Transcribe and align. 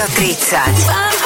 Rádio 0.00 0.14
30. 0.14 1.19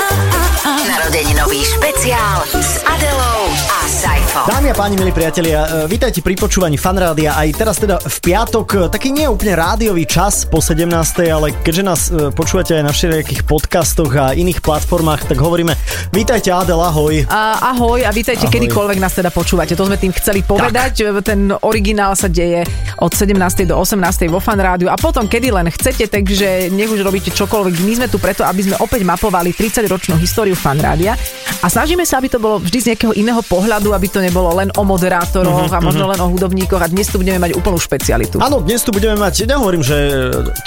Narodeninový 0.94 1.58
špeciál 1.66 2.46
s 2.54 2.78
Adelou 2.86 3.50
a 3.66 3.82
Saifom. 3.82 4.46
Dámy 4.46 4.70
a 4.70 4.74
páni, 4.78 4.94
milí 4.94 5.10
priatelia, 5.10 5.66
e, 5.66 5.90
vítajte 5.90 6.22
pri 6.22 6.38
počúvaní 6.38 6.78
Fanrádia. 6.78 7.34
Aj 7.34 7.50
teraz 7.50 7.82
teda 7.82 7.98
v 7.98 8.18
piatok, 8.22 8.66
e, 8.70 8.78
taký 8.94 9.10
nie 9.10 9.26
úplne 9.26 9.58
rádiový 9.58 10.06
čas 10.06 10.46
po 10.46 10.62
17. 10.62 11.34
ale 11.34 11.50
keďže 11.50 11.82
nás 11.82 12.00
e, 12.14 12.30
počúvate 12.30 12.78
aj 12.78 12.86
na 12.86 12.94
všelijakých 12.94 13.42
podcastoch 13.42 14.14
a 14.14 14.38
iných 14.38 14.62
platformách, 14.62 15.26
tak 15.34 15.42
hovoríme 15.42 15.74
vítajte 16.14 16.54
Adel, 16.54 16.78
ahoj. 16.78 17.26
A, 17.26 17.74
ahoj 17.74 17.98
a 18.06 18.14
vítajte, 18.14 18.46
Ahoj. 18.46 18.54
kedykoľvek 18.54 18.98
nás 19.02 19.18
teda 19.18 19.34
počúvate. 19.34 19.74
To 19.74 19.90
sme 19.90 19.98
tým 19.98 20.14
chceli 20.14 20.46
povedať. 20.46 21.10
Ten 21.26 21.50
originál 21.66 22.14
sa 22.14 22.30
deje 22.30 22.62
od 23.02 23.10
17. 23.10 23.34
do 23.66 23.74
18. 23.74 24.30
vo 24.30 24.38
Fan 24.38 24.62
Rádiu 24.62 24.86
a 24.86 24.94
potom 24.94 25.26
kedy 25.26 25.50
len 25.50 25.66
chcete, 25.74 26.06
takže 26.06 26.70
nech 26.70 26.86
už 26.86 27.02
robíte 27.02 27.34
čokoľvek. 27.34 27.82
My 27.82 27.92
sme 27.98 28.06
tu 28.06 28.22
preto, 28.22 28.46
aby 28.46 28.62
sme 28.62 28.78
opäť 28.78 29.02
mapovali 29.02 29.50
30-ročnú 29.50 30.22
históriu 30.22 30.54
Fan 30.54 30.83
Rádia 30.84 31.16
a 31.64 31.72
snažíme 31.72 32.04
sa, 32.04 32.20
aby 32.20 32.28
to 32.28 32.36
bolo 32.36 32.60
vždy 32.60 32.76
z 32.76 32.86
nejakého 32.92 33.16
iného 33.16 33.40
pohľadu, 33.40 33.96
aby 33.96 34.04
to 34.12 34.20
nebolo 34.20 34.52
len 34.52 34.68
o 34.76 34.84
moderátoroch 34.84 35.64
Mhm, 35.64 35.72
a 35.72 35.80
možno 35.80 36.04
len 36.04 36.20
o 36.20 36.28
hudobníkoch 36.28 36.82
a 36.82 36.88
dnes 36.90 37.08
tu 37.08 37.16
budeme 37.16 37.40
mať 37.40 37.56
úplnú 37.56 37.80
špecialitu. 37.80 38.36
Áno, 38.36 38.60
dnes 38.60 38.84
tu 38.84 38.92
budeme 38.92 39.16
mať, 39.16 39.48
nehovorím, 39.48 39.80
že 39.80 39.96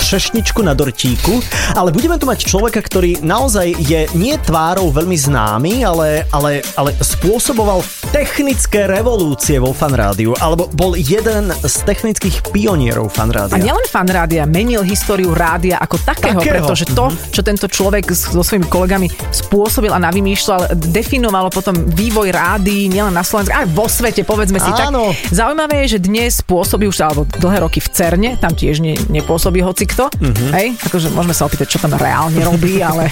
třešničku 0.01 0.65
na 0.65 0.73
dortíku, 0.73 1.37
ale 1.77 1.93
budeme 1.93 2.17
tu 2.17 2.25
mať 2.25 2.49
človeka, 2.49 2.81
ktorý 2.81 3.21
naozaj 3.21 3.77
je 3.77 4.09
nie 4.17 4.33
tvárou 4.41 4.89
veľmi 4.89 5.13
známy, 5.13 5.85
ale, 5.85 6.25
ale, 6.33 6.65
ale 6.73 6.97
spôsoboval 6.97 7.83
technické 8.09 8.87
revolúcie 8.87 9.59
vo 9.59 9.75
fanrádiu, 9.75 10.33
alebo 10.39 10.65
bol 10.71 10.95
jeden 10.95 11.51
z 11.51 11.75
technických 11.83 12.49
pionierov 12.49 13.13
fanrádia. 13.13 13.53
A 13.53 13.61
nielen 13.61 13.85
fan 13.85 14.07
rádia, 14.07 14.47
menil 14.47 14.81
históriu 14.81 15.35
rádia 15.35 15.77
ako 15.77 16.01
takého, 16.01 16.39
Takého. 16.39 16.53
pretože 16.63 16.85
to, 16.89 17.05
čo 17.29 17.41
tento 17.43 17.67
človek 17.67 18.07
so 18.15 18.41
svojimi 18.41 18.65
kolegami 18.65 19.07
spôsobil 19.29 19.91
a 19.91 19.99
navymýšľal, 20.07 20.79
definovalo 20.91 21.51
potom 21.51 21.75
vývoj 21.91 22.31
rádií 22.31 22.87
nielen 22.87 23.11
na 23.11 23.27
Slovensku, 23.27 23.51
aj 23.51 23.67
vo 23.75 23.85
svete, 23.91 24.23
povedzme 24.23 24.57
si 24.57 24.71
Áno. 24.71 25.11
tak. 25.11 25.35
Zaujímavé 25.35 25.83
je, 25.85 25.97
že 25.97 26.07
dnes 26.07 26.33
pôsobí 26.41 26.87
už 26.87 27.03
alebo 27.03 27.27
dlhé 27.27 27.67
roky 27.67 27.83
v 27.83 27.89
Cerne, 27.91 28.29
tam 28.39 28.55
tiež 28.55 28.79
ne, 28.79 28.95
nepôsobí 29.11 29.59
hocikto. 29.59 30.07
Mhm. 30.17 30.45
Hej, 30.55 30.67
akože 30.87 31.07
môžeme 31.11 31.35
sa 31.35 31.43
opýtať, 31.45 31.67
čo 31.67 31.79
tam 31.83 31.93
reálne 31.99 32.39
robí, 32.41 32.79
ale 32.79 33.11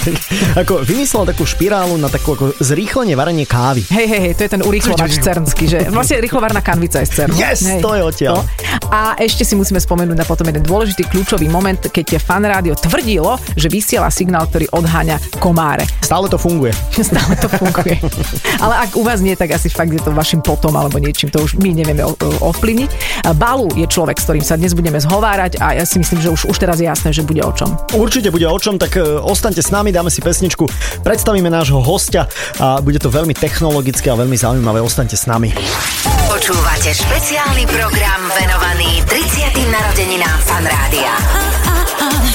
ako 0.62 0.84
vymyslel 0.84 1.24
takú 1.32 1.48
špirálu 1.48 1.96
na 1.96 2.12
takú 2.12 2.36
ako 2.36 2.52
zrýchlenie 2.60 3.16
varenie 3.16 3.48
kávy. 3.48 3.82
hej, 3.88 4.06
hej, 4.06 4.20
hej, 4.30 4.32
to 4.36 4.42
je 4.44 4.50
ten 4.52 4.62
urýchlovač 4.62 5.12
cernský, 5.18 5.64
že 5.66 5.78
vlastne 5.88 6.20
rýchlovarná 6.20 6.60
kanvica 6.60 7.00
je 7.00 7.08
z 7.08 7.12
Cernu. 7.24 7.36
Yes, 7.40 7.64
hej. 7.64 7.80
to 7.80 7.96
je 7.96 8.02
odtiaľ. 8.04 8.36
A 8.90 9.16
ešte 9.16 9.46
si 9.46 9.54
musíme 9.56 9.80
spomenúť 9.80 10.16
na 10.18 10.26
potom 10.26 10.44
jeden 10.44 10.62
dôležitý 10.62 11.08
kľúčový 11.08 11.48
moment, 11.48 11.78
keď 11.78 12.18
je 12.18 12.20
fan 12.20 12.44
rádio 12.44 12.74
tvrdilo, 12.76 13.38
že 13.56 13.70
vysiela 13.70 14.10
signál, 14.10 14.44
ktorý 14.50 14.68
odháňa 14.74 15.38
komáre. 15.40 15.86
Stále 16.02 16.28
to 16.28 16.33
funguje. 16.36 16.72
Stále 17.10 17.34
to 17.38 17.48
funguje. 17.48 17.98
Ale 18.60 18.74
ak 18.88 18.96
u 18.96 19.02
vás 19.02 19.20
nie, 19.20 19.34
tak 19.36 19.54
asi 19.54 19.68
fakt 19.68 19.90
je 19.90 20.00
to 20.02 20.10
vašim 20.12 20.40
potom 20.40 20.74
alebo 20.76 20.98
niečím, 21.00 21.30
to 21.30 21.42
už 21.42 21.58
my 21.60 21.74
nevieme 21.74 22.04
ovplyvniť. 22.40 22.90
Balu 23.36 23.72
je 23.74 23.86
človek, 23.88 24.16
s 24.20 24.24
ktorým 24.28 24.44
sa 24.44 24.54
dnes 24.58 24.72
budeme 24.76 24.98
zhovárať 25.00 25.58
a 25.60 25.78
ja 25.78 25.84
si 25.84 25.98
myslím, 26.00 26.20
že 26.20 26.28
už, 26.30 26.40
už 26.50 26.56
teraz 26.60 26.78
je 26.80 26.86
jasné, 26.86 27.10
že 27.10 27.26
bude 27.26 27.40
o 27.42 27.52
čom. 27.52 27.74
Určite 27.94 28.30
bude 28.30 28.46
o 28.46 28.58
čom, 28.58 28.76
tak 28.76 28.98
e, 28.98 29.02
ostaňte 29.02 29.62
s 29.62 29.70
nami, 29.70 29.94
dáme 29.94 30.12
si 30.12 30.20
pesničku, 30.20 30.66
predstavíme 31.02 31.48
nášho 31.48 31.80
hostia 31.80 32.26
a 32.58 32.78
bude 32.80 32.98
to 32.98 33.08
veľmi 33.08 33.32
technologické 33.36 34.10
a 34.10 34.16
veľmi 34.18 34.36
zaujímavé. 34.36 34.78
Ostaňte 34.80 35.16
s 35.16 35.26
nami. 35.30 35.54
Počúvate 36.28 36.90
špeciálny 36.90 37.64
program 37.70 38.20
venovaný 38.34 39.00
30. 39.06 39.70
narodeninám 39.70 40.38
Fan 40.42 40.64
Rádia. 40.66 41.14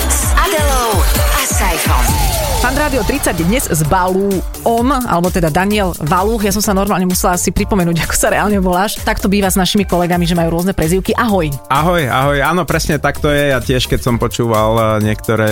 S 0.07 0.31
Adelou 0.33 0.97
a 1.35 1.41
Saifom. 1.45 2.38
Fan 2.59 2.75
Rádio 2.75 3.07
30 3.07 3.39
dnes 3.47 3.71
z 3.71 3.81
Balú 3.87 4.27
on, 4.67 4.91
alebo 4.91 5.31
teda 5.31 5.47
Daniel 5.47 5.95
Valúch. 5.95 6.43
Ja 6.43 6.51
som 6.51 6.59
sa 6.59 6.75
normálne 6.75 7.07
musela 7.07 7.39
si 7.39 7.55
pripomenúť, 7.55 8.03
ako 8.03 8.15
sa 8.19 8.35
reálne 8.35 8.59
voláš. 8.59 8.99
Tak 8.99 9.23
to 9.23 9.31
býva 9.31 9.47
s 9.47 9.55
našimi 9.55 9.87
kolegami, 9.87 10.27
že 10.27 10.35
majú 10.35 10.59
rôzne 10.59 10.75
prezývky. 10.75 11.15
Ahoj. 11.15 11.55
Ahoj, 11.71 12.03
ahoj, 12.11 12.39
áno, 12.43 12.67
presne 12.67 12.99
tak 12.99 13.23
to 13.23 13.31
je. 13.31 13.55
Ja 13.55 13.63
tiež, 13.63 13.87
keď 13.87 14.03
som 14.03 14.19
počúval 14.19 14.75
eh, 14.75 15.07
niektoré 15.07 15.51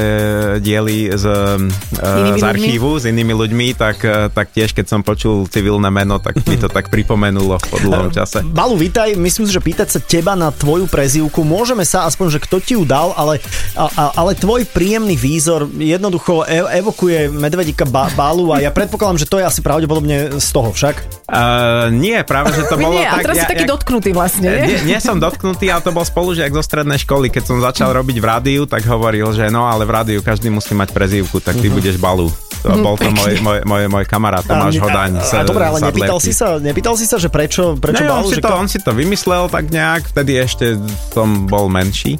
diely 0.59 1.15
z, 1.15 1.25
uh, 1.31 1.55
z 1.95 2.43
ľuďmi? 2.43 2.43
archívu 2.43 2.99
s 2.99 3.07
inými 3.07 3.31
ľuďmi, 3.31 3.67
tak, 3.79 4.03
eh, 4.03 4.27
tak 4.27 4.51
tiež, 4.51 4.75
keď 4.75 4.85
som 4.91 4.99
počul 4.99 5.47
civilné 5.47 5.87
meno, 5.87 6.19
tak 6.19 6.43
mi 6.43 6.59
to 6.59 6.67
tak 6.67 6.91
pripomenulo 6.91 7.55
po 7.71 7.79
dlhom 7.79 8.11
čase. 8.19 8.43
Balu, 8.43 8.75
vítaj. 8.75 9.15
Myslím 9.15 9.47
si, 9.47 9.55
že 9.55 9.63
pýtať 9.63 9.95
sa 9.95 9.99
teba 10.03 10.35
na 10.35 10.51
tvoju 10.51 10.91
prezývku, 10.91 11.39
môžeme 11.47 11.87
sa 11.87 12.03
aspoň, 12.03 12.35
že 12.35 12.39
kto 12.43 12.59
ti 12.59 12.75
ju 12.75 12.83
dal, 12.83 13.15
ale, 13.15 13.39
a, 13.79 13.87
a, 13.95 14.03
ale 14.19 14.35
tvoj 14.35 14.67
príjemný 14.67 15.15
výzor 15.15 15.71
jednoducho 15.71 16.43
e- 16.43 16.83
evokuje 16.97 17.29
medvedika 17.29 17.85
ba- 17.85 18.09
Balu 18.17 18.49
a 18.49 18.57
ja 18.57 18.73
predpokladám, 18.73 19.21
že 19.21 19.29
to 19.29 19.37
je 19.37 19.45
asi 19.45 19.61
pravdepodobne 19.61 20.41
z 20.41 20.49
toho 20.49 20.73
však. 20.73 21.29
Uh, 21.29 21.93
nie, 21.93 22.17
práve, 22.25 22.57
že 22.57 22.65
to 22.65 22.73
bolo 22.73 22.97
nie, 22.97 23.05
a 23.05 23.21
tak... 23.21 23.29
teraz 23.29 23.45
si 23.45 23.45
taký 23.45 23.69
dotknutý 23.69 24.09
vlastne, 24.17 24.49
Nie, 24.49 24.81
nie? 24.81 24.97
nie 24.97 24.97
som 24.97 25.21
dotknutý, 25.21 25.69
ale 25.69 25.85
to 25.85 25.93
bol 25.93 26.01
spolužiak 26.01 26.49
zo 26.49 26.65
strednej 26.65 26.97
školy. 26.97 27.29
Keď 27.29 27.43
som 27.45 27.61
začal 27.61 27.93
robiť 27.93 28.17
v 28.17 28.25
rádiu, 28.25 28.61
tak 28.65 28.81
hovoril, 28.89 29.29
že 29.29 29.45
no, 29.53 29.69
ale 29.69 29.85
v 29.85 29.93
rádiu 29.93 30.19
každý 30.25 30.49
musí 30.49 30.73
mať 30.73 30.89
prezývku, 30.89 31.37
tak 31.37 31.61
ty 31.61 31.69
budeš 31.69 32.01
balu. 32.01 32.33
To 32.59 32.77
bol 32.77 32.95
to 32.95 33.09
môj, 33.09 33.37
môj, 33.39 33.59
môj, 33.63 33.83
môj 33.85 34.05
kamarát 34.05 34.41
Tomáš 34.41 34.77
Hodaň. 34.77 35.17
A, 35.17 35.23
a, 35.23 35.43
dobre, 35.43 35.63
ale 35.63 35.77
nepýtal 35.79 36.17
si, 36.17 36.31
sa, 36.31 36.57
nepýtal 36.57 36.93
si 36.93 37.03
sa, 37.03 37.15
že 37.15 37.27
prečo, 37.27 37.75
prečo 37.75 37.99
Ne, 37.99 38.09
on, 38.09 38.21
Balu? 38.21 38.27
si 38.27 38.35
že 38.35 38.41
to, 38.41 38.53
on 38.53 38.67
si 38.67 38.79
to 38.79 38.91
vymyslel 38.91 39.47
tak 39.47 39.67
nejak, 39.67 40.09
vtedy 40.09 40.31
ešte 40.37 40.65
som 41.09 41.45
bol 41.45 41.67
menší. 41.67 42.17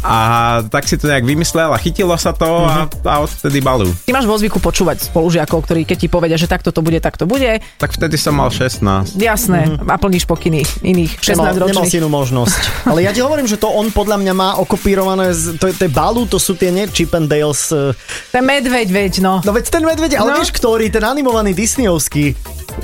A 0.00 0.16
tak 0.64 0.84
si 0.84 0.94
to 0.94 1.06
nejak 1.06 1.22
vymyslel 1.22 1.68
a 1.68 1.78
chytilo 1.78 2.14
sa 2.14 2.30
to 2.30 2.46
a, 2.62 2.86
a 2.86 3.14
odtedy 3.18 3.58
balu. 3.58 3.90
Ty 4.00 4.10
máš 4.12 4.24
vo 4.24 4.36
zvyku 4.36 4.58
počúvať 4.58 5.02
spolužiakov, 5.04 5.58
ktorí 5.60 5.82
keď 5.82 5.96
ti 5.98 6.08
povedia, 6.08 6.36
že 6.36 6.46
takto 6.46 6.70
to 6.70 6.80
bude, 6.80 6.98
tak 6.98 7.16
to 7.16 7.24
bude. 7.24 7.58
Tak 7.76 7.90
vtedy 7.90 8.14
som 8.14 8.34
mal 8.34 8.48
16. 8.48 9.16
Jasné, 9.16 9.60
a 9.80 9.96
plníš 9.96 10.24
pokyny 10.24 10.62
iných 10.80 11.18
Nemal, 11.28 11.50
16 11.54 11.58
nemal 11.64 11.84
si 11.84 11.90
ročných. 11.90 11.98
inú 11.98 12.08
možnosť. 12.08 12.60
Ale 12.84 13.00
ja 13.00 13.10
ti 13.10 13.20
hovorím, 13.20 13.44
že 13.44 13.56
to 13.56 13.68
on 13.68 13.88
podľa 13.88 14.18
mňa 14.18 14.32
má 14.32 14.48
okopírované, 14.56 15.30
z, 15.30 15.56
to, 15.56 15.66
je- 15.66 15.76
to 15.76 15.84
je 15.84 15.92
Balu, 15.92 16.24
to 16.24 16.36
sú 16.36 16.54
tie 16.54 16.68
nie 16.68 16.86
Chip 16.86 17.12
and 17.12 17.26
Dales. 17.26 17.68
e, 17.68 17.90
Ten 18.28 18.42
medveď, 18.42 18.86
veď, 18.86 19.12
no. 19.20 19.40
No 19.40 19.50
veď 19.62 19.70
ten 19.70 19.82
medveď, 19.86 20.12
ale 20.18 20.34
No. 20.34 20.36
vieš 20.42 20.50
ktorý, 20.50 20.90
ten 20.90 21.06
animovaný 21.06 21.54
Disneyovský. 21.54 22.34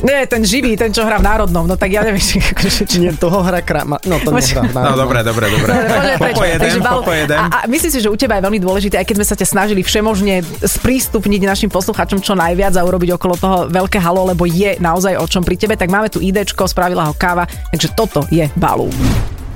Nie, 0.05 0.29
ten 0.29 0.45
živý, 0.45 0.77
ten, 0.77 0.93
čo 0.93 1.03
hrá 1.03 1.19
v 1.19 1.27
Národnom, 1.27 1.65
no 1.65 1.75
tak 1.75 1.91
ja 1.91 2.05
neviem, 2.05 2.21
či 2.21 2.39
či... 2.87 3.03
Nie, 3.03 3.17
toho 3.17 3.43
hra 3.43 3.65
krama. 3.65 3.99
No 4.07 4.21
to 4.21 4.31
nehrá. 4.31 4.63
No 4.69 4.95
dobre, 4.95 5.25
dobre, 5.27 5.49
dobre. 5.49 5.71
Poďme 5.75 6.15
preč. 6.15 6.35
Popo 6.37 6.45
jeden, 6.45 6.61
Takže, 6.63 6.79
Balu, 6.79 7.01
popo 7.03 7.13
jeden. 7.17 7.39
A, 7.41 7.45
a 7.51 7.59
myslím 7.67 7.91
si, 7.91 7.99
že 7.99 8.07
u 8.07 8.15
teba 8.15 8.39
je 8.39 8.47
veľmi 8.47 8.61
dôležité, 8.61 8.95
aj 8.95 9.07
keď 9.09 9.17
sme 9.19 9.27
sa 9.27 9.35
ťa 9.35 9.47
snažili 9.49 9.81
všemožne 9.81 10.45
sprístupniť 10.63 11.41
našim 11.43 11.71
poslucháčom 11.73 12.21
čo 12.21 12.37
najviac 12.37 12.77
a 12.77 12.85
urobiť 12.85 13.17
okolo 13.17 13.35
toho 13.35 13.57
veľké 13.67 13.99
halo, 13.99 14.29
lebo 14.29 14.45
je 14.45 14.77
naozaj 14.79 15.17
o 15.17 15.27
čom 15.27 15.43
pri 15.43 15.57
tebe, 15.57 15.75
tak 15.75 15.89
máme 15.89 16.13
tu 16.13 16.21
idečko, 16.21 16.69
spravila 16.69 17.09
ho 17.09 17.17
káva, 17.17 17.43
takže 17.73 17.89
toto 17.97 18.29
je 18.29 18.45
Balu. 18.55 18.93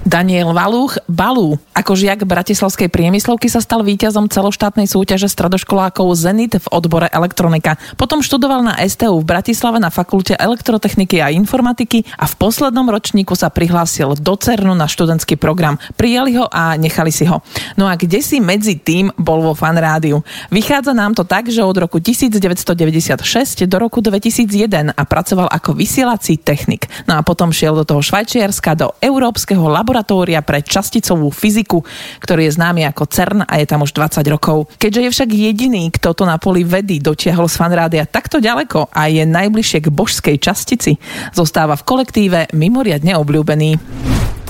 Daniel 0.03 0.51
Valúch 0.51 0.99
Balú. 1.07 1.63
Ako 1.79 1.95
žiak 1.95 2.27
Bratislavskej 2.27 2.91
priemyslovky 2.91 3.47
sa 3.47 3.63
stal 3.63 3.87
víťazom 3.87 4.27
celoštátnej 4.27 4.91
súťaže 4.91 5.31
stredoškolákov 5.31 6.11
Zenit 6.19 6.59
v 6.59 6.67
odbore 6.75 7.07
elektronika. 7.07 7.79
Potom 7.95 8.19
študoval 8.19 8.67
na 8.67 8.75
STU 8.83 9.23
v 9.23 9.31
Bratislave 9.31 9.79
na 9.79 9.95
fakulte 9.95 10.35
elektrotechniky 10.35 11.23
a 11.23 11.31
informatiky 11.31 12.03
a 12.19 12.27
v 12.27 12.35
poslednom 12.35 12.91
ročníku 12.91 13.39
sa 13.39 13.47
prihlásil 13.47 14.19
do 14.19 14.35
CERNu 14.35 14.75
na 14.75 14.91
študentský 14.91 15.39
program. 15.39 15.79
Prijali 15.95 16.35
ho 16.35 16.51
a 16.51 16.75
nechali 16.75 17.15
si 17.15 17.23
ho. 17.31 17.39
No 17.79 17.87
a 17.87 17.95
kde 17.95 18.27
si 18.27 18.43
medzi 18.43 18.83
tým 18.83 19.15
bol 19.15 19.39
vo 19.39 19.55
fan 19.55 19.79
rádiu? 19.79 20.27
Vychádza 20.51 20.99
nám 20.99 21.15
to 21.15 21.23
tak, 21.23 21.47
že 21.47 21.63
od 21.63 21.79
roku 21.79 22.03
1996 22.03 23.23
do 23.71 23.77
roku 23.79 24.03
2001 24.03 24.99
a 24.99 25.03
pracoval 25.07 25.47
ako 25.47 25.79
vysielací 25.79 26.43
technik. 26.43 26.91
No 27.07 27.17
a 27.17 27.23
potom 27.23 27.55
šiel 27.55 27.79
do 27.79 27.87
toho 27.87 28.03
Švajčiarska, 28.03 28.75
do 28.75 28.91
Európskeho 28.99 29.63
laboratória 29.71 29.92
pre 30.41 30.65
časticovú 30.65 31.29
fyziku, 31.29 31.85
ktorý 32.25 32.49
je 32.49 32.57
známy 32.57 32.89
ako 32.89 33.05
CERN 33.05 33.41
a 33.45 33.61
je 33.61 33.67
tam 33.69 33.85
už 33.85 33.93
20 33.93 34.25
rokov. 34.33 34.73
Keďže 34.81 35.01
je 35.05 35.11
však 35.13 35.31
jediný, 35.31 35.93
kto 35.93 36.17
to 36.17 36.25
na 36.25 36.41
poli 36.41 36.65
vedy 36.65 36.99
dotiahol 36.99 37.47
z 37.53 37.61
fanrádia 37.61 38.09
takto 38.09 38.41
ďaleko 38.41 38.89
a 38.89 39.13
je 39.13 39.29
najbližšie 39.29 39.85
k 39.85 39.93
božskej 39.93 40.37
častici, 40.41 40.97
zostáva 41.37 41.77
v 41.77 41.85
kolektíve 41.85 42.41
mimoriadne 42.57 43.13
obľúbený. 43.21 43.71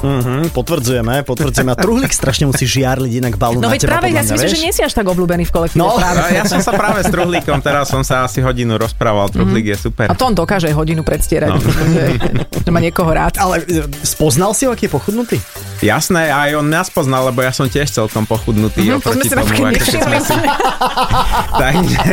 Mhm, 0.03 0.51
potvrdzujeme, 0.51 1.23
potvrdzujeme. 1.23 1.73
A 1.73 1.79
truhlík 1.79 2.11
strašne 2.11 2.45
musí 2.45 2.67
žiarliť 2.67 3.13
inak 3.23 3.35
balu 3.35 3.59
No 3.59 3.71
na 3.71 3.75
teba, 3.75 3.97
práve 3.97 4.11
podľa 4.11 4.19
ja 4.19 4.23
si 4.23 4.33
myslím, 4.35 4.51
že 4.51 4.61
nie 4.61 4.73
si 4.73 4.83
až 4.83 4.93
tak 4.93 5.07
obľúbený 5.07 5.47
v 5.47 5.53
kolektíve. 5.53 5.79
No. 5.79 5.95
práve. 5.95 6.19
No, 6.19 6.27
ja 6.33 6.45
som 6.45 6.59
sa 6.59 6.73
práve 6.73 7.01
s 7.01 7.09
truhlíkom, 7.09 7.59
teraz 7.61 7.87
som 7.87 8.03
sa 8.03 8.27
asi 8.27 8.43
hodinu 8.43 8.75
rozprával, 8.75 9.31
truhlík 9.31 9.71
je 9.71 9.89
super. 9.89 10.11
A 10.11 10.15
to 10.15 10.27
on 10.27 10.35
dokáže 10.35 10.69
hodinu 10.69 11.01
predstierať, 11.01 11.49
No. 11.49 11.63
že, 11.63 12.05
že 12.59 12.71
má 12.71 12.79
niekoho 12.79 13.09
rád. 13.09 13.39
Ale 13.39 13.63
e, 13.63 13.87
spoznal 14.03 14.53
si 14.53 14.67
ho, 14.67 14.75
aký 14.75 14.87
je 14.87 14.93
pochudnutý? 14.93 15.37
Jasné, 15.79 16.31
aj 16.31 16.59
on 16.59 16.67
nás 16.67 16.87
poznal, 16.87 17.27
lebo 17.27 17.43
ja 17.43 17.51
som 17.51 17.67
tiež 17.67 17.87
celkom 17.89 18.23
pochudnutý 18.23 18.83
Mhm, 18.83 18.99
to 18.99 19.15
sme 19.15 19.23
si 19.23 19.31
tomu, 19.31 19.47
ako 19.47 19.85
sme 19.87 20.19
si... 20.19 20.35
Takže, 21.63 22.07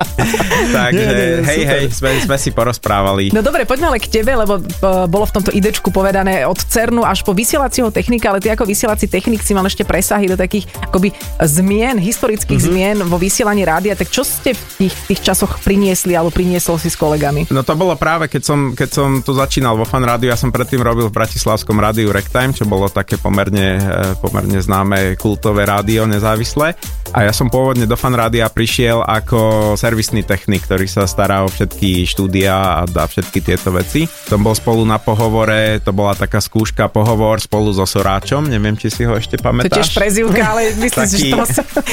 takže 0.76 1.06
Nie, 1.06 1.14
nie, 1.36 1.44
hej, 1.44 1.60
super. 1.60 1.70
hej, 1.70 1.82
sme, 1.90 2.10
sme 2.20 2.36
si 2.36 2.50
porozprávali. 2.50 3.24
No 3.30 3.40
dobre, 3.40 3.62
poďme 3.64 3.86
ale 3.88 3.98
k 3.98 4.08
tebe, 4.10 4.34
lebo 4.34 4.58
uh, 4.58 5.06
bolo 5.06 5.24
v 5.24 5.32
tomto 5.32 5.50
idečku 5.50 5.90
povedané 5.90 6.42
od 6.42 6.56
CERNu 6.56 7.02
až 7.02 7.19
až 7.20 7.28
po 7.28 7.36
vysielacieho 7.36 7.92
technika, 7.92 8.32
ale 8.32 8.40
ty 8.40 8.48
ako 8.48 8.64
vysielací 8.64 9.04
technik 9.04 9.44
si 9.44 9.52
mal 9.52 9.68
ešte 9.68 9.84
presahy 9.84 10.24
do 10.24 10.40
takých 10.40 10.64
akoby 10.80 11.12
zmien, 11.44 12.00
historických 12.00 12.56
mm-hmm. 12.56 12.72
zmien 12.72 12.96
vo 13.04 13.20
vysielaní 13.20 13.68
rádia, 13.68 13.92
tak 13.92 14.08
čo 14.08 14.24
ste 14.24 14.56
v 14.56 14.88
tých, 14.88 14.94
tých 15.04 15.20
časoch 15.20 15.60
priniesli 15.60 16.16
alebo 16.16 16.32
priniesol 16.32 16.80
si 16.80 16.88
s 16.88 16.96
kolegami? 16.96 17.52
No 17.52 17.60
to 17.60 17.76
bolo 17.76 17.92
práve, 18.00 18.32
keď 18.32 18.42
som, 18.42 18.58
keď 18.72 18.88
som 18.88 19.08
tu 19.20 19.36
začínal 19.36 19.76
vo 19.76 19.84
fan 19.84 20.00
rádiu, 20.00 20.32
ja 20.32 20.40
som 20.40 20.48
predtým 20.48 20.80
robil 20.80 21.12
v 21.12 21.16
Bratislavskom 21.20 21.76
rádiu 21.76 22.08
Rectime, 22.08 22.56
čo 22.56 22.64
bolo 22.64 22.88
také 22.88 23.20
pomerne, 23.20 23.76
eh, 23.76 24.12
pomerne 24.16 24.56
známe 24.56 25.20
kultové 25.20 25.68
rádio 25.68 26.08
nezávislé. 26.08 26.72
A 27.12 27.26
ja 27.26 27.34
som 27.34 27.52
pôvodne 27.52 27.84
do 27.84 27.98
fan 28.00 28.14
rádia 28.16 28.48
prišiel 28.48 29.02
ako 29.02 29.74
servisný 29.76 30.22
technik, 30.24 30.64
ktorý 30.64 30.88
sa 30.88 31.04
stará 31.04 31.42
o 31.42 31.50
všetky 31.50 32.06
štúdia 32.06 32.80
a 32.80 32.88
dá 32.88 33.04
všetky 33.04 33.42
tieto 33.44 33.74
veci. 33.74 34.06
Som 34.06 34.46
bol 34.46 34.54
spolu 34.54 34.86
na 34.86 34.96
pohovore, 35.02 35.82
to 35.82 35.90
bola 35.90 36.14
taká 36.14 36.38
skúška 36.38 36.86
pohovor 36.86 37.09
spolu 37.40 37.70
so 37.72 37.86
Soráčom, 37.86 38.46
neviem, 38.46 38.74
či 38.74 38.90
si 38.90 39.02
ho 39.06 39.14
ešte 39.16 39.38
pamätáš. 39.38 39.70
To 39.70 39.78
tiež 39.80 39.90
prezivka, 39.94 40.42
ale 40.42 40.74
myslím 40.84 41.06
si, 41.06 41.16
že 41.30 41.36
to... 41.36 41.44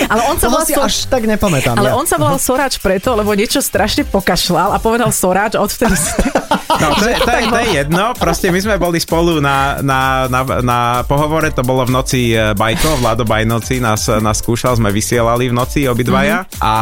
Ale 0.10 0.22
on 0.28 0.36
sa 0.38 0.48
volal 0.50 0.66
si 0.66 0.74
až 0.76 0.96
tak 1.08 1.24
nepamätám. 1.26 1.76
Ale 1.78 1.92
ja. 1.92 1.98
on 1.98 2.06
sa 2.10 2.18
volal 2.20 2.40
Soráč 2.42 2.82
preto, 2.82 3.14
lebo 3.14 3.32
niečo 3.38 3.62
strašne 3.62 4.04
pokašľal 4.08 4.74
a 4.74 4.78
povedal 4.82 5.10
Soráč, 5.14 5.56
odvtedy 5.56 5.96
si... 5.96 6.12
No, 6.68 6.88
to, 7.00 7.08
je, 7.08 7.16
to, 7.16 7.32
je, 7.32 7.44
to 7.48 7.58
je 7.64 7.68
jedno, 7.80 8.12
proste 8.20 8.52
my 8.52 8.60
sme 8.60 8.76
boli 8.76 9.00
spolu 9.00 9.40
na, 9.40 9.80
na, 9.80 10.28
na, 10.28 10.42
na 10.60 10.80
pohovore, 11.08 11.48
to 11.56 11.64
bolo 11.64 11.88
v 11.88 11.92
noci 11.96 12.22
e, 12.36 12.52
Bajko, 12.52 13.00
Vlado 13.00 13.24
Bajnoci 13.24 13.80
nás, 13.80 14.12
nás 14.20 14.44
skúšal, 14.44 14.76
sme 14.76 14.92
vysielali 14.92 15.48
v 15.48 15.56
noci 15.56 15.88
obidvaja. 15.88 16.44
Mm-hmm. 16.44 16.60
a 16.60 16.74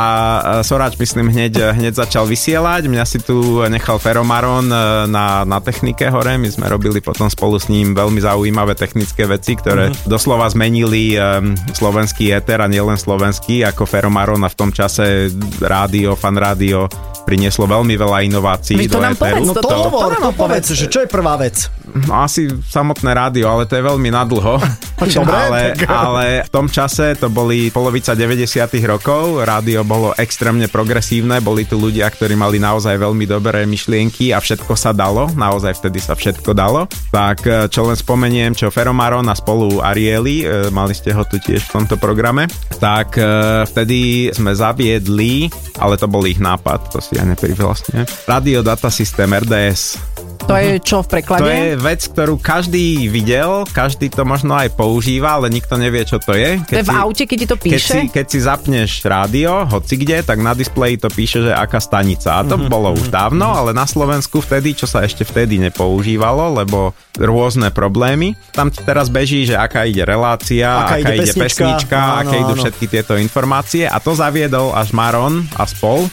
e, 0.59 0.65
Soráč 0.65 0.97
myslím 0.97 1.29
hneď, 1.29 1.77
hneď 1.77 1.93
začal 2.01 2.25
vysielať, 2.25 2.89
mňa 2.89 3.05
si 3.05 3.21
tu 3.21 3.61
nechal 3.69 4.01
Feromaron 4.01 4.65
e, 4.65 5.05
na, 5.05 5.45
na 5.45 5.57
technike 5.61 6.09
hore, 6.09 6.33
my 6.41 6.49
sme 6.49 6.65
robili 6.65 6.97
potom 6.97 7.29
spolu 7.29 7.61
s 7.61 7.69
ním 7.69 7.93
veľmi 7.93 8.17
zaujímavé 8.25 8.73
technické 8.73 9.29
veci, 9.29 9.53
ktoré 9.53 9.93
mm-hmm. 9.93 10.09
doslova 10.09 10.49
zmenili 10.49 11.13
um, 11.15 11.53
slovenský 11.77 12.33
éter 12.33 12.57
a 12.57 12.65
nielen 12.65 12.97
slovenský, 12.97 13.61
ako 13.61 13.85
Feromaron 13.85 14.41
a 14.41 14.49
v 14.49 14.57
tom 14.57 14.73
čase 14.73 15.29
rádio, 15.61 16.17
fan 16.17 16.35
rádio 16.41 16.89
prinieslo 17.25 17.65
veľmi 17.65 17.97
veľa 17.97 18.21
inovácií 18.29 18.85
to 18.85 19.01
do 19.01 19.03
nám 19.03 19.17
povedz, 19.17 19.49
No 19.49 19.57
to, 19.57 19.65
to- 19.65 19.74
hovor, 19.77 20.15
to 20.15 20.21
nám 20.21 20.35
povedz, 20.35 20.67
že 20.71 20.85
čo 20.87 21.03
je 21.03 21.09
prvá 21.09 21.35
vec? 21.35 21.67
No, 21.95 22.27
asi 22.27 22.51
samotné 22.51 23.15
rádio, 23.15 23.47
ale 23.47 23.63
to 23.63 23.79
je 23.79 23.83
veľmi 23.83 24.11
nadlho. 24.11 24.59
Dobre, 25.15 25.31
ale, 25.31 25.59
tak- 25.75 25.87
ale 25.87 26.25
v 26.43 26.51
tom 26.51 26.67
čase 26.67 27.15
to 27.15 27.27
boli 27.27 27.67
polovica 27.67 28.11
90 28.11 28.43
rokov, 28.83 29.43
rádio 29.43 29.83
bolo 29.83 30.11
extrémne 30.15 30.67
progresívne, 30.67 31.39
boli 31.39 31.63
tu 31.63 31.75
ľudia, 31.75 32.07
ktorí 32.07 32.35
mali 32.35 32.59
naozaj 32.59 32.95
veľmi 32.95 33.23
dobré 33.23 33.63
myšlienky 33.63 34.31
a 34.31 34.39
všetko 34.39 34.75
sa 34.75 34.91
dalo, 34.91 35.27
naozaj 35.35 35.79
vtedy 35.79 35.99
sa 35.99 36.15
všetko 36.15 36.51
dalo. 36.51 36.87
Tak 37.11 37.37
e, 37.43 37.51
čo 37.67 37.87
len 37.87 37.95
spomeniem, 37.95 38.55
čo 38.55 38.71
Feromaron 38.71 39.27
a 39.27 39.35
spolu 39.35 39.79
Arieli, 39.79 40.43
e, 40.43 40.71
mali 40.71 40.91
ste 40.91 41.11
ho 41.11 41.23
tu 41.23 41.39
tiež 41.39 41.63
v 41.67 41.73
tomto 41.79 41.95
programe, 41.95 42.47
tak 42.79 43.15
e, 43.15 43.23
vtedy 43.67 44.31
sme 44.31 44.51
zaviedli, 44.51 45.47
ale 45.79 45.95
to 45.95 46.07
bol 46.07 46.23
ich 46.23 46.39
nápad, 46.39 46.91
to 46.91 46.99
si 46.99 47.15
ja 47.15 47.23
neprivlastne, 47.23 48.03
Radio 48.27 48.59
Data 48.61 48.87
System 48.87 49.31
RDS. 49.31 49.64
Yes. 49.65 50.14
To 50.45 50.53
je 50.53 50.77
čo 50.77 51.01
v 51.01 51.07
preklade? 51.09 51.41
To 51.41 51.49
je 51.49 51.67
vec, 51.75 52.01
ktorú 52.05 52.37
každý 52.37 53.09
videl, 53.09 53.65
každý 53.67 54.07
to 54.07 54.21
možno 54.21 54.53
aj 54.53 54.69
používa, 54.71 55.33
ale 55.33 55.49
nikto 55.49 55.73
nevie, 55.73 56.05
čo 56.05 56.21
to 56.21 56.31
je. 56.31 56.61
To 56.61 56.75
je 56.75 56.85
v 56.85 56.93
aute, 56.93 57.23
keď 57.25 57.33
ti 57.35 57.47
to 57.47 57.57
keď 57.57 57.65
si, 57.65 57.73
píše? 57.73 57.99
keď 58.13 58.25
si 58.29 58.39
zapneš 58.39 58.91
rádio, 59.01 59.65
hoci 59.65 59.97
kde, 59.97 60.21
tak 60.21 60.37
na 60.37 60.53
displeji 60.53 60.95
to 60.95 61.09
píše, 61.09 61.41
že 61.41 61.51
aká 61.51 61.81
stanica. 61.81 62.29
A 62.35 62.45
to 62.45 62.55
Mhm. 62.55 62.69
bolo 62.69 62.93
už 62.93 63.09
dávno, 63.09 63.41
ale 63.47 63.73
na 63.73 63.83
Slovensku 63.83 64.37
vtedy, 64.37 64.75
čo 64.75 64.85
sa 64.85 65.01
ešte 65.01 65.25
vtedy 65.25 65.57
nepoužívalo, 65.59 66.53
lebo 66.55 66.93
rôzne 67.15 67.73
problémy. 67.73 68.37
Tam 68.51 68.69
ti 68.69 68.79
teraz 68.79 69.09
beží, 69.09 69.43
že 69.43 69.57
aká 69.57 69.81
ide 69.83 70.05
relácia, 70.05 70.69
Aká 70.77 71.01
aká, 71.01 71.09
ide 71.11 71.25
ide 71.25 71.33
pesnička. 71.33 71.97
Áno, 71.97 72.19
aké 72.21 72.35
idú 72.37 72.53
áno. 72.53 72.61
všetky 72.61 72.85
tieto 72.85 73.13
informácie. 73.17 73.89
A 73.89 73.97
to 73.97 74.13
zaviedol 74.13 74.77
až 74.77 74.93
Maron 74.93 75.41
a 75.51 75.65
spol. 75.65 76.05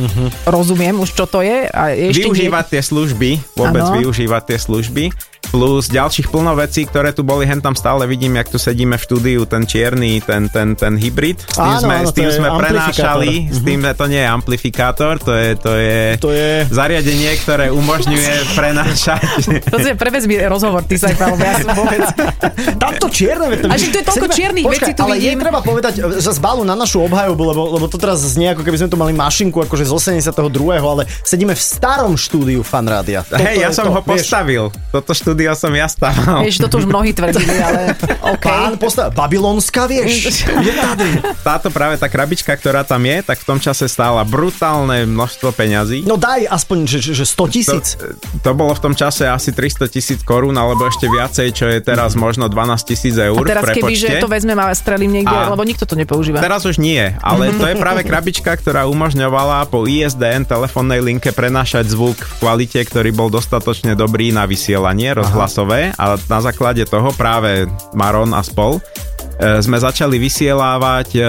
Rozumiem 0.42 0.96
už, 0.96 1.12
čo 1.12 1.28
to 1.28 1.44
je. 1.44 1.68
A 1.68 1.92
ešte 1.92 2.24
využívať 2.24 2.64
tie 2.70 2.80
služby, 2.80 3.30
vôbec 3.52 3.84
Áno. 3.84 4.00
využívať 4.00 4.20
tie 4.24 4.56
služby. 4.56 5.10
Plus 5.44 5.84
ďalších 5.86 6.30
plno 6.30 6.54
vecí, 6.54 6.86
ktoré 6.86 7.10
tu 7.10 7.20
boli, 7.20 7.44
hen 7.44 7.60
tam 7.60 7.74
stále 7.74 8.06
vidím, 8.06 8.38
jak 8.38 8.48
tu 8.48 8.56
sedíme 8.56 8.96
v 8.96 9.02
štúdiu, 9.02 9.40
ten 9.44 9.66
čierny, 9.66 10.22
ten, 10.22 10.48
ten, 10.48 10.72
ten 10.72 10.96
hybrid. 10.96 11.44
S 11.44 11.58
tým 11.58 11.66
Áno, 11.68 11.82
sme, 11.82 11.94
áno, 11.98 12.08
s 12.08 12.12
tým 12.14 12.24
je 12.24 12.32
sme 12.32 12.48
prenášali, 12.56 13.30
s 13.50 13.60
tým, 13.60 13.78
že 13.82 13.92
to 13.92 14.06
nie 14.06 14.22
je 14.22 14.28
amplifikátor, 14.30 15.14
to 15.18 15.32
je, 15.34 15.48
to 15.58 15.72
je, 15.76 15.98
To 16.16 16.30
je... 16.30 16.50
zariadenie, 16.66 17.36
ktoré 17.36 17.68
umožňuje 17.68 18.32
prenášať. 18.58 19.24
To 19.68 19.76
si 19.76 19.92
prevedz 19.92 20.24
mi 20.24 20.40
rozhovor, 20.40 20.86
ty 20.86 20.96
sa 20.96 21.10
lebo 21.12 21.36
ja 21.38 21.54
som 21.58 21.74
vôbec... 21.74 22.00
Tamto 22.78 23.06
čierne, 23.08 23.52
to 23.52 23.68
A 23.68 23.76
že 23.76 23.90
tu 23.90 23.96
je 23.98 24.04
toľko 24.04 24.24
Sedíme- 24.24 24.38
čiernych 24.38 24.64
Počkaj, 24.64 24.78
vecí, 24.80 24.92
tu 24.94 25.02
ale 25.02 25.14
vidím. 25.18 25.28
je 25.28 25.42
treba 25.42 25.60
povedať 25.60 25.94
e, 25.94 26.02
za 26.16 26.32
zbalu 26.32 26.62
na 26.62 26.72
našu 26.72 27.02
obhajobu, 27.02 27.42
lebo, 27.44 27.62
lebo 27.72 27.84
to 27.86 27.98
teraz 27.98 28.24
znie 28.24 28.54
ako 28.54 28.62
keby 28.62 28.78
sme 28.78 28.88
tu 28.88 28.96
mali 28.96 29.12
mašinku 29.12 29.58
akože 29.60 29.84
z 29.84 29.92
82., 29.92 30.32
ale 30.80 31.02
sedíme 31.20 31.52
v 31.52 31.60
starom 31.60 32.14
štúdiu 32.14 32.62
fanrádia. 32.62 33.20
Hej, 33.28 33.56
ja 33.58 33.68
je 33.68 33.76
som 33.76 33.90
to, 33.90 33.92
ho. 33.92 34.00
Postavil. 34.18 34.64
Toto 34.92 35.12
štúdio 35.16 35.52
som 35.56 35.72
ja 35.72 35.88
staval. 35.88 36.44
Vieš, 36.44 36.62
toto 36.64 36.80
už 36.80 36.86
mnohí 36.88 37.16
tvrdili, 37.16 37.56
ale 37.58 37.96
OK. 38.36 38.44
Pán 38.44 38.74
postav... 38.76 39.12
Babylonská, 39.16 39.88
vieš? 39.88 40.44
je 40.68 40.74
tady. 40.74 41.08
Táto 41.40 41.68
práve 41.72 41.96
tá 41.96 42.06
krabička, 42.08 42.52
ktorá 42.52 42.84
tam 42.84 43.02
je, 43.04 43.24
tak 43.24 43.40
v 43.40 43.46
tom 43.46 43.58
čase 43.58 43.88
stála 43.88 44.22
brutálne 44.26 45.08
množstvo 45.08 45.52
peňazí. 45.56 46.04
No 46.04 46.20
daj 46.20 46.48
aspoň, 46.48 46.78
že, 46.88 46.98
že, 47.00 47.12
že 47.22 47.24
100 47.28 47.54
tisíc. 47.54 47.86
To, 47.96 48.06
to 48.40 48.50
bolo 48.52 48.72
v 48.76 48.80
tom 48.80 48.94
čase 48.96 49.24
asi 49.28 49.54
300 49.54 49.88
tisíc 49.88 50.20
korún, 50.22 50.54
alebo 50.54 50.84
ešte 50.88 51.08
viacej, 51.08 51.48
čo 51.52 51.66
je 51.68 51.78
teraz 51.80 52.14
možno 52.18 52.48
12 52.48 52.88
tisíc 52.88 53.14
eur 53.16 53.36
A 53.36 53.48
teraz 53.48 53.64
keby, 53.72 53.94
že 53.96 54.20
to 54.20 54.28
vezmem 54.28 54.58
a 54.58 54.72
strelím 54.72 55.22
niekde, 55.22 55.32
A- 55.32 55.50
lebo 55.52 55.62
nikto 55.64 55.84
to 55.88 55.94
nepoužíva. 55.96 56.42
Teraz 56.42 56.64
už 56.68 56.80
nie, 56.80 57.02
ale 57.20 57.52
to 57.54 57.64
je 57.68 57.76
práve 57.76 58.02
krabička, 58.04 58.54
ktorá 58.56 58.84
umožňovala 58.88 59.68
po 59.68 59.84
ISDN 59.86 60.44
telefónnej 60.44 61.00
linke 61.00 61.30
prenášať 61.34 61.92
zvuk 61.92 62.16
v 62.16 62.32
kvalite, 62.42 62.80
ktorý 62.82 63.10
bol 63.14 63.28
dostatočne 63.28 63.94
dobrý 64.02 64.34
na 64.34 64.50
vysielanie 64.50 65.14
rozhlasové 65.14 65.94
a 65.94 66.18
na 66.26 66.40
základe 66.42 66.82
toho 66.90 67.14
práve 67.14 67.70
Maron 67.94 68.34
a 68.34 68.42
spol 68.42 68.82
sme 69.62 69.78
začali 69.78 70.16
vysielávať 70.16 71.08
e, 71.14 71.20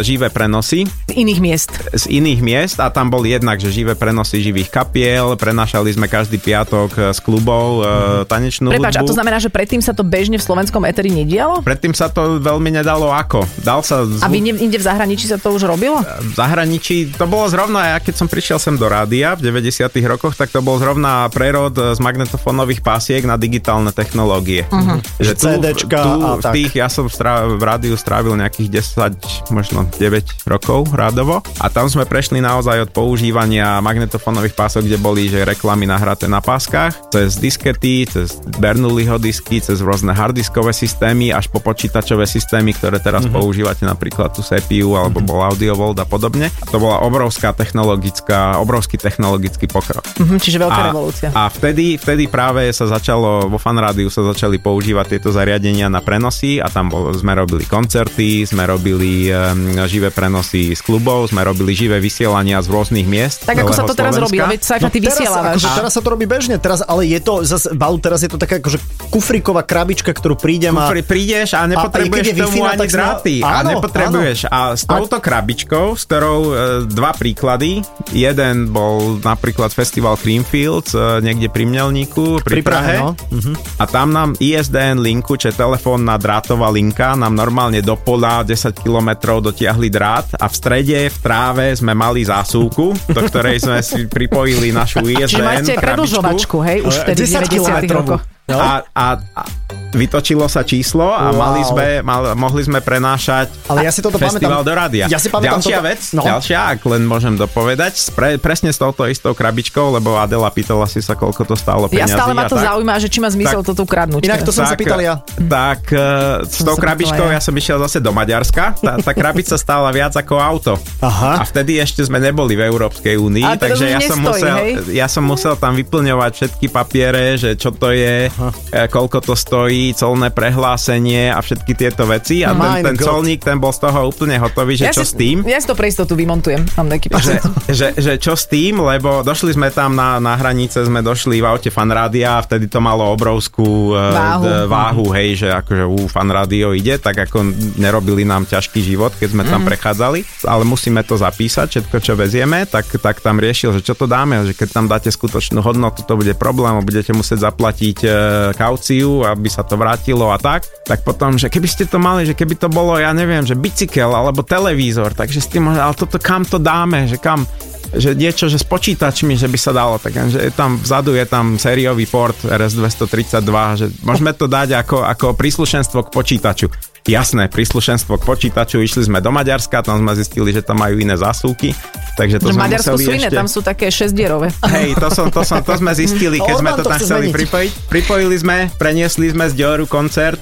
živé 0.00 0.28
prenosy 0.30 0.86
Z 1.08 1.14
iných 1.14 1.40
miest. 1.40 1.70
z 1.92 2.04
iných 2.08 2.40
miest 2.40 2.76
a 2.78 2.88
tam 2.88 3.08
bol 3.08 3.22
jednak, 3.22 3.58
že 3.58 3.72
živé 3.72 3.94
prenosy 3.94 4.40
živých 4.40 4.70
kapiel, 4.70 5.34
prenášali 5.36 5.90
sme 5.92 6.06
každý 6.06 6.38
piatok 6.38 6.90
e, 6.96 7.00
z 7.14 7.20
klubov 7.20 7.82
e, 7.82 8.24
tanečnú 8.24 8.70
Prepač, 8.70 8.96
a 8.96 9.02
hudbu. 9.02 9.10
to 9.10 9.16
znamená, 9.16 9.38
že 9.38 9.50
predtým 9.50 9.80
sa 9.80 9.92
to 9.92 10.06
bežne 10.06 10.36
v 10.36 10.44
slovenskom 10.44 10.84
eteri 10.86 11.10
nedialo? 11.10 11.60
Predtým 11.64 11.92
sa 11.92 12.08
to 12.10 12.38
veľmi 12.38 12.70
nedalo 12.72 13.10
ako. 13.12 13.44
Dal 13.62 13.80
sa 13.82 14.04
zvuk... 14.06 14.24
A 14.24 14.28
vy 14.28 14.38
ne- 14.40 14.60
inde 14.60 14.78
v 14.78 14.84
zahraničí 14.84 15.26
sa 15.28 15.36
to 15.36 15.52
už 15.54 15.66
robilo? 15.66 16.02
v 16.20 16.34
zahraničí, 16.36 17.16
to 17.16 17.24
bolo 17.24 17.48
zrovna, 17.48 17.96
ja 17.96 17.98
keď 17.98 18.14
som 18.14 18.28
prišiel 18.28 18.58
sem 18.60 18.76
do 18.76 18.86
rádia 18.86 19.34
v 19.34 19.48
90 19.48 19.88
rokoch, 20.06 20.36
tak 20.36 20.52
to 20.52 20.60
bol 20.60 20.76
zrovna 20.76 21.26
prerod 21.32 21.72
z 21.72 21.98
magnetofónových 22.00 22.84
pásiek 22.84 23.22
na 23.24 23.40
digitálne 23.40 23.90
technológie. 23.94 24.66
Uh-huh. 24.68 25.00
Že 25.18 25.32
tu, 25.36 25.44
CDčka 25.48 25.98
tu 26.02 26.12
a 26.20 26.30
v 26.36 26.42
tak. 26.42 26.52
tých, 26.56 26.72
ja 26.76 26.88
som 26.90 27.06
strá, 27.08 27.39
v 27.46 27.62
rádiu 27.62 27.94
strávil 27.96 28.36
nejakých 28.36 28.82
10, 28.82 29.52
možno 29.54 29.86
9 29.88 30.48
rokov 30.48 30.90
rádovo 30.92 31.40
a 31.60 31.66
tam 31.72 31.88
sme 31.88 32.04
prešli 32.04 32.42
naozaj 32.42 32.88
od 32.88 32.90
používania 32.90 33.80
magnetofónových 33.80 34.56
pások, 34.56 34.84
kde 34.86 34.98
boli 35.00 35.28
že 35.30 35.46
reklamy 35.46 35.86
nahraté 35.86 36.26
na 36.26 36.42
páskach, 36.42 37.12
cez 37.12 37.38
diskety, 37.38 38.04
cez 38.08 38.42
Bernoulliho 38.58 39.16
disky, 39.20 39.62
cez 39.62 39.80
rôzne 39.80 40.12
harddiskové 40.12 40.74
systémy 40.74 41.30
až 41.30 41.48
po 41.48 41.62
počítačové 41.62 42.26
systémy, 42.26 42.74
ktoré 42.74 42.98
teraz 42.98 43.24
uh-huh. 43.26 43.40
používate 43.40 43.86
napríklad 43.86 44.34
tu 44.34 44.42
CPU 44.42 44.98
alebo 44.98 45.22
bol 45.22 45.40
AudioVolt 45.44 45.98
a 46.02 46.06
podobne. 46.06 46.50
A 46.50 46.64
to 46.66 46.82
bola 46.82 47.00
obrovská 47.06 47.54
technologická, 47.54 48.58
obrovský 48.58 48.98
technologický 48.98 49.70
pokrok. 49.70 50.02
Mhm, 50.18 50.36
čiže 50.42 50.58
veľká 50.58 50.80
A, 50.80 50.86
revolúcia. 50.90 51.28
a 51.30 51.46
vtedy, 51.48 51.96
vtedy 51.96 52.26
práve 52.26 52.66
sa 52.74 52.90
začalo, 52.90 53.46
vo 53.46 53.58
fanrádiu 53.60 54.10
sa 54.10 54.26
začali 54.26 54.58
používať 54.58 55.16
tieto 55.16 55.30
zariadenia 55.30 55.86
na 55.86 56.02
prenosy 56.02 56.58
a 56.58 56.66
tam 56.66 56.90
bol, 56.90 57.14
sme 57.14 57.29
robili 57.32 57.64
koncerty, 57.64 58.42
sme 58.42 58.64
robili 58.64 59.28
um, 59.28 59.38
živé 59.84 60.08
prenosy 60.08 60.72
z 60.72 60.80
klubov, 60.80 61.28
sme 61.28 61.40
robili 61.40 61.72
živé 61.72 61.98
vysielania 61.98 62.58
z 62.58 62.68
rôznych 62.68 63.04
miest. 63.04 63.44
tak 63.44 63.56
ako 63.56 63.72
sa 63.72 63.82
to 63.82 63.92
teraz 63.92 64.14
robí, 64.14 64.36
Slovenska. 64.36 64.50
veď 64.50 64.60
Saifa, 64.60 64.88
ty 64.88 64.98
teraz, 64.98 65.08
vysielavaš. 65.12 65.54
akože, 65.56 65.68
teraz 65.74 65.92
sa 65.92 66.00
to 66.00 66.08
robí 66.08 66.24
bežne, 66.24 66.56
teraz, 66.56 66.80
ale 66.80 67.02
je 67.04 67.18
to, 67.18 67.42
zase, 67.42 67.68
Balu, 67.72 67.98
teraz 67.98 68.20
je 68.20 68.30
to 68.30 68.36
taká 68.36 68.58
akože 68.58 68.78
kufriková 69.08 69.62
krabička, 69.62 70.10
ktorú 70.10 70.34
prídem 70.34 70.74
a... 70.74 70.86
Kufri, 70.86 71.02
prídeš 71.02 71.52
a 71.52 71.66
nepotrebuješ 71.66 72.24
je 72.24 72.32
k 72.32 72.40
tomu 72.40 72.58
Wi-Fi, 72.58 72.68
ani 72.68 72.80
tak 72.80 72.90
sa- 72.90 72.96
dráty. 72.96 73.34
a 73.40 73.48
Áno, 73.60 73.68
nepotrebuješ. 73.74 74.38
A 74.46 74.58
s 74.74 74.82
touto 74.84 75.18
krabičkou, 75.18 75.86
s 75.94 76.02
ktorou 76.04 76.38
e, 76.42 76.52
dva 76.86 77.12
príklady. 77.12 77.82
Jeden 78.10 78.70
bol 78.70 79.18
napríklad 79.20 79.70
festival 79.70 80.14
Creamfields 80.14 80.92
e, 80.92 81.20
niekde 81.20 81.48
pri 81.48 81.66
Mňelníku, 81.66 82.42
pri, 82.42 82.60
Pri 82.60 82.62
Prahe, 82.62 82.94
Prahe. 82.96 83.02
no. 83.02 83.10
Mhm. 83.30 83.52
A 83.76 83.84
tam 83.84 84.08
nám 84.10 84.30
ISDN 84.36 85.00
linku, 85.00 85.34
čo 85.34 85.48
je 85.48 85.56
telefónna 85.56 86.16
drátová 86.16 86.68
linka, 86.68 87.14
nám 87.20 87.36
normálne 87.36 87.84
do 87.84 88.00
pola 88.00 88.40
10 88.40 88.72
kilometrov 88.80 89.52
dotiahli 89.52 89.92
drát 89.92 90.26
a 90.40 90.48
v 90.48 90.54
strede 90.56 90.98
v 91.12 91.18
tráve 91.20 91.76
sme 91.76 91.92
mali 91.92 92.24
zásuvku, 92.24 92.96
do 93.12 93.20
ktorej 93.28 93.60
sme 93.60 93.84
si 93.84 94.08
pripojili 94.08 94.72
našu 94.72 95.04
ISDN 95.04 95.28
Čiže 95.28 95.44
máte 95.44 95.72
predlžovačku, 95.76 96.56
hej, 96.64 96.78
už 96.80 96.94
vtedy 97.04 97.20
v 97.20 97.32
10 97.36 97.44
90 97.44 97.52
kilometrovú. 97.52 98.16
rokoch. 98.16 98.39
No. 98.50 98.58
A, 98.58 98.70
a, 98.90 99.06
a 99.14 99.42
vytočilo 99.90 100.46
sa 100.46 100.62
číslo 100.62 101.02
a 101.04 101.30
Wow. 101.30 101.38
mali 101.40 101.60
sme, 101.62 101.86
mal, 102.00 102.22
mohli 102.34 102.62
sme 102.62 102.78
prenášať 102.78 103.50
Ale 103.66 103.82
ja 103.82 103.90
si 103.90 103.98
toto 103.98 104.16
festival 104.16 104.60
pamätám. 104.60 104.66
do 104.66 104.72
rádia. 104.72 105.04
Ja 105.06 105.18
si 105.18 105.26
pamätám 105.26 105.58
ďalšia 105.58 105.76
toto- 105.76 105.88
vec, 105.88 106.00
no. 106.12 106.22
ďalšia, 106.22 106.58
ak 106.68 106.80
len 106.84 107.02
môžem 107.04 107.34
dopovedať, 107.34 107.94
pre, 108.12 108.34
presne 108.36 108.68
s 108.68 108.78
touto 108.78 109.02
istou 109.04 109.30
krabičkou, 109.30 109.90
lebo 109.92 110.14
Adela 110.16 110.46
pýtala 110.48 110.86
si 110.86 110.98
sa, 110.98 111.14
koľko 111.14 111.42
to 111.44 111.54
stálo 111.54 111.86
Ja 111.88 112.02
peňazí. 112.02 112.14
stále 112.14 112.32
ma 112.32 112.44
to 112.44 112.54
tak. 112.54 112.66
zaujíma, 112.66 112.94
že 112.96 113.08
či 113.08 113.18
má 113.18 113.28
zmysel 113.28 113.60
Tak. 113.60 113.68
toto 113.68 113.82
kradnúť. 113.84 114.22
Inak 114.22 114.42
to 114.42 114.50
som 114.50 114.62
sa 114.62 114.74
pýtal 114.74 114.98
ja. 114.98 115.14
Tak 115.36 115.80
uh, 115.88 116.02
s 116.44 116.60
tou 116.60 116.74
krabičkou 116.74 117.26
ja. 117.26 117.36
ja 117.36 117.40
som 117.40 117.52
išiel 117.52 117.78
zase 117.80 117.98
do 117.98 118.10
Maďarska. 118.10 118.74
Tá, 118.76 118.94
tá 118.96 119.12
krabica 119.12 119.54
stála 119.54 119.90
viac 119.90 120.12
ako 120.12 120.34
auto. 120.36 120.72
Aha. 121.00 121.42
A 121.42 121.44
vtedy 121.44 121.76
ešte 121.76 122.00
sme 122.00 122.18
neboli 122.18 122.54
v 122.54 122.62
Európskej 122.64 123.14
únii, 123.16 123.58
takže 123.58 123.86
ja 123.88 124.00
som, 124.00 124.18
nestojí, 124.18 124.38
musel, 124.38 124.54
hej? 124.56 124.72
ja 124.92 125.06
som 125.06 125.22
musel 125.22 125.54
tam 125.56 125.74
vyplňovať 125.74 126.30
všetky 126.32 126.66
papiere, 126.68 127.34
že 127.34 127.54
čo 127.54 127.70
to 127.70 127.90
je, 127.90 128.30
e, 128.70 128.86
koľko 128.86 129.18
to 129.22 129.34
stojí, 129.34 129.92
colné 129.92 130.30
prehlásenie 130.30 131.28
a 131.28 131.38
všetky 131.38 131.72
tieto 131.74 132.04
veci. 132.04 132.40
A 132.40 132.52
ten, 132.52 132.84
ten 132.84 132.96
colník, 132.96 133.40
ten 133.40 133.56
bol 133.56 133.70
z 133.70 133.80
toho 133.82 134.06
úplne 134.06 134.36
hotový, 134.36 134.74
že 134.74 134.84
ja 134.84 134.92
čo 134.92 135.02
si, 135.02 135.08
s 135.08 135.14
tým? 135.14 135.36
Ja 135.44 135.56
si 135.56 135.66
to 135.66 135.74
pre 135.74 135.86
istotu 135.86 136.14
vymontujem. 136.14 136.62
Mám 136.74 136.88
nejaký 136.88 137.08
že, 137.12 137.34
že, 137.78 137.86
že 137.94 138.12
čo 138.16 138.32
s 138.32 138.46
tým, 138.46 138.78
lebo 138.78 139.20
došli 139.20 139.52
sme 139.52 139.68
tam 139.68 139.92
na, 139.92 140.16
na 140.16 140.34
hranice, 140.34 140.80
sme 140.80 141.00
došli 141.00 141.38
v 141.38 141.46
aute 141.46 141.68
fan 141.68 141.88
rádia 141.88 142.34
a 142.34 142.42
vtedy 142.42 142.66
to 142.66 142.78
malo 142.78 143.08
obrovskú 143.10 143.66
e, 143.90 144.00
Váhu. 144.10 144.42
d- 144.42 144.66
váhu 144.66 145.04
hej, 145.12 145.30
že 145.36 145.48
akože 145.50 145.84
ú, 145.84 146.06
fan 146.06 146.28
rádio 146.28 146.72
ide, 146.72 146.96
tak 146.96 147.18
ako 147.20 147.42
nerobili 147.76 148.22
nám 148.22 148.44
ťažký 148.44 148.80
život, 148.80 149.12
keď 149.12 149.28
sme 149.28 149.42
Mhm. 149.42 149.50
tam 149.50 149.62
prechádzali, 149.62 150.20
ale 150.44 150.62
musíme 150.62 151.02
to 151.02 151.16
zapísať, 151.16 151.66
všetko 151.66 151.96
čo 151.98 152.12
vezieme, 152.14 152.62
tak, 152.64 152.86
tak 152.94 153.18
tam 153.18 153.36
riešil, 153.36 153.72
že 153.72 153.82
čo 153.82 153.94
to 153.94 154.04
dáme, 154.04 154.44
že 154.44 154.52
keď 154.52 154.68
tam 154.70 154.86
dáte 154.86 155.08
skutočnú 155.08 155.60
hodnotu, 155.60 156.00
to 156.00 156.14
bude 156.14 156.32
problém, 156.34 156.76
budete 156.80 157.10
musieť 157.10 157.42
zaplatiť 157.42 157.98
e, 158.00 158.08
kauciu, 158.54 159.24
aby 159.26 159.48
sa 159.50 159.62
to 159.66 159.78
vrátilo 159.78 160.30
a 160.30 160.38
tak, 160.38 160.66
tak 160.86 161.02
potom, 161.06 161.36
že 161.36 161.50
keby 161.50 161.68
ste 161.68 161.84
to 161.86 161.98
mali, 161.98 162.26
že 162.26 162.34
keby 162.34 162.58
to 162.58 162.68
bolo, 162.70 162.98
ja 162.98 163.10
neviem, 163.14 163.42
že 163.42 163.58
bicykel 163.58 164.10
alebo 164.10 164.46
televízor, 164.46 165.14
takže 165.14 165.40
s 165.40 165.48
tým, 165.50 165.70
ale 165.70 165.94
toto 165.96 166.18
kam 166.20 166.46
to 166.46 166.58
dáme, 166.58 167.06
že 167.06 167.18
kam, 167.18 167.44
že 167.90 168.14
niečo, 168.14 168.46
že 168.46 168.60
s 168.60 168.66
počítačmi, 168.66 169.34
že 169.34 169.50
by 169.50 169.58
sa 169.58 169.72
dalo, 169.74 169.98
tak 169.98 170.14
že 170.30 170.50
je 170.50 170.52
tam 170.54 170.78
vzadu 170.78 171.14
je 171.14 171.26
tam 171.26 171.58
sériový 171.58 172.06
port 172.06 172.38
RS232, 172.46 173.50
že 173.78 173.86
môžeme 174.06 174.30
to 174.34 174.46
dať 174.46 174.78
ako, 174.86 175.02
ako 175.02 175.26
príslušenstvo 175.34 176.06
k 176.06 176.14
počítaču. 176.14 176.66
Jasné, 177.08 177.48
príslušenstvo 177.48 178.20
k 178.20 178.22
počítaču, 178.22 178.78
išli 178.84 179.08
sme 179.08 179.24
do 179.24 179.32
Maďarska, 179.32 179.80
tam 179.80 180.04
sme 180.04 180.12
zistili, 180.12 180.52
že 180.52 180.60
tam 180.60 180.84
majú 180.84 181.00
iné 181.00 181.16
zásuvky, 181.16 181.72
takže 182.14 182.36
to 182.36 182.52
Že 182.52 182.54
sme 182.54 182.62
Maďarsku 182.68 182.92
museli 182.92 183.04
sú 183.04 183.10
iné, 183.16 183.28
ešte... 183.28 183.38
tam 183.40 183.48
sú 183.48 183.60
také 183.64 183.86
šesťdierové. 183.88 184.48
Hej, 184.76 184.90
to, 185.00 185.08
som, 185.08 185.26
to, 185.32 185.40
som, 185.40 185.64
to 185.64 185.72
sme 185.80 185.92
zistili, 185.96 186.36
keď 186.36 186.54
sme 186.60 186.70
to 186.76 186.84
to 186.84 186.90
tam 186.92 186.98
chceli 187.00 187.26
zmeniť. 187.28 187.34
pripojiť. 187.40 187.70
Pripojili 187.88 188.36
sme, 188.36 188.56
preniesli 188.76 189.26
sme 189.32 189.44
z 189.48 189.52
Dioru 189.56 189.88
koncert, 189.88 190.40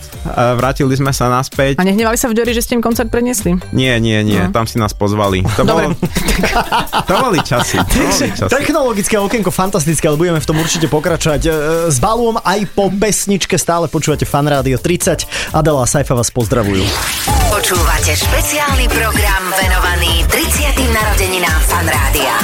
vrátili 0.59 0.95
sme 0.99 1.15
sa 1.15 1.31
naspäť. 1.31 1.79
A 1.79 1.87
nehnevali 1.87 2.19
sa 2.19 2.27
v 2.27 2.35
Diori, 2.35 2.53
že 2.53 2.67
ste 2.67 2.75
im 2.75 2.83
koncert 2.83 3.07
preniesli? 3.09 3.55
Nie, 3.71 4.03
nie, 4.03 4.21
nie, 4.27 4.43
tam 4.51 4.67
si 4.67 4.83
nás 4.83 4.91
pozvali. 4.93 5.47
To, 5.57 5.63
Dobre. 5.63 5.95
bolo, 5.95 5.97
to 7.07 7.15
boli 7.23 7.39
časy. 7.41 7.79
To 7.79 8.03
boli 8.03 8.29
časy. 8.35 8.51
Technologické 8.51 9.15
okienko 9.17 9.55
fantastické, 9.55 10.11
ale 10.11 10.19
budeme 10.19 10.43
v 10.43 10.47
tom 10.47 10.59
určite 10.59 10.91
pokračovať. 10.91 11.41
E, 11.47 11.51
S 11.89 11.99
Balúom 12.03 12.37
aj 12.43 12.67
po 12.75 12.91
pesničke 12.91 13.55
stále 13.55 13.87
počúvate 13.87 14.27
Fan 14.27 14.47
Rádio 14.51 14.77
30. 14.77 15.55
Adela 15.55 15.87
Saifa 15.87 16.13
vás 16.13 16.29
pozdravujú. 16.49 16.81
Počúvate 17.53 18.17
špeciálny 18.17 18.89
program 18.89 19.53
venovaný 19.53 20.25
30. 20.33 20.81
narodeninám 20.97 21.61
Fan 21.69 21.85
Rádia. 21.85 22.35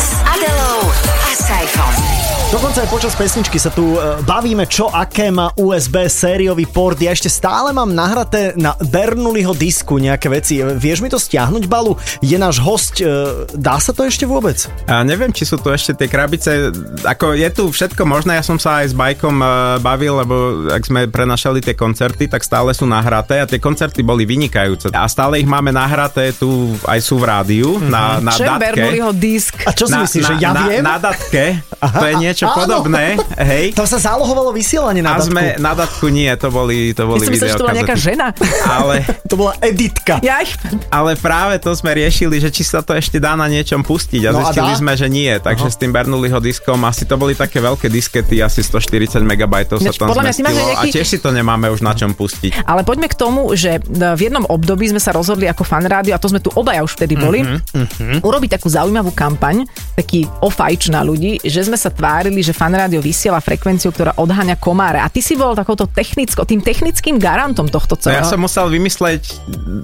S 0.00 0.16
Adelou 0.24 0.88
a 0.88 1.32
Saifom. 1.36 2.19
Dokonca 2.50 2.82
aj 2.82 2.90
počas 2.90 3.14
pesničky 3.14 3.62
sa 3.62 3.70
tu 3.70 3.94
e, 3.94 4.26
bavíme, 4.26 4.66
čo 4.66 4.90
aké 4.90 5.30
má 5.30 5.54
USB 5.54 6.10
sériový 6.10 6.66
port. 6.66 6.98
Ja 6.98 7.14
ešte 7.14 7.30
stále 7.30 7.70
mám 7.70 7.94
nahraté 7.94 8.58
na 8.58 8.74
Bernuliho 8.74 9.54
disku 9.54 10.02
nejaké 10.02 10.26
veci. 10.26 10.58
E, 10.58 10.74
Vieš 10.74 10.98
mi 10.98 11.06
to 11.06 11.14
stiahnuť, 11.14 11.70
Balu? 11.70 11.94
Je 12.18 12.34
náš 12.34 12.58
host, 12.58 12.98
e, 12.98 13.06
dá 13.54 13.78
sa 13.78 13.94
to 13.94 14.02
ešte 14.02 14.26
vôbec? 14.26 14.66
A 14.90 15.06
neviem, 15.06 15.30
či 15.30 15.46
sú 15.46 15.62
tu 15.62 15.70
ešte 15.70 15.94
tie 15.94 16.10
krabice, 16.10 16.74
ako 17.06 17.38
je 17.38 17.46
tu 17.54 17.70
všetko 17.70 18.02
možné, 18.02 18.34
ja 18.34 18.42
som 18.42 18.58
sa 18.58 18.82
aj 18.82 18.86
s 18.90 18.94
Bajkom 18.98 19.38
bavil, 19.78 20.18
lebo 20.18 20.66
ak 20.74 20.82
sme 20.82 21.06
prenašali 21.06 21.62
tie 21.62 21.78
koncerty, 21.78 22.26
tak 22.26 22.42
stále 22.42 22.74
sú 22.74 22.82
nahraté 22.82 23.38
a 23.38 23.46
tie 23.46 23.62
koncerty 23.62 24.02
boli 24.02 24.26
vynikajúce. 24.26 24.90
A 24.90 25.06
stále 25.06 25.38
ich 25.38 25.46
máme 25.46 25.70
nahraté, 25.70 26.34
tu 26.34 26.74
aj 26.82 26.98
sú 26.98 27.22
v 27.22 27.30
rádiu, 27.30 27.78
na, 27.78 28.18
na 28.18 28.34
Čo 28.34 28.42
je 28.42 28.50
datke. 28.50 28.62
Bernoulliho 28.74 29.10
disk? 29.14 29.54
A 29.62 29.70
čo 29.70 29.86
si 29.86 29.94
na, 29.94 30.02
myslíš, 30.02 30.24
na, 30.26 30.30
že 30.34 30.34
ja 30.42 30.50
na, 30.50 30.62
viem? 30.66 30.82
Na 30.82 30.98
datke, 30.98 31.62
to 31.78 32.06
je 32.10 32.14
niečo 32.18 32.39
áno. 32.46 32.56
podobné, 32.56 33.04
hej. 33.36 33.72
Tam 33.72 33.84
sa 33.84 33.98
zálohovalo 33.98 34.50
vysielanie 34.50 35.00
na 35.00 35.12
A 35.12 35.18
datku. 35.18 35.28
sme 35.28 35.42
na 35.56 35.72
datku 35.72 36.06
nie, 36.06 36.28
to 36.32 36.48
boli, 36.48 36.90
to 36.90 37.02
Ja 37.02 37.08
boli 37.08 37.20
si 37.20 37.32
myslel, 37.32 37.48
že 37.48 37.54
to 37.54 37.62
bola 37.62 37.74
nejaká 37.74 37.94
videokazety. 37.94 38.08
žena. 38.08 38.26
Ale, 38.64 38.94
To 39.30 39.34
bola 39.36 39.52
editka. 39.60 40.18
Ja 40.20 40.42
ale 40.90 41.14
práve 41.14 41.56
to 41.56 41.70
sme 41.70 41.92
riešili, 41.92 42.36
že 42.36 42.48
či 42.48 42.62
sa 42.62 42.80
to 42.80 42.92
ešte 42.92 43.16
dá 43.16 43.32
na 43.32 43.46
niečom 43.46 43.80
pustiť 43.80 44.22
a 44.24 44.30
No 44.30 44.40
a 44.40 44.48
zistili 44.48 44.68
dá? 44.68 44.78
sme, 44.78 44.92
že 44.94 45.06
nie. 45.06 45.30
Takže 45.32 45.66
s 45.66 45.76
tým 45.76 45.90
Bernoulliho 45.90 46.38
diskom 46.38 46.78
asi 46.82 47.02
to 47.02 47.14
boli 47.14 47.32
také 47.32 47.58
veľké 47.58 47.86
diskety, 47.86 48.38
asi 48.38 48.60
140 48.60 49.18
MB 49.20 49.42
sa 49.72 49.92
tam 49.92 50.08
podľa 50.08 50.30
zmestilo 50.30 50.50
nejaký- 50.50 50.76
a 50.76 50.92
tiež 50.92 51.06
si 51.06 51.18
to 51.18 51.30
nemáme 51.30 51.66
už 51.66 51.80
na 51.80 51.92
čom 51.92 52.10
pustiť. 52.10 52.62
Ale 52.62 52.82
poďme 52.82 53.06
k 53.06 53.14
tomu, 53.14 53.50
že 53.52 53.78
v 53.86 54.20
jednom 54.20 54.44
období 54.44 54.86
sme 54.86 54.98
sa 54.98 55.10
rozhodli 55.10 55.46
ako 55.46 55.62
fan 55.62 55.82
rádio, 55.82 56.12
a 56.12 56.18
to 56.18 56.26
sme 56.26 56.38
tu 56.38 56.50
obaja 56.52 56.80
už 56.80 56.92
vtedy 56.92 57.14
boli, 57.16 57.42
Mhm, 57.42 58.20
urobiť 58.20 58.50
takú 58.52 58.68
zaujímavú 58.68 59.10
kampaň, 59.10 59.66
taký 59.92 60.22
ofajč 60.40 60.88
na 60.88 61.02
ľudí, 61.02 61.40
že 61.40 61.62
sme 61.62 61.74
sa 61.74 61.90
tvárili, 61.90 62.29
že 62.38 62.54
fan 62.54 62.70
rádio 62.70 63.02
vysiela 63.02 63.42
frekvenciu, 63.42 63.90
ktorá 63.90 64.14
odháňa 64.14 64.54
komáre. 64.54 65.02
A 65.02 65.10
ty 65.10 65.18
si 65.18 65.34
bol 65.34 65.58
takouto 65.58 65.90
technicko, 65.90 66.46
tým 66.46 66.62
technickým 66.62 67.18
garantom 67.18 67.66
tohto 67.66 67.98
No 67.98 68.14
ja 68.14 68.22
celého. 68.22 68.30
som 68.30 68.38
musel 68.38 68.70
vymysleť, 68.70 69.22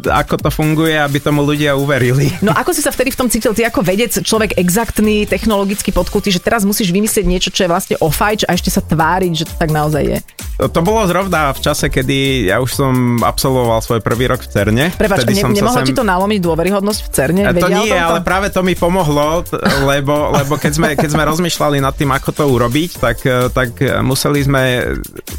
ako 0.06 0.38
to 0.38 0.50
funguje, 0.54 0.94
aby 0.94 1.18
tomu 1.18 1.42
ľudia 1.42 1.74
uverili. 1.74 2.30
No 2.38 2.54
ako 2.54 2.70
si 2.70 2.80
sa 2.80 2.94
vtedy 2.94 3.10
v 3.10 3.18
tom 3.18 3.26
cítil? 3.26 3.50
Ty 3.50 3.74
ako 3.74 3.82
vedec, 3.82 4.14
človek 4.14 4.54
exaktný, 4.54 5.26
technologicky 5.26 5.90
podkutý, 5.90 6.30
že 6.30 6.38
teraz 6.38 6.62
musíš 6.62 6.94
vymyslieť 6.94 7.26
niečo, 7.26 7.50
čo 7.50 7.66
je 7.66 7.72
vlastne 7.72 7.96
ofajč 7.98 8.46
a 8.46 8.54
ešte 8.54 8.70
sa 8.70 8.78
tváriť, 8.78 9.32
že 9.34 9.44
to 9.50 9.54
tak 9.58 9.74
naozaj 9.74 10.02
je. 10.06 10.18
To, 10.56 10.80
bolo 10.80 11.04
zrovna 11.04 11.52
v 11.52 11.60
čase, 11.60 11.92
kedy 11.92 12.48
ja 12.48 12.64
už 12.64 12.70
som 12.72 12.92
absolvoval 13.20 13.76
svoj 13.84 14.00
prvý 14.00 14.24
rok 14.24 14.40
v 14.40 14.48
CERNE. 14.48 14.84
Prepač, 14.96 15.28
ne, 15.28 15.52
nemohlo 15.52 15.84
sem- 15.84 15.88
ti 15.88 15.92
to 15.92 16.00
nalomiť 16.00 16.40
dôveryhodnosť 16.40 17.00
v 17.04 17.08
CERNE? 17.12 17.42
A 17.44 17.52
to 17.52 17.60
Vedia 17.60 17.76
nie, 17.76 17.92
ale 17.92 18.24
práve 18.24 18.48
to 18.48 18.64
mi 18.64 18.72
pomohlo, 18.72 19.44
lebo, 19.84 20.32
lebo 20.32 20.56
keď, 20.56 20.72
sme, 20.72 20.88
keď 20.96 21.12
sme 21.12 21.28
rozmýšľali 21.28 21.76
nad 21.84 21.92
tým, 21.92 22.08
ako 22.08 22.32
to 22.36 22.44
urobiť, 22.44 22.90
tak, 23.00 23.18
eh, 23.24 23.48
tak 23.48 23.80
museli 24.04 24.44
sme... 24.44 24.62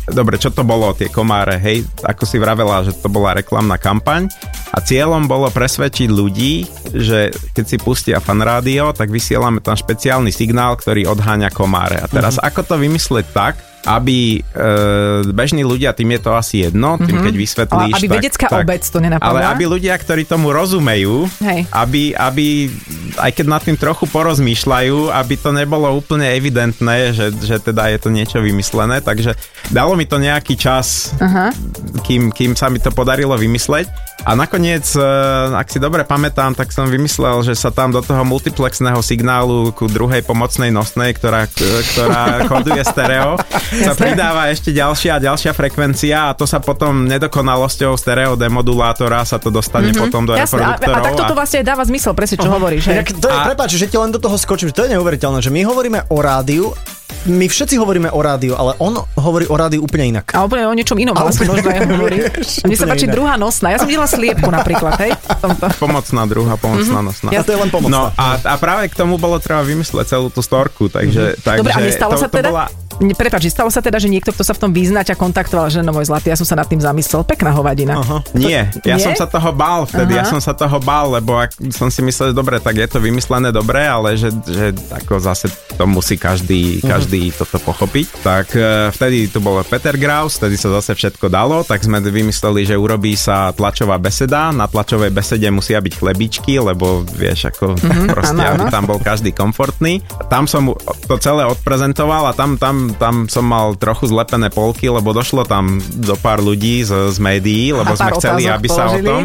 Dobre, 0.10 0.42
čo 0.42 0.50
to 0.50 0.66
bolo, 0.66 0.98
tie 0.98 1.14
komáre, 1.14 1.62
hej? 1.62 1.86
Ako 2.02 2.26
si 2.26 2.42
vravela, 2.42 2.82
že 2.82 2.98
to 2.98 3.12
bola 3.12 3.38
reklamná 3.38 3.78
kampaň 3.78 4.26
a 4.74 4.82
cieľom 4.82 5.30
bolo 5.30 5.52
presvedčiť 5.52 6.10
ľudí, 6.10 6.66
že 6.96 7.30
keď 7.54 7.66
si 7.68 7.78
pustia 7.78 8.18
fan 8.24 8.40
rádio, 8.42 8.96
tak 8.96 9.12
vysielame 9.12 9.60
tam 9.62 9.76
špeciálny 9.76 10.32
signál, 10.32 10.80
ktorý 10.80 11.12
odháňa 11.12 11.52
komáre. 11.52 12.00
A 12.00 12.08
teraz 12.08 12.40
ako 12.40 12.64
to 12.64 12.76
vymyslieť 12.80 13.28
tak, 13.36 13.67
aby 13.86 14.42
e, 14.42 15.30
bežní 15.32 15.62
ľudia, 15.62 15.94
tým 15.94 16.18
je 16.18 16.22
to 16.22 16.32
asi 16.34 16.56
jedno, 16.68 16.98
tým 16.98 17.24
keď 17.24 17.34
vysvetlíš... 17.38 17.94
Ale 17.94 17.98
aby 18.00 18.08
tak, 18.10 18.16
vedecká 18.20 18.46
tak, 18.50 18.64
obec 18.66 18.84
to 18.84 18.98
nenapadla? 19.00 19.30
Ale 19.30 19.40
aby 19.54 19.64
ľudia, 19.70 19.94
ktorí 19.96 20.28
tomu 20.28 20.52
rozumejú, 20.52 21.30
Hej. 21.40 21.70
aby, 21.72 22.12
aby 22.18 22.68
aj 23.22 23.32
keď 23.32 23.46
nad 23.48 23.62
tým 23.64 23.78
trochu 23.80 24.06
porozmýšľajú, 24.10 25.14
aby 25.14 25.34
to 25.40 25.50
nebolo 25.56 25.88
úplne 25.94 26.28
evidentné, 26.36 27.16
že, 27.16 27.32
že 27.38 27.58
teda 27.64 27.88
je 27.94 28.00
to 28.02 28.10
niečo 28.12 28.44
vymyslené, 28.44 29.00
takže 29.00 29.38
dalo 29.72 29.96
mi 29.96 30.04
to 30.04 30.20
nejaký 30.20 30.60
čas, 30.60 31.16
Aha. 31.24 31.56
kým, 32.04 32.34
kým 32.36 32.60
sa 32.60 32.68
mi 32.68 32.84
to 32.84 32.92
podarilo 32.92 33.40
vymysleť. 33.40 33.88
A 34.28 34.36
nakoniec, 34.36 34.84
e, 34.98 35.04
ak 35.56 35.72
si 35.72 35.80
dobre 35.80 36.04
pamätám, 36.04 36.52
tak 36.52 36.76
som 36.76 36.90
vymyslel, 36.92 37.48
že 37.48 37.56
sa 37.56 37.72
tam 37.72 37.96
do 37.96 38.04
toho 38.04 38.28
multiplexného 38.28 39.00
signálu 39.00 39.72
ku 39.72 39.88
druhej 39.88 40.26
pomocnej 40.26 40.68
nosnej, 40.74 41.16
ktorá, 41.16 41.48
ktorá 41.94 42.24
koduje 42.52 42.82
stereo, 42.84 43.40
sa 43.78 43.94
pridáva 43.94 44.48
ešte 44.48 44.70
ďalšia 44.70 45.12
a 45.14 45.24
ďalšia 45.24 45.52
frekvencia 45.52 46.18
a 46.26 46.34
to 46.34 46.44
sa 46.44 46.58
potom 46.58 47.06
nedokonalosťou 47.06 47.94
stereo 47.94 48.34
demodulátora 48.34 49.22
sa 49.22 49.36
to 49.36 49.50
dostane 49.50 49.90
mm-hmm. 49.90 50.04
potom 50.04 50.24
do 50.24 50.34
Mhm. 50.34 50.40
Jasné, 50.40 50.58
a, 50.58 50.66
a 50.66 50.72
reproduktorov. 50.72 51.04
takto 51.04 51.24
to 51.24 51.36
vlastne 51.36 51.58
aj 51.58 51.66
dáva 51.66 51.84
zmysel, 51.84 52.12
presne 52.14 52.38
čo 52.38 52.50
hovoríš. 52.50 52.84
hej. 52.86 52.96
Inak 52.96 53.10
to 53.14 53.28
je, 53.28 53.34
A- 53.34 53.46
prepáč, 53.48 53.72
že 53.74 53.86
ti 53.86 53.96
len 53.96 54.10
do 54.10 54.18
toho 54.18 54.36
skočím, 54.36 54.68
že 54.68 54.76
to 54.76 54.84
je 54.84 54.94
neuveriteľné, 54.94 55.40
že 55.40 55.50
my 55.50 55.62
hovoríme 55.64 56.00
o 56.06 56.18
rádiu, 56.18 56.72
my 57.26 57.46
všetci 57.46 57.76
hovoríme 57.76 58.08
o 58.08 58.20
rádiu, 58.20 58.54
ale 58.54 58.76
on 58.78 58.94
hovorí 59.16 59.44
o 59.46 59.56
rádiu 59.56 59.80
úplne 59.80 60.14
inak. 60.14 60.32
A 60.32 60.44
úplne 60.44 60.64
o 60.64 60.72
niečom 60.72 60.96
inom 60.96 61.12
A 61.12 61.24
vlastne 61.24 61.44
úplne- 61.44 61.56
možno 61.58 61.70
aj 61.70 61.80
hovorí. 61.90 62.18
Mne 62.68 62.76
sa 62.76 62.86
páči 62.86 63.04
inak. 63.04 63.16
druhá 63.16 63.34
nosná. 63.36 63.68
Ja 63.70 63.78
som 63.78 63.88
videla 63.88 64.06
sliepku 64.06 64.46
napríklad, 64.46 64.94
hej? 65.02 65.12
Tomto. 65.38 65.66
Pomocná 65.78 66.22
druhá, 66.24 66.54
pomocná 66.56 67.00
nosná. 67.02 67.30
A 67.30 67.42
to 67.42 67.50
je 67.50 67.58
len 67.58 67.68
pomocná. 67.68 67.90
No 67.90 68.02
a, 68.14 68.28
a 68.38 68.54
práve 68.56 68.88
k 68.88 68.96
tomu 68.96 69.16
bolo 69.16 69.36
treba 69.38 69.60
vymysleť 69.62 70.06
celú 70.10 70.28
tú 70.28 70.40
storku, 70.40 70.88
takže... 70.88 71.36
takže 71.38 71.60
Dobre, 71.60 71.74
a 71.74 71.80
nestalo 71.82 72.12
to, 72.14 72.20
sa 72.20 72.28
to 72.28 72.36
teda? 72.38 72.50
Bola, 72.50 72.66
Prepač, 72.98 73.54
stalo 73.54 73.70
sa 73.70 73.82
teda, 73.82 74.02
že 74.02 74.10
niekto, 74.10 74.34
kto 74.34 74.42
sa 74.42 74.58
v 74.58 74.62
tom 74.68 74.72
vyzná, 74.74 75.06
ťa 75.06 75.14
kontaktoval, 75.14 75.70
že 75.70 75.86
no 75.86 75.94
môj 75.94 76.10
zlatý, 76.10 76.34
ja 76.34 76.38
som 76.40 76.50
sa 76.50 76.58
nad 76.58 76.66
tým 76.66 76.82
zamyslel. 76.82 77.22
Pekná 77.22 77.54
hovadina. 77.54 78.02
Aha. 78.02 78.26
Nie, 78.34 78.74
ja 78.82 78.98
Nie? 78.98 79.06
som 79.06 79.14
sa 79.14 79.30
toho 79.30 79.54
bál 79.54 79.86
vtedy, 79.86 80.18
ja 80.18 80.26
Aha. 80.26 80.34
som 80.34 80.42
sa 80.42 80.58
toho 80.58 80.82
bál, 80.82 81.14
lebo 81.14 81.38
ak 81.38 81.54
som 81.74 81.94
si 81.94 82.02
myslel, 82.02 82.34
že 82.34 82.36
dobre, 82.36 82.58
tak 82.58 82.74
je 82.74 82.90
to 82.90 82.98
vymyslené 82.98 83.54
dobre, 83.54 83.86
ale 83.86 84.18
že, 84.18 84.34
že 84.50 84.74
ako 84.90 85.22
zase 85.22 85.50
to 85.78 85.86
musí 85.86 86.18
každý, 86.18 86.82
každý 86.82 87.30
toto 87.38 87.62
pochopiť. 87.62 88.06
Tak 88.26 88.48
e, 88.58 88.90
vtedy 88.90 89.30
tu 89.30 89.38
bol 89.46 89.62
Peter 89.62 89.94
Graus, 89.94 90.42
vtedy 90.42 90.58
sa 90.58 90.74
zase 90.82 90.98
všetko 90.98 91.30
dalo, 91.30 91.62
tak 91.62 91.86
sme 91.86 92.02
vymysleli, 92.02 92.66
že 92.66 92.74
urobí 92.74 93.14
sa 93.14 93.54
tlačová 93.54 94.02
beseda, 94.02 94.50
na 94.50 94.66
tlačovej 94.66 95.14
besede 95.14 95.46
musia 95.54 95.78
byť 95.78 95.94
chlebičky, 96.02 96.58
lebo 96.58 97.06
vieš, 97.06 97.54
ako 97.54 97.78
proste, 98.14 98.42
áno, 98.42 98.58
aby 98.58 98.66
áno. 98.68 98.74
tam 98.74 98.86
bol 98.90 98.98
každý 98.98 99.32
komfortný. 99.38 100.02
Tam 100.34 100.50
som 100.50 100.74
to 101.06 101.16
celé 101.22 101.46
odprezentoval 101.46 102.30
a 102.30 102.34
tam, 102.34 102.58
tam, 102.58 102.87
tam 102.96 103.28
som 103.28 103.44
mal 103.44 103.76
trochu 103.76 104.08
zlepené 104.08 104.48
polky, 104.48 104.88
lebo 104.88 105.12
došlo 105.12 105.44
tam 105.44 105.84
do 106.00 106.16
pár 106.16 106.40
ľudí 106.40 106.88
z, 106.88 107.12
z 107.12 107.18
médií, 107.20 107.76
lebo 107.76 107.92
sme 107.98 108.16
chceli, 108.16 108.48
aby 108.48 108.68
sa 108.72 108.88
o 108.88 108.96
položili? 108.96 109.08
tom 109.08 109.24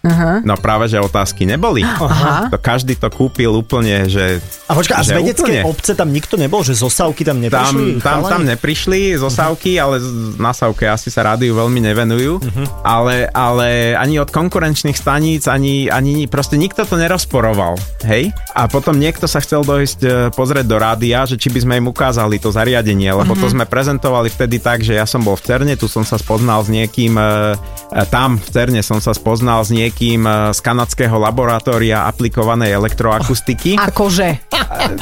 Aha. 0.00 0.40
No 0.40 0.56
práve, 0.56 0.88
že 0.88 0.96
otázky 0.96 1.44
neboli. 1.44 1.84
Aha. 1.84 2.48
To 2.48 2.56
každý 2.56 2.96
to 2.96 3.06
kúpil 3.06 3.52
úplne, 3.52 4.08
že... 4.08 4.40
A 4.64 4.72
počkaj, 4.72 4.96
a 4.96 5.02
z 5.02 5.12
vedeckej 5.12 5.60
úplne. 5.60 5.68
obce 5.68 5.92
tam 5.92 6.08
nikto 6.08 6.34
nebol, 6.34 6.64
že 6.64 6.72
zo 6.72 6.88
Savky 6.88 7.20
tam 7.20 7.36
neprišli? 7.36 8.00
Tam, 8.00 8.24
tam, 8.24 8.32
tam 8.32 8.42
neprišli 8.42 9.12
zo 9.14 9.28
Sávky, 9.28 9.76
ale 9.76 10.00
na 10.36 10.50
Sávke 10.50 10.88
asi 10.88 11.12
sa 11.12 11.20
rádiu 11.22 11.52
veľmi 11.52 11.84
nevenujú. 11.84 12.40
Mhm. 12.40 12.64
Ale, 12.80 13.28
ale 13.28 13.92
ani 13.92 14.16
od 14.16 14.28
konkurenčných 14.28 14.96
staníc, 14.96 15.44
ani, 15.44 15.86
ani 15.86 16.24
proste 16.24 16.56
nikto 16.56 16.82
to 16.82 16.96
nerozporoval. 16.96 17.76
Hej? 18.02 18.32
A 18.52 18.64
potom 18.66 18.96
niekto 18.96 19.28
sa 19.28 19.38
chcel 19.38 19.60
dojsť 19.60 20.00
e, 20.00 20.08
pozrieť 20.30 20.64
do 20.64 20.80
rádia, 20.80 21.22
že 21.22 21.36
či 21.36 21.52
by 21.52 21.60
sme 21.60 21.74
im 21.76 21.86
ukázali 21.86 22.36
to 22.36 22.48
zariadenie, 22.48 23.12
lebo 23.12 23.36
Mhm. 23.36 23.40
to 23.40 23.46
sme 23.48 23.64
prezentovali 23.64 24.28
vtedy 24.28 24.56
tak, 24.58 24.80
že 24.80 24.96
ja 24.96 25.04
som 25.04 25.20
bol 25.20 25.36
v 25.36 25.44
Cerne, 25.44 25.74
tu 25.74 25.86
som 25.86 26.02
sa 26.02 26.16
spoznal 26.16 26.64
s 26.64 26.72
niekým, 26.72 27.12
e, 27.14 27.54
e, 27.92 28.04
tam 28.08 28.40
v 28.40 28.48
Cerne 28.48 28.80
som 28.80 28.96
sa 28.96 29.12
spoznal 29.12 29.60
s 29.60 29.68
niekým 29.68 29.88
e, 29.90 30.54
z 30.54 30.60
kanadského 30.62 31.16
laboratória 31.18 32.06
aplikovanej 32.06 32.70
elektroakustiky. 32.76 33.74
Akože. 33.90 34.52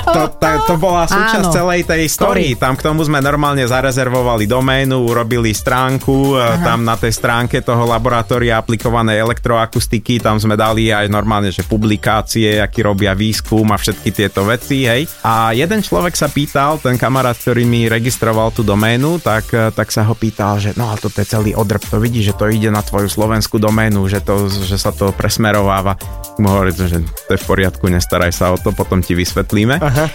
To, 0.08 0.32
ta, 0.40 0.64
to 0.64 0.80
bola 0.80 1.04
súčasť 1.04 1.44
Áno. 1.44 1.54
celej 1.54 1.84
tej 1.84 2.08
story. 2.08 2.56
Tam 2.56 2.72
k 2.72 2.88
tomu 2.88 3.04
sme 3.04 3.20
normálne 3.20 3.68
zarezervovali 3.68 4.48
doménu, 4.48 5.04
urobili 5.04 5.52
stránku, 5.52 6.40
Aha. 6.40 6.64
tam 6.64 6.88
na 6.88 6.96
tej 6.96 7.12
stránke 7.12 7.60
toho 7.60 7.84
laboratória 7.84 8.56
aplikovanej 8.56 9.20
elektroakustiky, 9.20 10.24
tam 10.24 10.40
sme 10.40 10.56
dali 10.56 10.88
aj 10.88 11.12
normálne, 11.12 11.52
že 11.52 11.68
publikácie, 11.68 12.56
aký 12.64 12.80
robia 12.80 13.12
výskum 13.12 13.68
a 13.68 13.76
všetky 13.76 14.08
tieto 14.08 14.48
veci, 14.48 14.88
hej. 14.88 15.04
A 15.20 15.52
jeden 15.52 15.84
človek 15.84 16.16
sa 16.16 16.32
pýtal, 16.32 16.80
ten 16.80 16.96
kamarát, 16.96 17.36
ktorý 17.36 17.68
mi 17.68 17.84
registroval 17.92 18.48
tú 18.56 18.64
doménu, 18.64 19.20
tak, 19.20 19.52
tak 19.52 19.92
sa 19.92 20.08
ho 20.08 20.16
pýtal, 20.16 20.56
že 20.56 20.72
no 20.80 20.88
a 20.88 20.96
toto 20.96 21.20
je 21.20 21.28
celý 21.28 21.52
odrb, 21.52 21.84
to 21.84 22.00
vidíš, 22.00 22.32
že 22.32 22.38
to 22.40 22.48
ide 22.48 22.72
na 22.72 22.80
tvoju 22.80 23.10
slovenskú 23.10 23.60
doménu, 23.60 24.08
že, 24.08 24.24
to, 24.24 24.48
že 24.48 24.77
sa 24.78 24.94
to 24.94 25.10
presmerováva. 25.10 25.98
Mu 26.38 26.48
hovorí, 26.54 26.70
že 26.72 27.02
to 27.26 27.34
je 27.34 27.42
v 27.42 27.48
poriadku, 27.50 27.90
nestaraj 27.90 28.32
sa 28.32 28.54
o 28.54 28.56
to, 28.56 28.70
potom 28.70 29.02
ti 29.02 29.18
vysvetlíme. 29.18 29.82
Aha. 29.82 30.06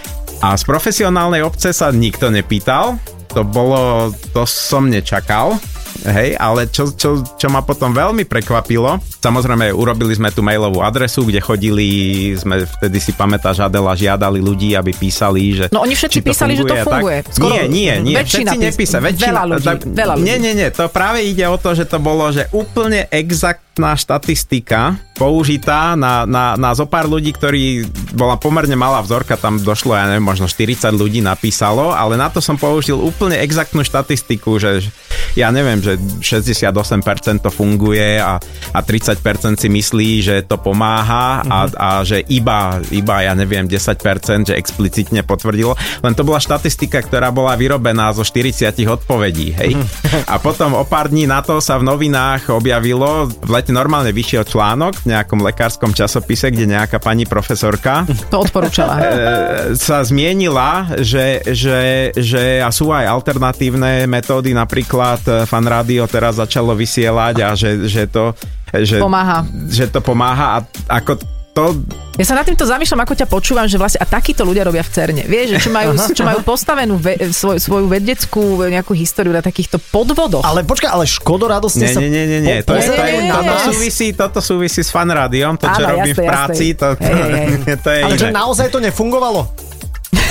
A 0.44 0.56
z 0.56 0.64
profesionálnej 0.68 1.44
obce 1.44 1.72
sa 1.72 1.92
nikto 1.92 2.28
nepýtal, 2.28 3.00
to 3.32 3.44
bolo, 3.48 4.12
to 4.32 4.44
som 4.48 4.88
nečakal. 4.88 5.56
Hej, 6.04 6.36
ale 6.36 6.68
čo, 6.68 6.92
čo, 6.92 7.24
čo 7.24 7.48
ma 7.48 7.64
potom 7.64 7.96
veľmi 7.96 8.28
prekvapilo, 8.28 9.00
samozrejme 9.24 9.72
urobili 9.72 10.12
sme 10.12 10.30
tú 10.30 10.44
mailovú 10.44 10.84
adresu, 10.84 11.24
kde 11.24 11.40
chodili, 11.40 11.88
sme 12.36 12.68
vtedy 12.68 13.00
si 13.00 13.16
pamätáš, 13.16 13.64
Adela, 13.64 13.96
žiadali 13.96 14.44
ľudí, 14.44 14.76
aby 14.76 14.92
písali, 14.92 15.56
že... 15.56 15.66
No 15.72 15.80
oni 15.82 15.96
všetci 15.96 16.20
písali, 16.20 16.60
že 16.60 16.68
to 16.68 16.76
a 16.76 16.84
tak. 16.84 17.00
funguje. 17.00 17.18
Skoro 17.32 17.56
nie, 17.56 17.72
nie, 17.72 17.94
nie, 18.04 18.16
všetci 18.20 18.56
pís- 18.60 18.66
nepísali. 18.68 19.02
Väčšina, 19.10 19.32
veľa 19.32 19.44
ľudí, 19.48 19.68
tak- 19.68 19.84
veľa 19.88 20.14
ľudí. 20.20 20.26
Nie, 20.28 20.36
nie, 20.44 20.54
nie, 20.54 20.68
to 20.70 20.84
práve 20.92 21.24
ide 21.24 21.46
o 21.48 21.56
to, 21.56 21.72
že 21.72 21.88
to 21.88 21.98
bolo, 22.04 22.28
že 22.36 22.52
úplne 22.52 23.08
exaktná 23.08 23.96
štatistika 23.96 25.00
použitá 25.14 25.94
na, 25.94 26.26
na, 26.26 26.58
na 26.58 26.74
zo 26.74 26.90
pár 26.90 27.06
ľudí, 27.06 27.34
ktorí 27.38 27.86
bola 28.18 28.38
pomerne 28.38 28.74
malá 28.74 29.02
vzorka, 29.06 29.38
tam 29.38 29.62
došlo, 29.62 29.94
ja 29.94 30.10
neviem, 30.10 30.26
možno 30.26 30.50
40 30.50 30.90
ľudí 30.94 31.22
napísalo, 31.22 31.94
ale 31.94 32.18
na 32.18 32.34
to 32.34 32.42
som 32.42 32.58
použil 32.58 32.98
úplne 32.98 33.38
exaktnú 33.38 33.86
štatistiku, 33.86 34.58
že 34.58 34.90
ja 35.34 35.50
neviem, 35.50 35.82
že 35.82 35.98
68% 35.98 37.42
to 37.42 37.50
funguje 37.50 38.22
a, 38.22 38.38
a 38.74 38.80
30% 38.82 39.58
si 39.58 39.70
myslí, 39.70 40.10
že 40.22 40.36
to 40.46 40.62
pomáha 40.62 41.42
a, 41.42 41.58
a 41.74 41.90
že 42.06 42.22
iba, 42.30 42.78
iba, 42.94 43.26
ja 43.26 43.34
neviem, 43.34 43.66
10%, 43.66 44.50
že 44.50 44.58
explicitne 44.58 45.26
potvrdilo. 45.26 45.74
Len 46.06 46.14
to 46.14 46.22
bola 46.26 46.38
štatistika, 46.38 47.02
ktorá 47.02 47.34
bola 47.34 47.58
vyrobená 47.58 48.14
zo 48.14 48.22
40 48.22 48.78
odpovedí, 48.86 49.58
hej. 49.58 49.74
A 50.30 50.38
potom 50.38 50.78
o 50.78 50.86
pár 50.86 51.10
dní 51.10 51.26
na 51.26 51.42
to 51.42 51.58
sa 51.58 51.82
v 51.82 51.86
novinách 51.86 52.54
objavilo, 52.54 53.26
v 53.30 53.50
lete 53.50 53.74
normálne 53.74 54.14
vyšiel 54.14 54.46
článok 54.46 55.03
nejakom 55.08 55.40
lekárskom 55.44 55.92
časopise, 55.92 56.50
kde 56.50 56.76
nejaká 56.76 57.00
pani 57.00 57.28
profesorka 57.28 58.04
To 58.32 58.44
odporúčala. 58.44 58.94
e, 59.00 59.04
sa 59.76 60.04
zmienila, 60.04 61.00
že, 61.00 61.44
že, 61.52 62.10
že 62.16 62.64
a 62.64 62.70
sú 62.72 62.92
aj 62.92 63.06
alternatívne 63.08 64.08
metódy, 64.08 64.56
napríklad 64.56 65.22
e, 65.26 65.32
Fan 65.50 65.68
Radio 65.68 66.08
teraz 66.08 66.40
začalo 66.40 66.74
vysielať 66.74 67.36
a 67.44 67.50
že, 67.54 67.86
že 67.88 68.08
to 68.08 68.36
že, 68.74 68.98
Pomáha. 68.98 69.46
že 69.70 69.86
to 69.86 70.02
pomáha 70.02 70.58
a 70.58 70.98
ako 70.98 71.22
to 71.54 71.78
Ja 72.18 72.26
sa 72.26 72.34
nad 72.34 72.46
týmto 72.46 72.66
zamýšľam, 72.66 73.06
ako 73.06 73.14
ťa 73.14 73.28
počúvam, 73.28 73.66
že 73.66 73.78
vlastne 73.78 74.02
a 74.02 74.06
takíto 74.06 74.42
ľudia 74.42 74.66
robia 74.66 74.82
v 74.82 74.90
Cerne. 74.90 75.22
Vieš, 75.22 75.48
že 75.54 75.60
čo 75.62 75.70
majú, 75.70 75.90
čo 75.94 76.24
majú 76.26 76.40
postavenú 76.42 76.98
ve, 76.98 77.14
svoj, 77.30 77.62
svoju 77.62 77.86
vedeckú 77.86 78.42
nejakú 78.64 78.94
históriu 78.94 79.30
na 79.30 79.40
takýchto 79.40 79.78
podvodoch. 79.80 80.42
Ale 80.42 80.62
počkaj, 80.62 80.90
ale 80.90 81.06
škodoradostne 81.06 81.86
Nie, 81.86 81.94
sa 81.94 82.00
nie, 82.02 82.10
nie, 82.10 82.26
nie, 82.26 82.40
nie. 82.42 82.58
To 82.62 82.74
je, 82.74 82.82
to 82.84 82.94
je, 82.94 82.98
Nie, 82.98 83.18
nie, 83.20 83.22
nie, 83.24 83.32
toto, 83.32 83.54
súvisí, 83.70 84.08
toto 84.12 84.40
súvisí 84.42 84.82
s 84.82 84.90
fanrádiom, 84.90 85.54
to, 85.56 85.70
čo 85.70 85.78
Áno, 85.80 85.90
robím 85.94 86.12
jasné, 86.12 86.18
v 86.18 86.26
práci, 86.26 86.66
jasné. 86.68 86.80
to, 86.80 86.88
Hej, 86.98 87.14
hej, 87.14 87.32
hej. 87.32 87.78
to 87.86 87.90
je 87.90 88.00
Ale 88.02 88.16
že 88.18 88.28
iné. 88.28 88.36
naozaj 88.36 88.68
to 88.70 88.80
nefungovalo? 88.82 89.42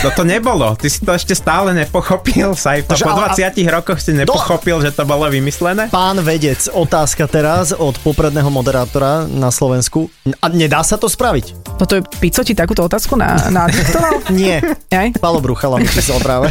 Toto 0.03 0.27
nebolo, 0.27 0.75
ty 0.75 0.91
si 0.91 0.99
to 0.99 1.15
ešte 1.15 1.31
stále 1.33 1.71
nepochopil, 1.73 2.59
Sajto. 2.59 2.91
Takže, 2.91 3.07
Po 3.07 3.15
ale- 3.15 3.39
20 3.55 3.71
rokoch 3.71 3.99
si 3.99 4.11
nepochopil, 4.11 4.83
že 4.83 4.91
to 4.91 5.07
bolo 5.07 5.31
vymyslené? 5.31 5.87
Pán 5.89 6.19
vedec, 6.21 6.59
otázka 6.67 7.25
teraz 7.25 7.71
od 7.71 7.95
popredného 8.03 8.51
moderátora 8.51 9.25
na 9.25 9.49
Slovensku. 9.49 10.11
A 10.37 10.51
nedá 10.51 10.83
sa 10.83 10.99
to 10.99 11.07
spraviť? 11.07 11.79
Toto 11.79 11.95
je, 11.95 12.03
Pico 12.19 12.43
ti 12.43 12.51
takúto 12.51 12.83
otázku 12.83 13.15
na, 13.15 13.39
na? 13.49 13.71
Nie. 14.29 14.59
Aj? 14.91 15.15
Palo 15.17 15.39
Bruchala 15.39 15.79
mi 15.79 15.87
písal 15.87 16.19
práve. 16.19 16.51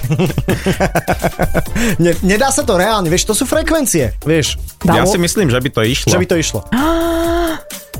ne, 1.97 2.15
nedá 2.23 2.49
sa 2.49 2.63
to 2.63 2.79
reálne, 2.79 3.11
vieš, 3.11 3.27
to 3.27 3.35
sú 3.35 3.43
frekvencie, 3.43 4.15
vieš, 4.23 4.55
Ja 4.81 5.03
Dalo? 5.03 5.11
si 5.11 5.19
myslím, 5.19 5.51
že 5.51 5.59
by 5.59 5.69
to 5.69 5.81
išlo. 5.83 6.07
že 6.07 6.17
by 6.17 6.25
to 6.25 6.35
išlo. 6.39 6.59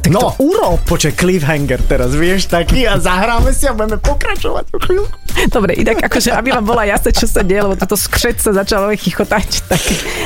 Tak 0.01 0.09
no, 0.09 0.19
to 0.19 0.29
urob. 0.47 0.79
Počkaj, 0.87 1.13
cliffhanger 1.13 1.79
teraz, 1.85 2.15
vieš, 2.15 2.47
taký 2.47 2.87
a 2.87 2.97
zahráme 2.97 3.51
si 3.51 3.67
a 3.67 3.75
budeme 3.75 3.99
pokračovať 3.99 4.65
o 4.73 4.79
chvíľku. 4.79 5.15
Dobre, 5.51 5.77
inak 5.77 6.01
akože, 6.07 6.31
aby 6.31 6.51
vám 6.55 6.65
bola 6.65 6.83
jasné, 6.87 7.11
čo 7.13 7.27
sa 7.29 7.43
deje, 7.43 7.61
lebo 7.63 7.77
toto 7.77 7.93
skřet 7.99 8.41
sa 8.41 8.51
začalo 8.55 8.89
chichotať, 8.95 9.47
tak 9.71 9.83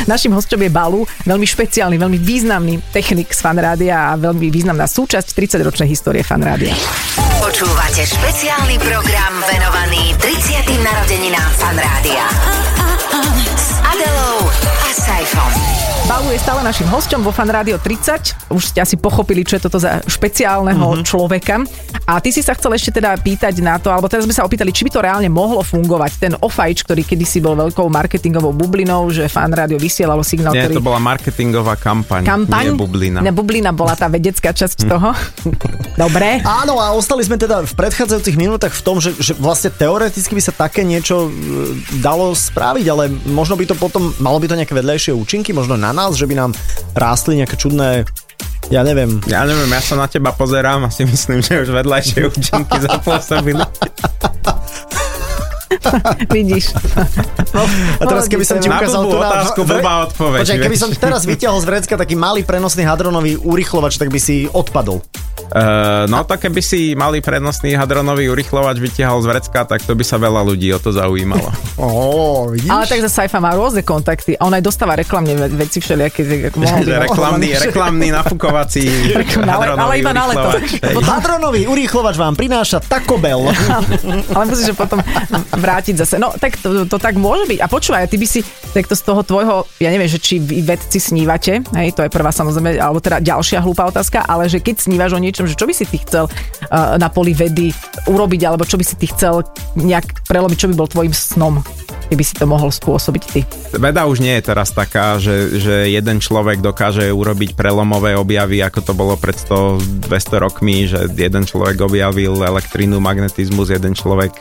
našim 0.08 0.32
hostom 0.32 0.62
je 0.62 0.70
Balu, 0.72 1.04
veľmi 1.28 1.44
špeciálny, 1.44 1.98
veľmi 1.98 2.20
významný 2.22 2.80
technik 2.94 3.34
z 3.34 3.40
Fanrádia 3.42 4.14
a 4.14 4.18
veľmi 4.18 4.48
významná 4.54 4.88
súčasť 4.88 5.34
30-ročnej 5.34 5.90
histórie 5.90 6.24
Fanrádia. 6.24 6.72
Počúvate 7.44 8.08
špeciálny 8.08 8.80
program 8.80 9.34
venovaný 9.50 10.16
30. 10.18 10.82
narodeninám 10.82 11.52
Fanrádia. 11.60 12.26
S 13.56 13.70
Adelou 13.84 14.40
a 14.82 14.90
Saifom. 14.92 15.54
Balu 16.06 16.30
je 16.30 16.38
stále 16.38 16.62
našim 16.62 16.86
hostom 16.94 17.26
vo 17.26 17.34
Fan 17.34 17.50
Rádio 17.50 17.82
30. 17.82 18.54
Už 18.54 18.70
ste 18.70 18.78
asi 18.78 18.94
pochopili, 18.94 19.42
čo 19.42 19.55
je 19.56 19.64
toto 19.64 19.78
za 19.78 20.04
špeciálneho 20.06 20.76
Mhm. 20.78 20.92
mm-hmm. 20.96 21.08
človeka. 21.08 21.56
A 22.06 22.22
ty 22.22 22.30
si 22.30 22.40
sa 22.40 22.54
chcel 22.54 22.76
ešte 22.76 22.94
teda 22.94 23.18
pýtať 23.18 23.58
na 23.60 23.82
to, 23.82 23.90
alebo 23.90 24.06
teraz 24.06 24.24
sme 24.24 24.36
sa 24.36 24.46
opýtali, 24.46 24.70
či 24.70 24.86
by 24.86 24.92
to 24.92 25.00
reálne 25.02 25.26
mohlo 25.26 25.62
fungovať. 25.62 26.12
Ten 26.22 26.34
ofajč, 26.38 26.86
ktorý 26.86 27.02
kedysi 27.02 27.42
bol 27.42 27.58
veľkou 27.58 27.90
marketingovou 27.90 28.54
bublinou, 28.54 29.10
že 29.10 29.26
Fan 29.26 29.50
Rádio 29.50 29.82
vysielalo 29.82 30.22
signál, 30.22 30.54
Nie, 30.54 30.70
ktorý... 30.70 30.78
to 30.78 30.86
bola 30.86 31.02
marketingová 31.02 31.74
kampaň, 31.76 32.22
Kampaň? 32.22 32.70
nie 32.70 32.78
bublina. 32.78 33.20
Ne, 33.26 33.34
bublina 33.34 33.74
bola 33.74 33.98
tá 33.98 34.06
vedecká 34.06 34.54
časť 34.54 34.86
toho. 34.86 35.18
Dobre. 36.04 36.44
Áno, 36.44 36.78
a 36.78 36.92
ostali 36.92 37.24
sme 37.24 37.40
teda 37.40 37.64
v 37.64 37.74
predchádzajúcich 37.74 38.36
minútach 38.36 38.76
v 38.76 38.84
tom, 38.84 39.00
že, 39.00 39.16
že 39.16 39.34
vlastne 39.34 39.72
teoreticky 39.72 40.36
by 40.36 40.44
sa 40.44 40.54
také 40.54 40.84
niečo 40.84 41.26
e, 41.26 41.30
dalo 41.98 42.36
spraviť, 42.36 42.86
ale 42.86 43.04
možno 43.26 43.56
by 43.56 43.66
to 43.66 43.76
potom, 43.76 44.14
malo 44.20 44.38
by 44.38 44.46
to 44.46 44.60
nejaké 44.60 44.76
vedľajšie 44.76 45.10
účinky, 45.10 45.56
možno 45.56 45.74
na 45.74 45.90
nás, 45.90 46.14
že 46.14 46.28
by 46.28 46.36
nám 46.36 46.52
rástli 46.94 47.40
nejaké 47.40 47.56
čudné, 47.56 48.04
ja 48.74 48.82
neviem, 48.82 49.22
Ja 49.30 49.46
neviem, 49.46 49.70
ja 49.70 49.82
sa 49.82 49.96
na 49.98 50.08
teba 50.10 50.34
pozerám 50.34 50.86
a 50.86 50.90
si 50.90 51.06
myslím, 51.06 51.42
že 51.42 51.62
už 51.62 51.70
vedľajšie 51.70 52.20
účinky 52.30 52.78
zapôsobili. 52.88 53.62
Vidíš. 56.36 56.72
A 57.98 58.04
teraz 58.04 58.26
keby 58.26 58.44
som 58.44 58.58
ti 58.58 58.68
Na 58.68 58.78
ukázal 58.78 59.02
na- 59.02 59.12
otázku, 59.12 59.60
blbá 59.62 59.94
odpoveď, 60.06 60.42
Počkaj, 60.44 60.60
keby 60.62 60.78
som 60.78 60.90
teraz 60.92 61.24
vyťahol 61.24 61.60
z 61.60 61.66
vrecka 61.66 61.96
taký 61.96 62.14
malý 62.14 62.42
prenosný 62.42 62.84
hadronový 62.84 63.38
urychlovač, 63.38 63.96
tak 63.96 64.08
by 64.08 64.18
si 64.18 64.46
odpadol. 64.48 65.02
Uh, 65.46 66.08
no 66.08 66.24
to 66.24 66.36
keby 66.36 66.58
si 66.58 66.96
malý 66.96 67.20
prednostný 67.20 67.76
hadronový 67.76 68.28
urychlovač 68.28 68.78
vytiahol 68.78 69.20
z 69.20 69.28
vrecka, 69.28 69.62
tak 69.64 69.78
to 69.80 69.94
by 69.94 70.02
sa 70.02 70.18
veľa 70.18 70.42
ľudí 70.42 70.72
o 70.72 70.80
to 70.80 70.90
zaujímalo. 70.90 71.52
Ó, 71.78 71.88
vidíš? 72.50 72.68
Ale 72.68 72.84
tak 72.86 73.00
za 73.00 73.12
Saifa 73.14 73.38
má 73.38 73.52
rôzne 73.52 73.82
kontakty 73.82 74.34
a 74.34 74.42
on 74.42 74.52
aj 74.52 74.64
dostáva 74.64 74.96
reklamne 74.96 75.36
ve- 75.36 75.54
veci 75.60 75.78
všelijaké. 75.78 76.50
ako 76.50 76.58
mohol 76.58 76.78
by- 76.78 76.88
Že 76.88 76.96
reklamný, 77.04 77.50
reklamný 77.68 78.08
nafukovací 78.12 78.84
Ale- 79.38 79.46
ale 79.46 79.64
hadronový 79.68 79.98
iba 80.00 80.12
na 80.12 80.24
leto. 80.26 80.48
urychlovač. 80.50 81.04
Hadronový 81.06 81.62
urýchlovač 81.68 82.16
vám 82.16 82.34
prináša 82.34 82.78
Taco 82.80 83.16
Bell. 83.18 83.46
ale 84.28 84.44
musíš 84.46 84.72
ho 84.72 84.78
potom 84.78 84.98
vrátiť 85.56 85.96
zase. 86.00 86.16
No 86.22 86.36
tak 86.36 86.60
to, 86.60 86.86
to 86.86 86.98
tak 87.00 87.16
môže 87.18 87.48
byť. 87.50 87.60
A 87.64 87.68
počúvaj, 87.68 88.08
ty 88.12 88.20
by 88.20 88.28
si 88.28 88.40
takto 88.76 88.94
z 88.94 89.04
toho 89.04 89.22
tvojho, 89.24 89.68
ja 89.80 89.90
neviem, 89.90 90.08
že 90.12 90.20
či 90.20 90.40
vy 90.40 90.62
vedci 90.62 91.00
snívate, 91.00 91.64
hej, 91.64 91.90
to 91.96 92.04
je 92.04 92.12
prvá 92.12 92.30
samozrejme, 92.30 92.76
alebo 92.76 93.00
teda 93.00 93.24
ďalšia 93.24 93.64
hlúpa 93.64 93.88
otázka, 93.88 94.28
ale 94.28 94.52
že 94.52 94.60
keď 94.60 94.84
snívaš 94.84 95.16
o 95.16 95.24
niečom, 95.24 95.48
že 95.48 95.56
čo 95.56 95.64
by 95.64 95.74
si 95.74 95.88
ty 95.88 95.98
chcel 96.04 96.28
uh, 96.28 97.00
na 97.00 97.08
poli 97.08 97.32
vedy 97.32 97.72
urobiť, 98.08 98.42
alebo 98.44 98.68
čo 98.68 98.76
by 98.76 98.86
si 98.86 99.00
ty 99.00 99.08
chcel 99.08 99.48
nejak 99.80 100.28
prelobiť, 100.28 100.58
čo 100.60 100.70
by 100.72 100.76
bol 100.76 100.92
tvojim 100.92 101.16
snom, 101.16 101.64
keby 102.12 102.24
si 102.24 102.36
to 102.38 102.46
mohol 102.46 102.70
spôsobiť 102.70 103.24
ty. 103.32 103.42
Veda 103.76 104.06
už 104.06 104.22
nie 104.22 104.38
je 104.38 104.44
teraz 104.46 104.72
taká, 104.76 105.18
že, 105.18 105.58
že 105.58 105.90
jeden 105.90 106.22
človek 106.22 106.62
dokáže 106.62 107.10
urobiť 107.10 107.58
prelomové 107.58 108.14
objavy, 108.14 108.62
ako 108.62 108.80
to 108.86 108.94
bolo 108.94 109.16
pred 109.18 109.36
100-200 109.40 110.46
rokmi, 110.46 110.86
že 110.86 111.10
jeden 111.10 111.48
človek 111.48 111.82
objavil 111.82 112.38
elektrínu, 112.44 113.02
magnetizmus, 113.02 113.74
jeden 113.74 113.98
človek 113.98 114.36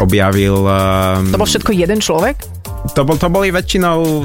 objavil... 0.00 0.64
Um, 0.64 1.30
To 1.30 1.40
bol 1.40 1.48
všetko 1.48 1.70
jeden 1.76 2.00
človek? 2.00 2.60
to, 2.88 3.00
bol, 3.04 3.16
to 3.20 3.28
boli 3.28 3.52
väčšinou... 3.52 4.24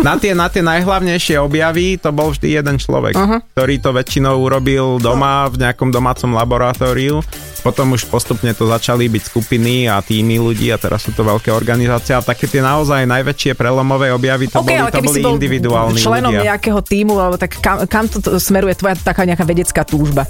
Na 0.00 0.16
tie, 0.16 0.32
na 0.32 0.48
tie 0.48 0.64
najhlavnejšie 0.64 1.36
objavy 1.36 2.00
to 2.00 2.14
bol 2.16 2.32
vždy 2.32 2.54
jeden 2.54 2.80
človek, 2.80 3.12
uh-huh. 3.12 3.44
ktorý 3.52 3.76
to 3.82 3.90
väčšinou 3.92 4.40
urobil 4.40 4.96
doma 4.96 5.50
v 5.52 5.60
nejakom 5.60 5.92
domácom 5.92 6.32
laboratóriu. 6.32 7.20
Potom 7.60 7.92
už 7.92 8.08
postupne 8.08 8.54
to 8.56 8.64
začali 8.64 9.04
byť 9.10 9.22
skupiny 9.24 9.90
a 9.90 10.00
týmy 10.00 10.40
ľudí 10.40 10.72
a 10.72 10.80
teraz 10.80 11.04
sú 11.04 11.12
to 11.12 11.26
veľké 11.26 11.52
organizácie 11.52 12.16
a 12.16 12.24
také 12.24 12.48
tie 12.48 12.64
naozaj 12.64 13.04
najväčšie 13.04 13.52
prelomové 13.58 14.14
objavy 14.16 14.48
to 14.48 14.64
OK, 14.64 14.70
boli, 14.70 14.92
to 14.92 15.02
boli 15.02 15.20
bol 15.20 15.36
individuálni 15.36 15.98
členom 16.00 16.32
ľudia. 16.32 16.48
nejakého 16.54 16.80
týmu, 16.80 17.14
alebo 17.20 17.36
tak 17.36 17.58
kam, 17.60 17.84
kam 17.84 18.08
to 18.08 18.24
to 18.24 18.40
smeruje 18.40 18.78
tvoja 18.80 18.96
taká 18.96 19.28
nejaká 19.28 19.44
vedecká 19.44 19.84
túžba? 19.84 20.24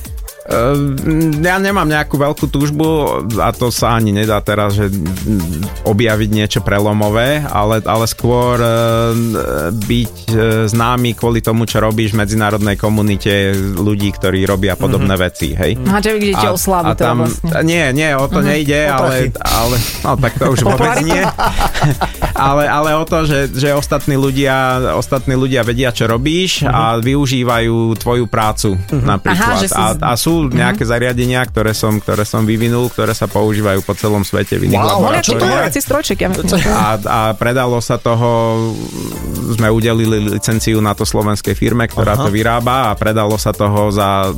Uh, 0.45 0.77
ja 1.41 1.57
nemám 1.57 1.89
nejakú 1.89 2.21
veľkú 2.21 2.53
túžbu 2.53 3.17
a 3.41 3.49
to 3.57 3.73
sa 3.73 3.97
ani 3.97 4.13
nedá 4.13 4.45
teraz, 4.45 4.77
že 4.77 4.93
objaviť 5.89 6.29
niečo 6.29 6.61
prelomové, 6.61 7.41
ale, 7.49 7.81
ale 7.81 8.05
skôr 8.05 8.61
uh, 8.61 9.17
byť 9.73 10.15
uh, 10.29 10.39
známy 10.69 11.17
kvôli 11.17 11.41
tomu, 11.41 11.65
čo 11.65 11.81
robíš 11.81 12.13
v 12.13 12.29
medzinárodnej 12.29 12.77
komunite 12.77 13.57
ľudí, 13.57 14.13
ktorí 14.13 14.45
robia 14.45 14.77
podobné 14.77 15.17
mm-hmm. 15.17 15.33
veci, 15.33 15.49
hej. 15.57 15.73
Aha, 15.81 16.05
že 16.05 16.13
vy 16.13 16.19
idete 16.29 16.49
o 16.53 16.59
slavu 16.61 16.93
teda 16.93 17.05
tam, 17.09 17.17
vlastne. 17.25 17.49
Nie, 17.65 17.85
nie, 17.97 18.13
o 18.13 18.27
to 18.29 18.45
nejde, 18.45 18.93
O 18.93 19.09
ale, 19.09 19.33
ale, 19.41 19.77
no 20.05 20.11
tak 20.21 20.33
to 20.37 20.45
už 20.53 20.61
vôbec 20.69 20.93
nie. 21.09 21.25
ale, 22.49 22.69
ale 22.69 22.91
o 23.01 23.05
to, 23.09 23.25
že, 23.25 23.49
že 23.49 23.73
ostatní, 23.73 24.21
ľudia, 24.21 24.93
ostatní 24.93 25.41
ľudia 25.41 25.65
vedia, 25.65 25.89
čo 25.89 26.05
robíš 26.05 26.69
a 26.69 27.01
využívajú 27.01 27.97
tvoju 27.97 28.29
prácu 28.29 28.77
napríklad. 28.93 29.57
Aha, 29.57 29.63
že 29.63 29.69
si 29.73 29.81
a, 29.81 29.97
a 29.97 30.13
sú 30.21 30.34
nejaké 30.51 30.83
zariadenia, 30.83 31.45
ktoré 31.47 31.71
som, 31.77 32.03
ktoré 32.03 32.27
som 32.27 32.43
vyvinul, 32.43 32.91
ktoré 32.91 33.15
sa 33.15 33.31
používajú 33.31 33.85
po 33.87 33.95
celom 33.95 34.27
svete 34.27 34.59
v 34.59 34.71
iných 34.71 34.81
Wow, 34.81 34.99
Molia, 35.05 35.23
čo 35.23 35.39
to 35.39 35.45
laboratóriách. 35.47 35.75
je? 35.75 35.83
strojček. 35.85 36.19
Ja... 36.21 36.29
A, 36.75 36.89
a 36.99 37.21
predalo 37.39 37.79
sa 37.79 37.97
toho, 38.01 38.31
sme 39.55 39.69
udelili 39.71 40.19
licenciu 40.39 40.83
na 40.83 40.97
to 40.97 41.07
slovenskej 41.07 41.55
firme, 41.55 41.87
ktorá 41.87 42.19
Aha. 42.19 42.27
to 42.27 42.29
vyrába 42.35 42.91
a 42.91 42.99
predalo 42.99 43.39
sa 43.39 43.55
toho 43.55 43.93
za, 43.95 44.35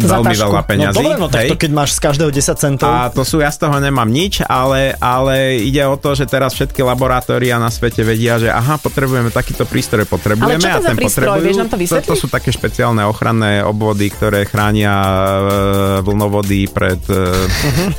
Za 0.00 0.14
veľmi 0.16 0.26
tašku. 0.28 0.42
veľa 0.44 0.54
No 0.54 0.64
peňazí. 0.64 0.96
dobre, 0.96 1.14
no 1.16 1.26
tak 1.26 1.40
hej. 1.40 1.48
to 1.48 1.56
keď 1.56 1.70
máš 1.72 1.90
z 1.90 2.00
každého 2.00 2.30
10 2.30 2.54
centov. 2.56 2.88
A 2.88 3.08
to 3.08 3.22
sú, 3.22 3.38
ja 3.38 3.48
z 3.48 3.58
toho 3.58 3.76
nemám 3.76 4.06
nič, 4.06 4.40
ale, 4.40 4.80
ale 4.96 5.34
ide 5.58 5.82
o 5.82 5.94
to, 5.94 6.12
že 6.12 6.24
teraz 6.24 6.52
všetky 6.52 6.80
laboratória 6.80 7.56
na 7.56 7.68
svete 7.68 8.00
vedia, 8.00 8.36
že 8.36 8.48
aha, 8.48 8.76
potrebujeme 8.76 9.28
takýto 9.28 9.64
prístroj, 9.64 10.04
potrebujeme 10.04 10.54
Ale 10.54 10.62
čo 10.62 10.70
to 10.70 10.78
a 10.78 10.84
ten 10.84 10.94
prístroj? 10.94 11.26
potrebujú. 11.28 11.44
Vieš 11.44 11.56
nám 11.56 11.66
to 11.66 11.72
to, 11.72 11.82
vysvetliť? 11.82 12.08
to 12.08 12.16
sú 12.16 12.26
také 12.26 12.48
špeciálne 12.48 13.02
ochranné 13.02 13.60
obvody, 13.60 14.06
ktoré 14.08 14.44
chránia 14.44 14.94
e, 14.94 15.20
vlnovody 16.00 16.68
pred 16.68 17.02
e, 17.04 17.18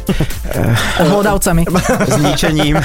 Hlodavcami. 1.02 1.64
zničením. 2.16 2.76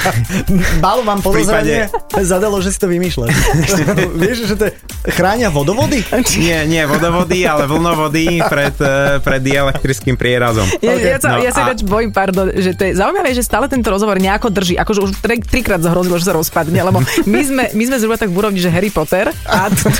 Balo 0.78 1.02
vám 1.02 1.20
podozrenie, 1.20 1.86
prípade- 1.86 2.24
zadalo, 2.24 2.58
že 2.58 2.70
si 2.70 2.78
to 2.78 2.86
vymýšľaš. 2.86 3.34
Vieš, 4.20 4.38
že 4.46 4.54
to 4.54 4.64
je, 4.66 4.72
chránia 5.10 5.48
vodovody? 5.48 6.02
Nie, 6.36 6.64
nie 6.64 6.82
vodovody, 6.84 7.44
ale 7.44 7.64
vlnovody 7.64 8.42
pred, 8.42 8.74
e, 8.76 8.94
pred 9.20 9.42
elektrickým 9.44 10.14
prierazom. 10.14 10.66
Ja, 10.80 10.94
ja, 10.94 11.18
sa, 11.18 11.28
No 11.30 11.38
ja 11.38 11.50
sa 11.50 11.62
a- 11.62 11.66
ináč 11.68 11.80
bojím, 11.82 12.10
pardon, 12.10 12.50
že 12.50 12.72
to 12.72 12.82
je 12.84 12.92
zaujímavé, 12.94 13.30
že 13.30 13.40
stále 13.40 13.66
tento 13.66 13.88
rozhovor 13.88 14.16
nejako 14.16 14.48
drží. 14.48 14.74
Akože 14.74 15.00
už 15.00 15.10
tri, 15.18 15.38
trikrát 15.38 15.80
zahrozilo, 15.80 16.16
že 16.16 16.26
sa 16.26 16.34
rozpadne, 16.34 16.78
lebo 16.78 16.98
my 17.24 17.40
sme, 17.40 17.64
my 17.70 17.84
sme 17.84 17.96
zhruba 17.98 18.16
tak 18.16 18.28
v 18.28 18.36
úrovni, 18.36 18.58
že 18.58 18.68
Harry 18.68 18.88
Potter 18.88 19.28
a, 19.44 19.68
t- 19.68 19.90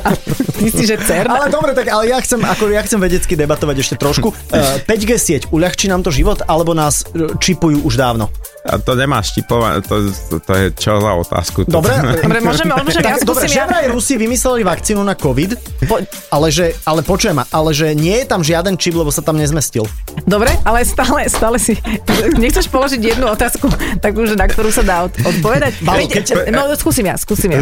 a 0.00 0.10
ty 0.54 0.66
si, 0.68 0.84
že 0.84 0.96
CERN. 0.96 1.28
Ale 1.28 1.48
dobre, 1.48 1.72
tak 1.72 1.88
ale 1.88 2.08
ja 2.08 2.18
chcem, 2.18 2.38
ako 2.38 2.70
ja 2.70 2.82
chcem 2.82 2.98
vedecky 2.98 3.34
debatovať 3.34 3.76
ešte 3.80 3.96
trošku. 3.96 4.28
Uh, 4.54 4.78
5G 4.86 5.10
sieť, 5.16 5.42
uľahčí 5.50 5.90
nám 5.90 6.06
to 6.06 6.14
život, 6.14 6.38
alebo 6.46 6.78
nás 6.78 7.02
e, 7.10 7.26
čipujú 7.34 7.82
už 7.82 7.98
dávno? 7.98 8.30
A 8.64 8.80
to 8.80 8.96
nemá 8.96 9.20
štipovať, 9.20 9.84
to, 9.84 9.94
to, 10.08 10.36
to 10.40 10.52
je 10.56 10.66
čo 10.72 10.96
za 10.96 11.12
otázku. 11.12 11.68
To- 11.68 11.84
Dobre? 11.84 11.92
Dobre, 12.24 12.40
môžeme, 12.40 12.72
môžeme 12.72 13.04
ja 13.04 13.20
Tak, 13.20 13.28
dobre, 13.28 13.44
že 13.44 13.60
ja. 13.60 13.68
vraj 13.68 13.92
Rusi 13.92 14.16
vymysleli 14.16 14.64
vakcínu 14.64 15.04
na 15.04 15.12
COVID, 15.12 15.50
po, 15.84 16.00
ale, 16.32 16.48
že, 16.48 16.72
ale 16.82 17.04
počujem 17.04 17.36
ma, 17.36 17.44
ale 17.52 17.76
že 17.76 17.92
nie 17.92 18.16
je 18.16 18.24
tam 18.24 18.40
žiaden 18.40 18.80
čip, 18.80 18.96
lebo 18.96 19.12
sa 19.12 19.20
tam 19.20 19.36
nezmestil. 19.36 19.84
Dobre, 20.24 20.48
ale 20.64 20.80
stále, 20.80 21.28
stále 21.28 21.60
si... 21.60 21.76
Nechceš 22.34 22.72
položiť 22.72 23.04
jednu 23.04 23.28
otázku, 23.28 23.68
takú, 24.00 24.24
že 24.24 24.32
na 24.32 24.48
ktorú 24.48 24.72
sa 24.72 24.80
dá 24.80 25.04
od- 25.04 25.12
odpovedať? 25.12 25.84
Balo, 25.84 26.08
keď- 26.08 26.48
No, 26.48 26.64
skúsim 26.72 27.04
ja, 27.04 27.20
skúsim 27.20 27.52
ja. 27.52 27.60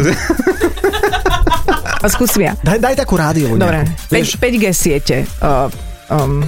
A 1.99 2.07
skúsim 2.07 2.47
ja. 2.47 2.55
Daj, 2.59 2.79
daj 2.79 2.95
takú 2.95 3.15
rádiovú 3.15 3.55
Dobre, 3.55 3.83
nejakú, 3.83 4.07
vieš? 4.07 4.35
5, 4.35 4.39
5G 4.39 4.65
siete. 4.71 5.15
Uh, 5.39 5.67
um, 6.07 6.43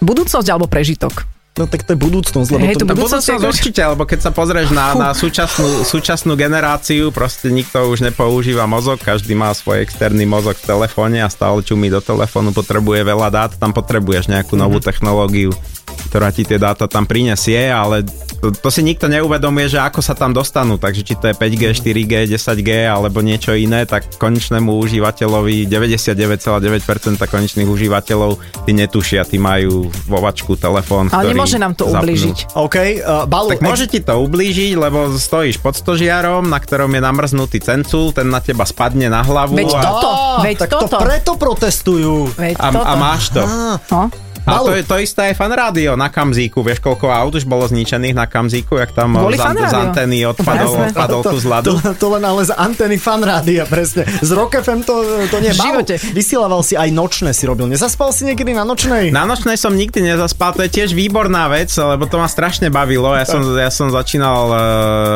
budúcnosť 0.00 0.48
alebo 0.48 0.64
prežitok? 0.64 1.24
No 1.58 1.66
tak 1.66 1.82
to 1.82 1.92
je 1.92 1.98
budúcnosť, 1.98 2.48
lebo 2.54 2.62
Hej, 2.62 2.74
to, 2.78 2.86
to 2.86 2.86
No 2.86 2.94
budúcnosť 2.94 3.18
budúcnosť 3.18 3.28
akože- 3.34 3.50
určite, 3.50 3.80
lebo 3.82 4.02
keď 4.06 4.18
sa 4.22 4.30
pozrieš 4.30 4.68
na, 4.70 4.86
na 4.94 5.08
súčasnú, 5.10 5.82
súčasnú 5.82 6.38
generáciu, 6.38 7.10
proste 7.10 7.50
nikto 7.50 7.82
už 7.90 8.06
nepoužíva 8.06 8.70
mozog, 8.70 9.02
každý 9.02 9.34
má 9.34 9.50
svoj 9.50 9.82
externý 9.82 10.22
mozog 10.22 10.54
v 10.54 10.64
telefóne 10.70 11.18
a 11.18 11.26
stále 11.26 11.66
čumí 11.66 11.90
do 11.90 11.98
telefónu, 11.98 12.54
potrebuje 12.54 13.02
veľa 13.02 13.28
dát, 13.28 13.50
tam 13.58 13.74
potrebuješ 13.74 14.30
nejakú 14.30 14.54
novú 14.54 14.78
technológiu, 14.78 15.50
ktorá 15.98 16.30
ti 16.30 16.42
tie 16.42 16.56
dáta 16.56 16.86
tam 16.86 17.04
prinesie, 17.04 17.66
ale 17.66 18.06
to, 18.38 18.54
to 18.54 18.68
si 18.70 18.80
nikto 18.80 19.06
neuvedomuje, 19.06 19.66
že 19.66 19.78
ako 19.78 19.98
sa 19.98 20.14
tam 20.14 20.30
dostanú, 20.30 20.78
takže 20.78 21.02
či 21.02 21.14
to 21.14 21.26
je 21.26 21.34
5G, 21.34 21.62
4G, 21.74 22.12
10G 22.30 22.70
alebo 22.86 23.18
niečo 23.18 23.50
iné, 23.52 23.82
tak 23.82 24.14
konečnému 24.14 24.78
užívateľovi 24.78 25.66
99,9% 25.66 27.18
konečných 27.18 27.66
užívateľov 27.66 28.38
ty 28.62 28.72
netušia, 28.72 29.26
ty 29.26 29.36
majú 29.36 29.90
vo 30.06 30.18
vačku 30.20 30.54
telefón, 30.54 31.10
Ale 31.10 31.30
ktorý 31.30 31.34
nemôže 31.34 31.58
nám 31.58 31.74
to 31.74 31.90
zapnú. 31.90 32.06
ubližiť. 32.06 32.36
OK, 32.54 32.76
uh, 33.02 33.24
Balu, 33.26 33.48
Tak 33.54 33.60
môže 33.60 33.86
ti 33.86 33.98
to 33.98 34.14
ublížiť, 34.18 34.72
lebo 34.74 35.10
stojíš 35.10 35.58
pod 35.58 35.74
stožiarom, 35.74 36.46
na 36.46 36.58
ktorom 36.58 36.88
je 36.88 37.00
namrznutý 37.02 37.58
cencul, 37.58 38.14
ten 38.14 38.30
na 38.30 38.38
teba 38.38 38.62
spadne 38.62 39.10
na 39.10 39.20
hlavu 39.20 39.58
Veď 39.58 39.74
a, 39.74 39.80
toto, 39.82 40.08
veď 40.46 40.56
tak 40.62 40.70
toto. 40.70 40.86
to 40.86 40.98
preto 41.02 41.32
protestujú. 41.34 42.16
Veď 42.34 42.54
a, 42.56 42.68
toto. 42.70 42.86
a 42.86 42.92
máš 42.94 43.24
to. 43.34 43.42
Á, 43.42 43.80
No? 43.88 44.02
A 44.48 44.64
to 44.64 44.72
je 44.72 44.84
to 44.84 44.96
isté 44.96 45.20
aj 45.30 45.34
fan 45.36 45.52
rádio 45.52 45.92
na 45.94 46.08
Kamzíku. 46.08 46.64
Vieš, 46.64 46.80
koľko 46.80 47.12
aut 47.12 47.36
už 47.36 47.44
bolo 47.44 47.68
zničených 47.68 48.16
na 48.16 48.24
Kamzíku, 48.24 48.80
jak 48.80 48.96
tam 48.96 49.12
Kvôli 49.14 49.36
z, 49.36 49.44
fan 49.44 49.56
z 49.60 49.74
antény 49.76 50.24
odpadol, 50.24 50.72
Jasné. 50.72 50.86
odpadol 50.90 51.20
to, 51.20 51.30
kus 51.36 51.44
ľadu. 51.44 51.68
to, 51.76 51.92
to 51.94 52.06
len 52.16 52.24
ale 52.24 52.40
z 52.48 52.52
antény 52.56 52.96
fan 52.96 53.20
rádia, 53.20 53.68
presne. 53.68 54.08
Z 54.08 54.30
Rock 54.32 54.64
FM 54.64 54.82
to, 54.82 54.94
to 55.28 55.36
nie. 55.38 55.52
V 55.52 55.60
živote. 55.60 55.94
Vysielaval 56.12 56.64
si 56.64 56.74
aj 56.74 56.88
nočné 56.88 57.36
si 57.36 57.44
robil. 57.44 57.68
Nezaspal 57.68 58.08
si 58.10 58.24
niekedy 58.24 58.56
na 58.56 58.64
nočnej? 58.64 59.12
Na 59.12 59.28
nočnej 59.28 59.60
som 59.60 59.76
nikdy 59.76 60.00
nezaspal, 60.00 60.56
to 60.56 60.64
je 60.64 60.70
tiež 60.72 60.96
výborná 60.96 61.46
vec, 61.52 61.68
lebo 61.70 62.08
to 62.08 62.16
ma 62.16 62.26
strašne 62.26 62.72
bavilo. 62.72 63.12
Ja 63.12 63.28
som, 63.28 63.44
ja 63.54 63.68
som 63.68 63.92
začínal 63.92 64.40
e, 64.48 64.56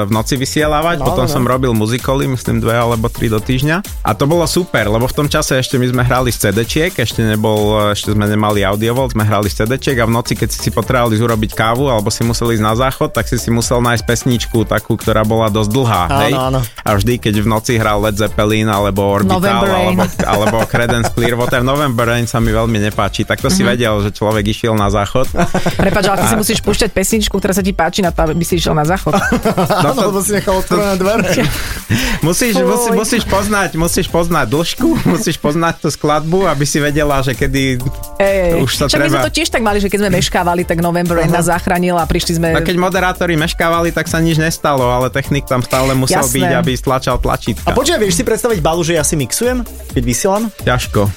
v 0.06 0.10
noci 0.12 0.36
vysielávať, 0.36 1.00
No, 1.00 1.08
potom 1.08 1.24
no, 1.24 1.30
no. 1.30 1.34
som 1.34 1.42
robil 1.42 1.72
muzikoly, 1.72 2.28
myslím 2.28 2.60
dve 2.60 2.76
alebo 2.76 3.08
tri 3.08 3.26
do 3.26 3.40
týždňa. 3.40 4.04
A 4.04 4.10
to 4.12 4.28
bolo 4.28 4.44
super, 4.44 4.86
lebo 4.86 5.08
v 5.08 5.14
tom 5.14 5.26
čase 5.26 5.56
ešte 5.56 5.80
my 5.80 5.88
sme 5.88 6.02
hrali 6.04 6.28
z 6.28 6.50
CD-čiek, 6.50 6.92
ešte 6.92 7.24
nebol, 7.24 7.90
ešte 7.90 8.12
sme 8.12 8.28
nemali 8.28 8.60
audiovolt, 8.60 9.14
sme 9.22 9.30
hrali 9.30 9.46
z 9.46 9.62
CD-čiek 9.62 10.02
a 10.02 10.10
v 10.10 10.18
noci, 10.18 10.34
keď 10.34 10.50
si 10.50 10.58
si 10.66 10.70
potrebovali 10.74 11.14
urobiť 11.14 11.54
kávu 11.54 11.86
alebo 11.86 12.10
si 12.10 12.26
musel 12.26 12.50
ísť 12.58 12.64
na 12.66 12.74
záchod, 12.74 13.14
tak 13.14 13.30
si 13.30 13.38
si 13.38 13.54
musel 13.54 13.78
nájsť 13.78 14.02
pesničku 14.02 14.66
takú, 14.66 14.98
ktorá 14.98 15.22
bola 15.22 15.46
dosť 15.46 15.70
dlhá. 15.70 16.02
Áno, 16.10 16.18
hej? 16.26 16.32
áno. 16.34 16.60
A 16.82 16.90
vždy, 16.98 17.22
keď 17.22 17.34
v 17.38 17.46
noci 17.46 17.78
hral 17.78 18.02
Led 18.02 18.18
Zeppelin 18.18 18.66
alebo 18.66 19.06
Orbital 19.06 19.38
November 19.38 19.70
alebo, 19.70 20.02
alebo 20.26 20.56
Credence 20.66 21.14
Clearwater, 21.14 21.62
November 21.62 22.02
Rain 22.02 22.26
sa 22.26 22.42
mi 22.42 22.50
veľmi 22.50 22.82
nepáči, 22.82 23.22
tak 23.22 23.38
to 23.38 23.46
si 23.46 23.62
vedel, 23.62 24.02
že 24.02 24.10
človek 24.10 24.42
išiel 24.50 24.74
na 24.74 24.90
záchod. 24.90 25.30
Prepač, 25.78 26.02
ale 26.10 26.26
ty 26.26 26.34
si 26.34 26.36
musíš 26.42 26.58
púšťať 26.66 26.90
pesničku, 26.90 27.38
ktorá 27.38 27.54
sa 27.54 27.62
ti 27.62 27.70
páči 27.70 28.02
na 28.02 28.10
to, 28.10 28.26
aby 28.26 28.42
si 28.42 28.58
išiel 28.58 28.74
na 28.74 28.82
záchod. 28.82 29.14
Áno, 29.14 30.02
lebo 30.10 30.18
si 30.18 30.34
nechal 30.34 30.58
otvorené 30.58 30.98
dvere. 30.98 31.30
Musíš, 32.22 32.54
musí, 32.54 32.88
musíš, 32.94 33.24
poznať, 33.26 33.74
musíš 33.74 34.06
poznať 34.06 34.46
dĺžku, 34.46 34.88
musíš 35.12 35.36
poznať 35.42 35.82
tú 35.82 35.88
skladbu, 35.90 36.46
aby 36.46 36.62
si 36.62 36.78
vedela, 36.78 37.18
že 37.18 37.34
kedy 37.34 37.82
Ej, 38.22 38.62
Už 38.62 38.78
sa 38.78 38.86
Však 38.86 39.01
my 39.04 39.10
sme 39.10 39.26
to 39.26 39.34
tiež 39.34 39.48
tak 39.50 39.62
mali, 39.62 39.78
že 39.82 39.88
keď 39.90 39.98
sme 40.06 40.10
meškávali, 40.18 40.62
tak 40.62 40.78
November 40.78 41.18
Rain 41.18 41.30
nás 41.30 41.46
zachránil 41.50 41.98
a 41.98 42.04
prišli 42.06 42.38
sme... 42.38 42.48
A 42.54 42.62
keď 42.62 42.76
moderátori 42.78 43.34
meškávali, 43.34 43.90
tak 43.90 44.06
sa 44.06 44.22
nič 44.22 44.38
nestalo, 44.38 44.86
ale 44.86 45.10
technik 45.10 45.44
tam 45.44 45.60
stále 45.60 45.92
musel 45.92 46.22
Jasné. 46.22 46.36
byť, 46.38 46.50
aby 46.58 46.72
stlačal 46.78 47.16
tlačítka. 47.18 47.66
A 47.66 47.74
počkaj, 47.74 47.98
vieš 47.98 48.20
si 48.20 48.24
predstaviť 48.24 48.58
balu, 48.62 48.82
že 48.86 48.96
ja 48.96 49.04
si 49.04 49.18
mixujem, 49.18 49.66
keď 49.92 50.02
vysielam? 50.02 50.42
Ťažko. 50.62 51.10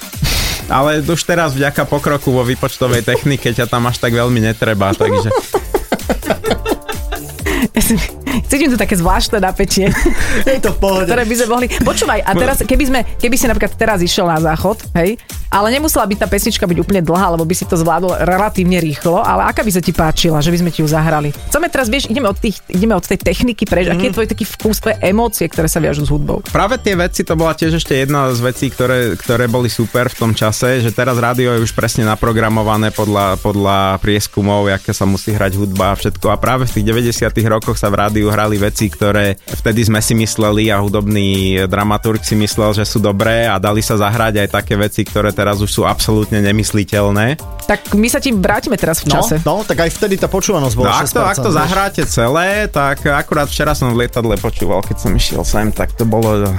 Ale 0.66 0.98
už 0.98 1.22
teraz 1.22 1.54
vďaka 1.54 1.86
pokroku 1.86 2.34
vo 2.34 2.42
výpočtovej 2.42 3.06
technike 3.06 3.54
ťa 3.54 3.70
tam 3.70 3.86
až 3.86 4.02
tak 4.02 4.10
veľmi 4.10 4.42
netreba, 4.42 4.90
takže 4.90 5.30
Cítim 8.50 8.72
tu 8.72 8.78
také 8.78 8.96
zvláštne 8.96 9.38
napätie, 9.42 9.90
Je 10.46 10.60
to 10.60 10.72
v 10.74 10.78
pohode. 10.80 11.06
ktoré 11.08 11.22
by 11.24 11.34
sme 11.34 11.48
mohli... 11.48 11.66
Počúvaj, 11.70 12.20
a 12.22 12.30
teraz, 12.32 12.62
keby, 12.62 12.84
sme, 12.88 13.00
keby 13.18 13.36
si 13.36 13.46
napríklad 13.48 13.72
teraz 13.74 13.98
išiel 14.00 14.28
na 14.28 14.38
záchod, 14.38 14.80
hej, 14.96 15.18
ale 15.48 15.72
nemusela 15.72 16.04
byť 16.04 16.18
tá 16.18 16.26
pesnička 16.26 16.66
byť 16.66 16.78
úplne 16.82 17.00
dlhá, 17.00 17.32
lebo 17.38 17.46
by 17.46 17.54
si 17.54 17.64
to 17.64 17.78
zvládol 17.78 18.18
relatívne 18.26 18.82
rýchlo, 18.82 19.22
ale 19.22 19.46
aká 19.48 19.62
by 19.62 19.72
sa 19.72 19.80
ti 19.80 19.94
páčila, 19.94 20.42
že 20.42 20.50
by 20.50 20.58
sme 20.66 20.70
ti 20.74 20.82
ju 20.82 20.88
zahrali? 20.90 21.30
Chceme 21.50 21.70
teraz, 21.70 21.86
vieš, 21.86 22.10
ideme 22.10 22.26
od, 22.26 22.38
tých, 22.38 22.58
ideme 22.68 22.98
od 22.98 23.06
tej 23.06 23.22
techniky 23.22 23.64
preč, 23.64 23.86
aký 23.86 24.10
je 24.10 24.14
tvoj 24.16 24.28
taký 24.28 24.44
vkus, 24.44 24.82
tvoje 24.82 24.96
emócie, 25.00 25.46
ktoré 25.46 25.70
sa 25.70 25.78
viažú 25.78 26.04
s 26.04 26.10
hudbou? 26.10 26.42
práve 26.56 26.80
tie 26.80 26.96
veci, 26.96 27.20
to 27.20 27.36
bola 27.36 27.52
tiež 27.52 27.76
ešte 27.76 27.92
jedna 27.92 28.32
z 28.32 28.40
vecí, 28.40 28.72
ktoré, 28.72 29.12
ktoré 29.14 29.44
boli 29.44 29.68
super 29.68 30.08
v 30.08 30.16
tom 30.16 30.32
čase, 30.32 30.80
že 30.80 30.88
teraz 30.88 31.20
rádio 31.20 31.52
je 31.52 31.68
už 31.68 31.76
presne 31.76 32.08
naprogramované 32.08 32.88
podľa, 32.96 33.36
podľa 33.44 34.00
prieskumov, 34.00 34.64
aké 34.72 34.96
sa 34.96 35.04
musí 35.04 35.36
hrať 35.36 35.60
hudba 35.60 35.92
a 35.92 35.98
všetko. 36.00 36.32
A 36.32 36.40
práve 36.40 36.64
v 36.64 36.80
tých 36.80 37.12
90 37.12 37.28
rokoch 37.52 37.76
sa 37.76 37.92
v 37.92 38.00
rádiu 38.00 38.32
hrali 38.32 38.56
veci, 38.56 38.88
ktoré 38.88 39.36
vtedy 39.36 39.84
sme 39.84 40.00
si 40.00 40.16
mysleli 40.16 40.72
a 40.72 40.80
hudobný 40.80 41.60
dramaturg 41.68 42.24
si 42.24 42.32
myslel, 42.40 42.72
že 42.72 42.88
sú 42.88 43.04
dobré 43.04 43.44
a 43.44 43.60
dali 43.60 43.84
sa 43.84 44.00
zahrať 44.00 44.40
aj 44.40 44.48
také 44.48 44.80
veci, 44.80 45.04
ktoré 45.04 45.35
teraz 45.36 45.60
už 45.60 45.68
sú 45.68 45.82
absolútne 45.84 46.40
nemysliteľné. 46.40 47.36
Tak 47.62 47.92
my 47.92 48.08
sa 48.08 48.16
ti 48.16 48.32
vrátime 48.32 48.74
teraz 48.74 49.04
v 49.04 49.12
No, 49.12 49.20
čase. 49.20 49.36
no, 49.42 49.60
tak 49.60 49.76
aj 49.78 49.90
vtedy 49.92 50.16
tá 50.16 50.26
počúvanosť 50.26 50.72
No 50.72 50.80
bola 50.80 50.96
ak 50.96 51.06
to, 51.06 51.20
6%, 51.20 51.28
ak 51.28 51.36
to 51.38 51.50
zahráte 51.52 52.02
celé, 52.06 52.48
tak 52.66 53.04
akurát 53.04 53.44
včera 53.44 53.76
som 53.76 53.92
v 53.92 54.02
lietadle 54.02 54.34
počúval, 54.34 54.80
keď 54.80 54.96
som 54.96 55.12
išiel 55.12 55.42
sem, 55.42 55.68
tak 55.68 55.92
to 55.92 56.02
bolo, 56.02 56.48
že, 56.48 56.50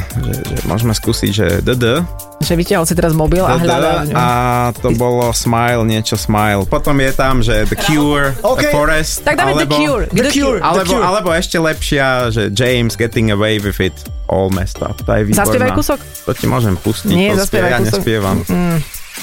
že 0.45 0.57
môžeme 0.63 0.93
skúsiť, 0.93 1.31
že 1.31 1.45
DD, 1.61 2.05
Že 2.38 2.54
vyťahol 2.54 2.86
si 2.86 2.93
teraz 2.93 3.12
mobil 3.12 3.41
a 3.41 3.58
hľadal 3.58 4.08
v 4.08 4.13
ňom. 4.13 4.15
a 4.15 4.26
to 4.71 4.93
bolo 4.93 5.34
Smile, 5.34 5.82
niečo 5.84 6.15
Smile. 6.15 6.63
Potom 6.63 6.95
je 6.97 7.12
tam, 7.12 7.41
že 7.41 7.65
The 7.65 7.76
Cure, 7.76 8.38
OK. 8.39 8.62
The 8.62 8.69
Forest, 8.69 9.26
Tak 9.26 9.36
dáme 9.36 9.52
alebo, 9.52 9.65
The 9.65 9.69
Cure. 9.73 10.04
The 10.08 10.23
Cure. 10.30 10.60
Alebo, 10.62 10.80
The 10.80 10.88
Cure. 10.88 11.04
alebo 11.04 11.30
ešte 11.34 11.58
lepšia, 11.58 12.06
že 12.30 12.54
James 12.54 12.93
Getting 12.93 13.34
Away 13.34 13.60
with 13.60 13.82
It, 13.82 13.97
All 14.30 14.47
Messed 14.47 14.80
Up. 14.80 14.95
Tá 15.02 15.17
je 15.17 15.28
výborná. 15.28 15.43
Zaspievaj 15.43 15.71
kúsok? 15.76 16.00
To 16.00 16.32
ti 16.32 16.45
môžem 16.45 16.76
pustiť. 16.78 17.10
Nie, 17.12 17.34
to 17.34 17.41
zaspievaj 17.41 17.71
ja 17.73 17.80
kúsok. 17.82 17.89
nespievam. 18.00 18.38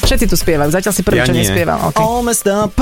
Všetci 0.03 0.27
tu 0.27 0.35
spievajú, 0.35 0.69
zatiaľ 0.75 0.93
si 0.93 1.03
prvý, 1.07 1.23
Ja 1.23 1.27
čo 1.29 1.35
nie. 1.35 1.47
nespieval. 1.47 1.79
Okay. 1.95 2.03
Messed 2.27 2.49
up. 2.51 2.75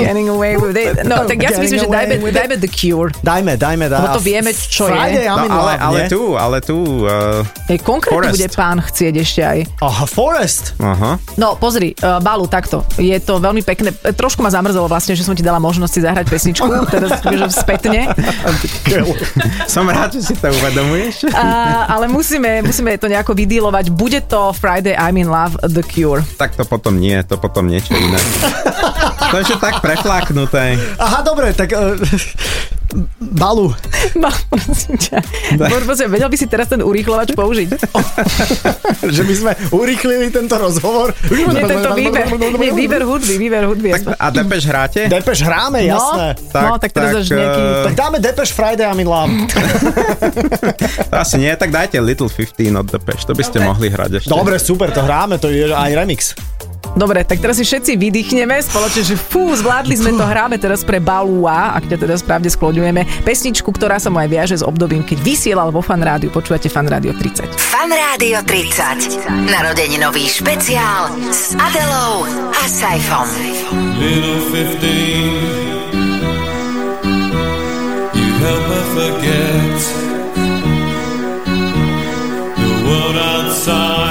Getting 0.00 0.32
away 0.32 0.56
with 0.56 0.78
it. 0.78 1.04
No, 1.04 1.28
tak 1.28 1.42
ja 1.42 1.52
si 1.52 1.60
myslím, 1.60 1.78
že 1.84 1.88
dajme, 1.88 2.14
dajme 2.32 2.54
The 2.56 2.70
Cure. 2.70 3.12
Dajme, 3.20 3.58
dajme, 3.60 3.84
dajme. 3.90 4.04
Lebo 4.06 4.16
to 4.16 4.22
vieme, 4.24 4.50
čo 4.54 4.88
je. 4.88 4.96
Friday, 4.96 5.26
I'm 5.28 5.50
No, 5.50 5.66
ale, 5.66 5.72
ale 5.76 5.98
tu, 6.08 6.34
ale 6.34 6.58
tu... 6.64 7.04
Uh, 7.04 7.44
Ej, 7.68 7.78
konkrétne 7.84 8.32
Forest. 8.32 8.34
bude 8.38 8.48
pán 8.54 8.78
chcieť 8.80 9.14
ešte 9.20 9.40
aj. 9.44 9.58
Aha, 9.82 10.04
Forest. 10.06 10.64
aha. 10.78 11.18
No, 11.36 11.58
pozri, 11.58 11.92
uh, 12.00 12.22
Balu, 12.22 12.46
takto. 12.48 12.86
Je 12.96 13.16
to 13.20 13.36
veľmi 13.42 13.60
pekné. 13.66 13.90
Trošku 14.14 14.40
ma 14.40 14.48
zamrzelo 14.48 14.86
vlastne, 14.88 15.12
že 15.18 15.26
som 15.26 15.34
ti 15.34 15.42
dala 15.44 15.58
možnosť 15.58 15.92
si 15.92 16.00
zahrať 16.00 16.26
pesničku, 16.30 16.66
teraz 16.94 17.20
že 17.20 17.46
spätne. 17.52 18.08
Som 19.66 19.90
rád, 19.90 20.14
že 20.14 20.22
si 20.22 20.34
to 20.38 20.46
uvedomuješ. 20.48 21.30
A, 21.34 21.44
ale 21.90 22.06
musíme, 22.06 22.62
musíme 22.62 22.94
to 22.96 23.10
nejako 23.10 23.34
vydílovať. 23.34 23.90
Bude 23.90 24.22
to 24.24 24.54
Friday 24.54 24.94
I'm 24.94 25.18
in 25.18 25.26
Love, 25.26 25.58
The 25.66 25.82
Cure. 25.82 26.05
Tak 26.38 26.54
to 26.54 26.62
potom 26.62 27.00
nie, 27.00 27.18
to 27.26 27.34
potom 27.40 27.66
niečo 27.66 27.98
iné. 27.98 28.20
to 29.32 29.36
je 29.42 29.56
tak 29.58 29.82
prefláknuté. 29.82 30.78
Aha, 31.02 31.26
dobre, 31.26 31.50
tak... 31.52 31.74
Uh, 31.74 31.98
balu. 33.20 33.72
No, 34.16 34.30
prosím 34.48 34.96
ťa. 34.96 35.18
Prosím, 35.82 36.08
vedel 36.08 36.30
by 36.30 36.36
si 36.38 36.46
teraz 36.46 36.70
ten 36.70 36.80
urýchlovač 36.80 37.34
použiť? 37.34 37.68
že 39.16 39.22
by 39.22 39.34
sme 39.34 39.52
urýchlili 39.70 40.30
tento 40.30 40.56
rozhovor. 40.56 41.12
Nie, 41.28 41.44
tento 41.60 41.90
výber, 41.92 42.24
nie, 42.56 42.70
výber 42.72 43.02
hudby, 43.02 43.34
výber 43.36 43.66
hudby. 43.66 43.88
aspoň. 43.92 44.14
A 44.14 44.26
Depeš 44.30 44.62
hráte? 44.64 45.00
Depeš 45.04 45.42
hráme, 45.42 45.84
jasné. 45.84 46.38
No, 46.54 46.60
no, 46.72 46.78
tak 46.78 46.90
teraz 46.92 47.18
až 47.18 47.28
nejaký... 47.28 47.60
eh, 47.60 47.84
Tak 47.84 47.94
dáme 47.98 48.16
Depeš 48.22 48.50
Friday 48.52 48.86
I'm 48.86 49.00
in 49.02 49.08
love. 49.10 49.28
Asi 51.10 51.36
nie, 51.36 51.52
tak 51.52 51.70
dajte 51.70 51.98
Little 51.98 52.30
15 52.30 52.72
od 52.74 52.86
Depeš, 52.86 53.20
to 53.24 53.32
by 53.34 53.42
ste 53.42 53.58
mohli 53.60 53.88
hrať 53.88 54.10
ešte. 54.22 54.30
Dobre, 54.30 54.56
super, 54.56 54.88
to 54.90 55.02
hráme, 55.02 55.36
to 55.36 55.50
je 55.50 55.68
aj 55.68 55.90
remix. 55.92 56.32
Dobre, 56.96 57.28
tak 57.28 57.44
teraz 57.44 57.60
si 57.60 57.64
všetci 57.68 57.92
vydýchneme 58.00 58.56
spoločne, 58.64 59.04
že 59.04 59.20
fú, 59.20 59.52
zvládli 59.52 60.00
sme 60.00 60.16
to, 60.16 60.24
hráme 60.24 60.56
teraz 60.56 60.80
pre 60.80 60.96
Balua, 60.96 61.76
ak 61.76 61.92
ťa 61.92 62.00
teda 62.00 62.16
správne 62.16 62.48
skloňujeme, 62.48 63.20
pesničku, 63.20 63.68
ktorá 63.68 64.00
sa 64.00 64.08
mu 64.08 64.16
aj 64.16 64.28
viaže 64.32 64.56
s 64.56 64.64
obdobím, 64.64 65.04
keď 65.04 65.20
vysielal 65.20 65.68
vo 65.68 65.84
Fan 65.84 66.00
Rádiu, 66.00 66.32
počúvate 66.32 66.72
Fan 66.72 66.88
Rádio 66.88 67.12
30. 67.12 67.52
Fan 67.52 67.92
Rádio 67.92 68.40
30. 68.48 69.28
Narodeninový 69.28 70.24
špeciál 70.24 71.12
s 71.28 71.52
Adelou 71.60 72.24
a 72.56 72.64
Saifom. 72.64 73.28
Little 74.00 74.40
15 74.48 75.68
You 78.16 78.28
help 78.40 78.64
her 78.72 78.84
forget 78.96 79.78
The 82.56 82.72
world 82.88 83.20
outside 83.20 84.05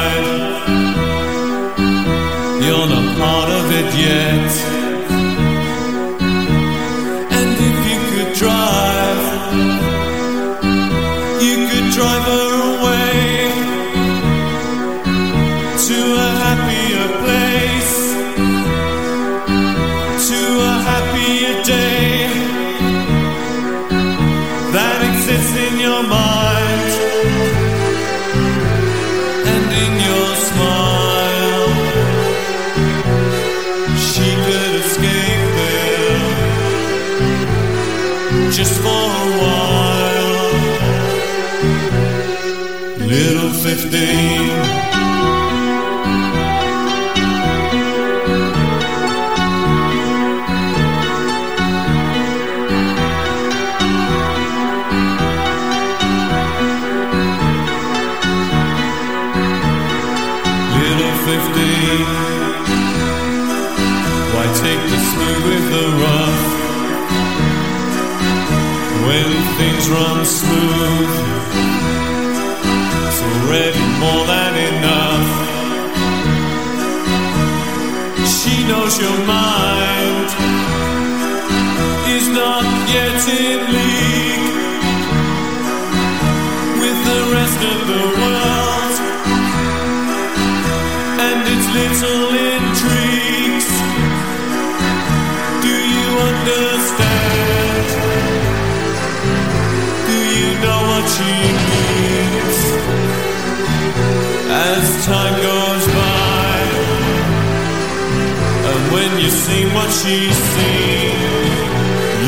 when 108.96 109.20
you 109.20 109.30
see 109.30 109.66
what 109.76 109.90
she's 109.92 110.38
seen, 110.56 111.18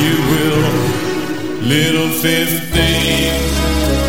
you 0.03 0.15
will, 0.32 0.63
little 1.63 2.10
15. 2.10 4.07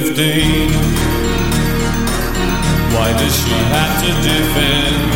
15. 0.00 0.70
Why 2.94 3.08
does 3.18 3.34
she 3.42 3.56
have 3.74 3.94
to 4.02 4.10
defend 4.28 5.10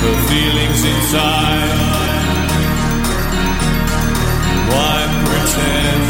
her 0.00 0.16
feelings 0.28 0.80
inside? 0.92 1.76
Why 4.72 4.96
pretend 5.28 6.02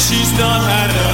she's 0.00 0.32
not 0.36 0.60
had 0.72 0.90
a 0.90 1.09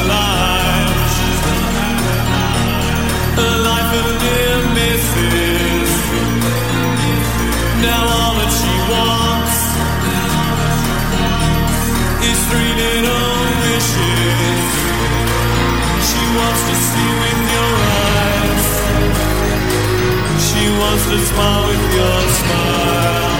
to 21.08 21.18
smile 21.18 21.68
with 21.68 21.84
your 21.94 22.20
smile. 22.40 23.36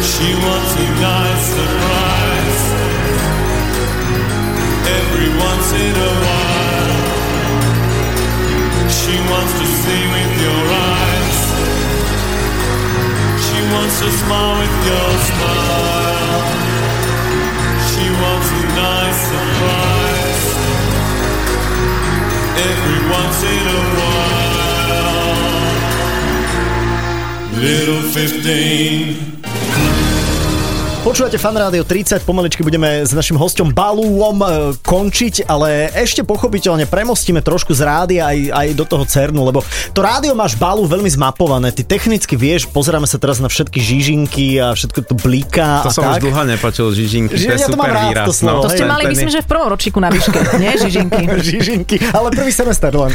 She 0.00 0.28
wants 0.44 0.72
a 0.72 0.86
nice 1.04 1.44
surprise. 1.52 2.62
Every 5.00 5.30
once 5.36 5.68
in 5.84 5.94
a 6.08 6.12
while. 6.24 7.04
She 8.88 9.14
wants 9.32 9.52
to 9.60 9.66
see 9.82 10.02
with 10.14 10.32
your 10.46 10.64
eyes. 10.88 11.40
She 13.44 13.58
wants 13.74 13.96
to 14.00 14.08
smile 14.22 14.54
with 14.60 14.76
your 14.88 15.10
smile. 15.28 16.40
She 17.90 18.04
wants 18.22 18.48
a 18.48 18.62
nice 18.80 19.20
surprise. 19.28 20.46
Every 22.70 23.00
once 23.12 23.38
in 23.44 23.66
a 23.68 23.80
while. 23.96 24.03
Little 27.64 28.02
15. 28.12 29.53
Počúvate 31.04 31.36
Fan 31.36 31.52
Rádio 31.52 31.84
30, 31.84 32.24
pomaličky 32.24 32.64
budeme 32.64 33.04
s 33.04 33.12
našim 33.12 33.36
hostom 33.36 33.68
Balúom 33.68 34.40
e, 34.40 34.72
končiť, 34.80 35.44
ale 35.44 35.92
ešte 35.92 36.24
pochopiteľne 36.24 36.88
premostíme 36.88 37.44
trošku 37.44 37.76
z 37.76 37.84
rádia 37.84 38.32
aj, 38.32 38.48
aj 38.48 38.66
do 38.72 38.88
toho 38.88 39.04
CERNu, 39.04 39.44
lebo 39.44 39.60
to 39.92 40.00
rádio 40.00 40.32
máš 40.32 40.56
Balú 40.56 40.88
veľmi 40.88 41.12
zmapované, 41.12 41.76
ty 41.76 41.84
technicky 41.84 42.40
vieš, 42.40 42.64
pozeráme 42.72 43.04
sa 43.04 43.20
teraz 43.20 43.36
na 43.36 43.52
všetky 43.52 43.84
žižinky 43.84 44.56
a 44.56 44.72
všetko 44.72 45.04
to 45.04 45.14
bliká 45.20 45.84
To 45.84 45.92
a 45.92 45.92
som 45.92 46.08
tak. 46.08 46.24
už 46.24 46.32
dlho 46.32 46.42
nepočul, 46.56 46.88
Žižinky, 46.96 47.36
Že 47.36 47.44
to 47.44 47.52
je 47.52 47.60
ja 47.60 47.68
to 47.68 47.76
mám 47.76 47.84
super 47.84 47.92
rád, 47.92 48.08
výraz. 48.08 48.24
to 48.24 48.32
slovo, 48.32 48.60
To 48.64 48.70
ste 48.72 48.84
hej, 48.88 48.88
mali, 48.88 49.02
myslím, 49.12 49.28
že 49.36 49.40
v 49.44 49.48
prvom 49.52 49.68
ročníku 49.76 49.98
na 50.00 50.08
výške, 50.08 50.38
nie, 50.56 50.72
Žižinky? 50.88 51.22
Žižinky, 51.36 51.96
ale 52.16 52.32
prvý 52.32 52.48
semester 52.48 52.88
len. 52.96 53.12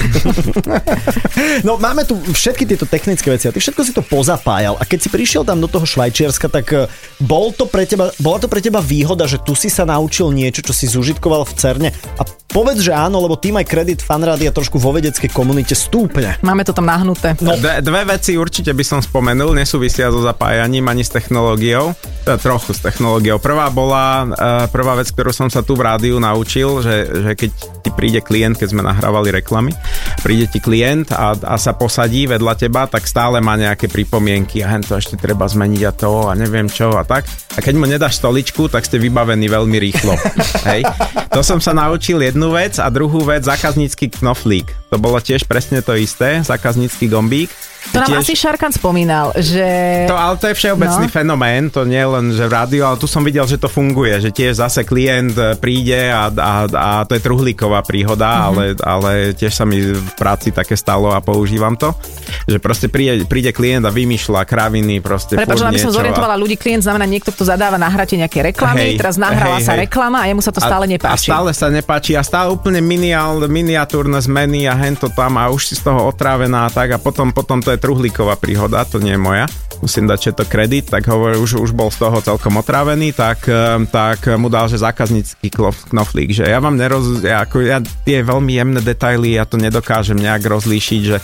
no 1.67 1.81
máme 1.81 2.05
tu 2.05 2.13
všetky 2.21 2.69
tieto 2.69 2.85
technické 2.85 3.33
veci 3.33 3.49
a 3.49 3.51
ty 3.51 3.57
všetko 3.57 3.81
si 3.81 3.97
to 3.97 4.05
pozapájal 4.05 4.77
a 4.77 4.85
keď 4.85 4.99
si 5.01 5.09
prišiel 5.09 5.41
tam 5.41 5.57
do 5.57 5.65
toho 5.65 5.89
Švajčiarska, 5.89 6.53
tak 6.53 6.69
eh, 6.69 6.85
bol 7.17 7.49
to 7.49 7.65
pre 7.65 7.78
teba, 7.85 8.11
bola 8.19 8.37
to 8.41 8.47
pre 8.51 8.59
teba 8.63 8.81
výhoda, 8.81 9.29
že 9.29 9.39
tu 9.43 9.53
si 9.53 9.69
sa 9.71 9.85
naučil 9.85 10.31
niečo, 10.33 10.65
čo 10.65 10.73
si 10.73 10.89
zužitkoval 10.89 11.45
v 11.45 11.53
CERNE 11.55 11.89
a 12.19 12.21
povedz, 12.49 12.81
že 12.81 12.91
áno, 12.91 13.21
lebo 13.21 13.37
tým 13.37 13.61
aj 13.61 13.65
kredit 13.69 13.99
fanrádia 14.01 14.49
trošku 14.49 14.81
vo 14.81 14.89
vedeckej 14.89 15.29
komunite 15.29 15.77
stúpne. 15.77 16.35
Máme 16.41 16.65
to 16.65 16.73
tam 16.73 16.89
nahnuté. 16.89 17.37
No. 17.45 17.53
Dve, 17.53 17.85
dve 17.85 18.01
veci 18.09 18.33
určite 18.33 18.73
by 18.73 18.83
som 18.83 18.99
spomenul, 18.99 19.53
nesúvisia 19.53 20.09
so 20.09 20.25
zapájaním 20.25 20.89
ani 20.89 21.05
s 21.05 21.13
technológiou, 21.13 21.93
teda 22.25 22.41
trochu 22.41 22.73
s 22.73 22.81
technológiou. 22.81 23.37
Prvá 23.37 23.69
bola, 23.69 24.25
uh, 24.25 24.65
prvá 24.73 24.97
vec, 24.97 25.13
ktorú 25.13 25.29
som 25.29 25.47
sa 25.47 25.61
tu 25.61 25.77
v 25.77 25.85
rádiu 25.85 26.17
naučil, 26.17 26.81
že, 26.81 26.95
že 27.05 27.31
keď 27.37 27.49
ti 27.85 27.89
príde 27.93 28.19
klient, 28.25 28.57
keď 28.57 28.67
sme 28.73 28.81
nahrávali 28.81 29.29
reklamy, 29.29 29.77
príde 30.25 30.49
ti 30.49 30.57
klient 30.57 31.13
a, 31.13 31.37
a 31.37 31.55
sa 31.61 31.77
posadí 31.77 32.25
vedľa 32.25 32.53
teba, 32.57 32.89
tak 32.89 33.05
stále 33.05 33.37
má 33.45 33.53
nejaké 33.53 33.85
pripomienky 33.85 34.65
a 34.65 34.73
hen 34.73 34.81
to 34.81 34.97
ešte 34.97 35.21
treba 35.21 35.45
zmeniť 35.45 35.81
a 35.85 35.91
to 35.93 36.11
a 36.27 36.33
neviem 36.33 36.65
čo 36.65 36.97
a 36.97 37.05
tak. 37.05 37.29
A 37.53 37.61
keď 37.69 37.77
mu 37.77 37.85
nedáš 37.85 38.17
stoličku, 38.17 38.65
tak 38.65 38.81
ste 38.81 38.97
vybavení 38.97 39.45
veľmi 39.45 39.77
rýchlo. 39.77 40.17
Hej. 40.73 40.89
To 41.29 41.45
som 41.45 41.61
sa 41.61 41.69
naučil 41.69 42.17
jednu 42.17 42.49
vec 42.49 42.81
a 42.81 42.89
druhú 42.89 43.21
vec, 43.21 43.45
zákaznícky 43.45 44.09
knoflík. 44.09 44.88
To 44.89 44.97
bolo 44.97 45.17
tiež 45.17 45.45
presne 45.45 45.79
to 45.79 45.93
isté, 45.93 46.41
zákaznícky 46.41 47.05
gombík. 47.05 47.53
To 47.89 48.01
nám 48.01 48.11
Tiež- 48.11 48.21
asi 48.25 48.33
Šarkan 48.35 48.73
spomínal, 48.73 49.31
že... 49.37 49.63
to, 50.03 50.13
ale 50.13 50.35
to 50.35 50.51
je 50.51 50.55
všeobecný 50.57 51.05
No. 51.05 51.07
no. 51.07 51.15
fenomén, 51.15 51.63
to 51.69 51.81
nie 51.83 52.01
len, 52.01 52.27
že 52.29 52.43
v 52.43 52.51
rádiu, 52.51 52.83
ale 52.83 52.97
tu 52.97 53.05
som 53.05 53.21
videl, 53.21 53.45
že 53.45 53.55
to 53.55 53.65
funguje, 53.65 54.19
že 54.19 54.29
tiež 54.29 54.59
zase 54.59 54.83
klient 54.83 55.31
e, 55.31 55.55
príde 55.55 56.11
a, 56.11 56.27
a, 56.27 56.53
a 56.67 56.89
to 57.03 57.15
je 57.15 57.21
truhlíková 57.21 57.79
príhoda, 57.81 58.27
Mhm. 58.27 58.35
mm-hmm. 58.35 58.49
ale, 58.49 58.63
ale 58.83 59.09
tiež 59.31 59.53
sa 59.53 59.63
mi 59.63 59.79
v 59.79 60.11
práci 60.13 60.49
také 60.49 60.73
stalo 60.73 61.07
a 61.07 61.19
používam 61.19 61.71
to, 61.73 61.95
že 62.43 62.57
proste 62.57 62.89
príde, 62.89 63.23
príde 63.23 63.53
klient 63.53 63.85
a 63.85 63.93
vymýšľa 63.93 64.43
kraviny, 64.43 64.99
proste 64.99 65.37
Prepač, 65.37 65.61
aby 65.61 65.77
som 65.77 65.93
zorientovala 65.93 66.35
ľudí, 66.35 66.57
klient 66.57 66.83
znamená 66.83 67.05
niekto, 67.05 67.29
kto 67.29 67.47
zadáva 67.47 67.77
nahráte 67.77 68.17
nejaké 68.17 68.43
reklamy, 68.43 68.91
Hej, 68.91 68.99
teraz 68.99 69.15
nahráva 69.15 69.55
hej, 69.55 69.63
sa 69.63 69.73
hej. 69.73 69.85
reklama 69.85 70.19
a 70.19 70.27
jemu 70.27 70.41
sa 70.41 70.51
to 70.51 70.59
stále 70.59 70.83
a, 70.83 70.89
nepáči. 70.89 71.29
A 71.29 71.31
stále 71.31 71.49
sa 71.53 71.67
nepáči 71.69 72.11
a 72.13 72.21
stále 72.21 72.49
úplne 72.49 72.81
miniál, 72.81 73.39
miniatúrne 73.45 74.19
zmeny 74.19 74.67
a 74.67 74.75
hento 74.79 75.11
tam 75.11 75.35
a 75.35 75.51
už 75.51 75.67
si 75.67 75.75
z 75.75 75.83
toho 75.91 76.07
otrávená 76.07 76.65
a 76.65 76.73
tak 76.73 76.95
a 76.95 76.97
potom, 76.97 77.35
potom 77.35 77.59
to 77.59 77.75
je 77.75 77.79
truhlíková 77.81 78.39
príhoda, 78.39 78.87
to 78.87 79.03
nie 79.03 79.13
je 79.13 79.21
moja. 79.21 79.45
Musím 79.79 80.07
dať 80.11 80.35
to 80.35 80.43
kredit, 80.43 80.91
tak 80.91 81.07
hovor, 81.07 81.39
už, 81.39 81.59
už 81.59 81.71
bol 81.71 81.87
z 81.87 82.03
toho 82.03 82.19
celkom 82.19 82.59
otrávený, 82.59 83.15
tak, 83.15 83.47
eh, 83.47 83.79
tak 83.91 84.27
mu 84.35 84.47
dal, 84.47 84.67
že 84.71 84.79
zákaznícky 84.79 85.51
knoflík, 85.91 86.31
že 86.31 86.47
ja 86.47 86.59
vám 86.63 86.79
neroz... 86.79 87.23
Ja, 87.23 87.43
ako, 87.47 87.63
ja 87.63 87.79
tie 88.07 88.23
veľmi 88.23 88.55
jemné 88.55 88.79
detaily, 88.83 89.35
ja 89.35 89.47
to 89.47 89.59
nedokážem 89.59 90.19
nejak 90.19 90.43
rozlíšiť, 90.47 91.01
že 91.03 91.17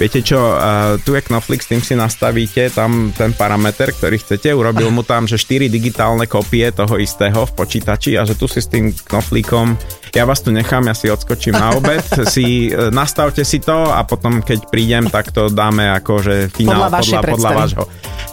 viete 0.00 0.20
čo, 0.24 0.40
uh, 0.40 0.96
tu 1.04 1.12
je 1.12 1.22
knoflík, 1.24 1.60
s 1.60 1.70
tým 1.72 1.82
si 1.84 1.92
nastavíte 1.92 2.72
tam 2.72 3.12
ten 3.12 3.36
parameter, 3.36 3.92
ktorý 3.92 4.20
chcete, 4.20 4.48
urobil 4.52 4.88
mu 4.88 5.04
tam, 5.04 5.28
že 5.28 5.36
4 5.36 5.68
digitálne 5.68 6.24
kopie 6.24 6.72
toho 6.72 6.96
istého 6.96 7.44
v 7.44 7.52
počítači 7.52 8.16
a 8.16 8.24
že 8.24 8.36
tu 8.36 8.48
si 8.48 8.64
s 8.64 8.68
tým 8.68 8.92
knoflíkom 8.92 9.76
ja 10.12 10.28
vás 10.28 10.44
tu 10.44 10.52
nechám, 10.52 10.84
ja 10.84 10.92
si 10.92 11.08
odskočím 11.08 11.56
na 11.56 11.72
obed, 11.72 12.04
si 12.34 12.68
e, 12.68 12.92
nastavte 12.92 13.42
si 13.48 13.64
to 13.64 13.88
a 13.88 14.04
potom 14.04 14.44
keď 14.44 14.68
prídem, 14.68 15.08
tak 15.08 15.32
to 15.32 15.48
dáme 15.48 15.88
ako, 15.88 16.20
že 16.20 16.34
finál 16.52 16.92
Podľa 16.92 17.00
podľa, 17.00 17.20
podľa 17.32 17.50
vášho. 17.56 17.84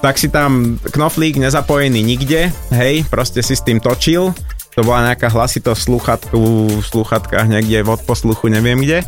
Tak 0.03 0.15
si 0.19 0.27
tam 0.27 0.75
knoflík 0.79 1.39
nezapojený 1.39 2.03
nikde, 2.03 2.51
hej, 2.75 3.07
proste 3.07 3.39
si 3.39 3.55
s 3.55 3.63
tým 3.63 3.79
točil, 3.79 4.35
to 4.75 4.83
bola 4.83 5.11
nejaká 5.11 5.31
hlasitosť 5.31 5.79
v 5.79 5.87
sluchatku, 5.87 6.41
v 6.79 6.85
sluchatkách 6.85 7.47
niekde 7.47 7.83
v 7.83 7.89
odposluchu, 7.95 8.51
neviem 8.51 8.79
kde. 8.83 9.03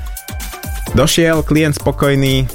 Došiel, 0.95 1.43
klient 1.47 1.79
spokojný, 1.79 2.47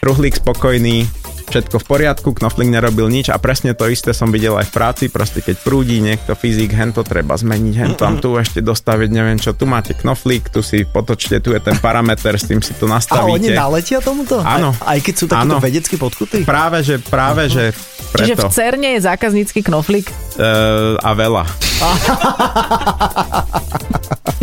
truhlík 0.00 0.36
spokojný, 0.40 1.08
všetko 1.50 1.82
v 1.82 1.86
poriadku, 1.86 2.30
knoflík 2.30 2.70
nerobil 2.70 3.10
nič 3.10 3.28
a 3.28 3.36
presne 3.42 3.74
to 3.74 3.90
isté 3.90 4.14
som 4.14 4.30
videl 4.30 4.54
aj 4.54 4.70
v 4.70 4.72
práci, 4.72 5.04
proste 5.10 5.42
keď 5.42 5.58
prúdi 5.66 5.98
niekto 5.98 6.38
fyzik, 6.38 6.70
hen 6.70 6.94
to 6.94 7.02
treba 7.02 7.34
zmeniť, 7.34 7.74
hen 7.74 7.92
tam 7.98 8.22
tu 8.22 8.38
ešte 8.38 8.62
dostaviť, 8.62 9.10
neviem 9.10 9.36
čo, 9.42 9.50
tu 9.52 9.66
máte 9.66 9.98
knoflík, 9.98 10.54
tu 10.54 10.62
si 10.62 10.86
potočte, 10.86 11.42
tu 11.42 11.50
je 11.50 11.58
ten 11.58 11.74
parameter, 11.82 12.38
s 12.38 12.46
tým 12.46 12.62
si 12.62 12.72
to 12.78 12.86
A 12.86 12.94
oni 12.94 12.94
nastavíte. 12.94 13.52
naletia 13.52 13.98
tomuto? 13.98 14.38
Áno. 14.40 14.70
Aj, 14.80 14.94
aj 14.96 14.98
keď 15.02 15.14
sú 15.18 15.26
takíto 15.26 15.58
vedecky 15.58 15.96
podkutí? 15.98 16.38
Práve, 16.46 16.86
že, 16.86 17.02
práve, 17.02 17.50
že 17.50 17.74
Čiže 18.10 18.34
preto. 18.38 18.46
v 18.46 18.54
CERNE 18.54 18.88
je 18.98 19.00
zákaznícky 19.06 19.60
knoflík. 19.66 20.06
Uh, 20.38 20.94
a 21.02 21.10
veľa. 21.14 21.44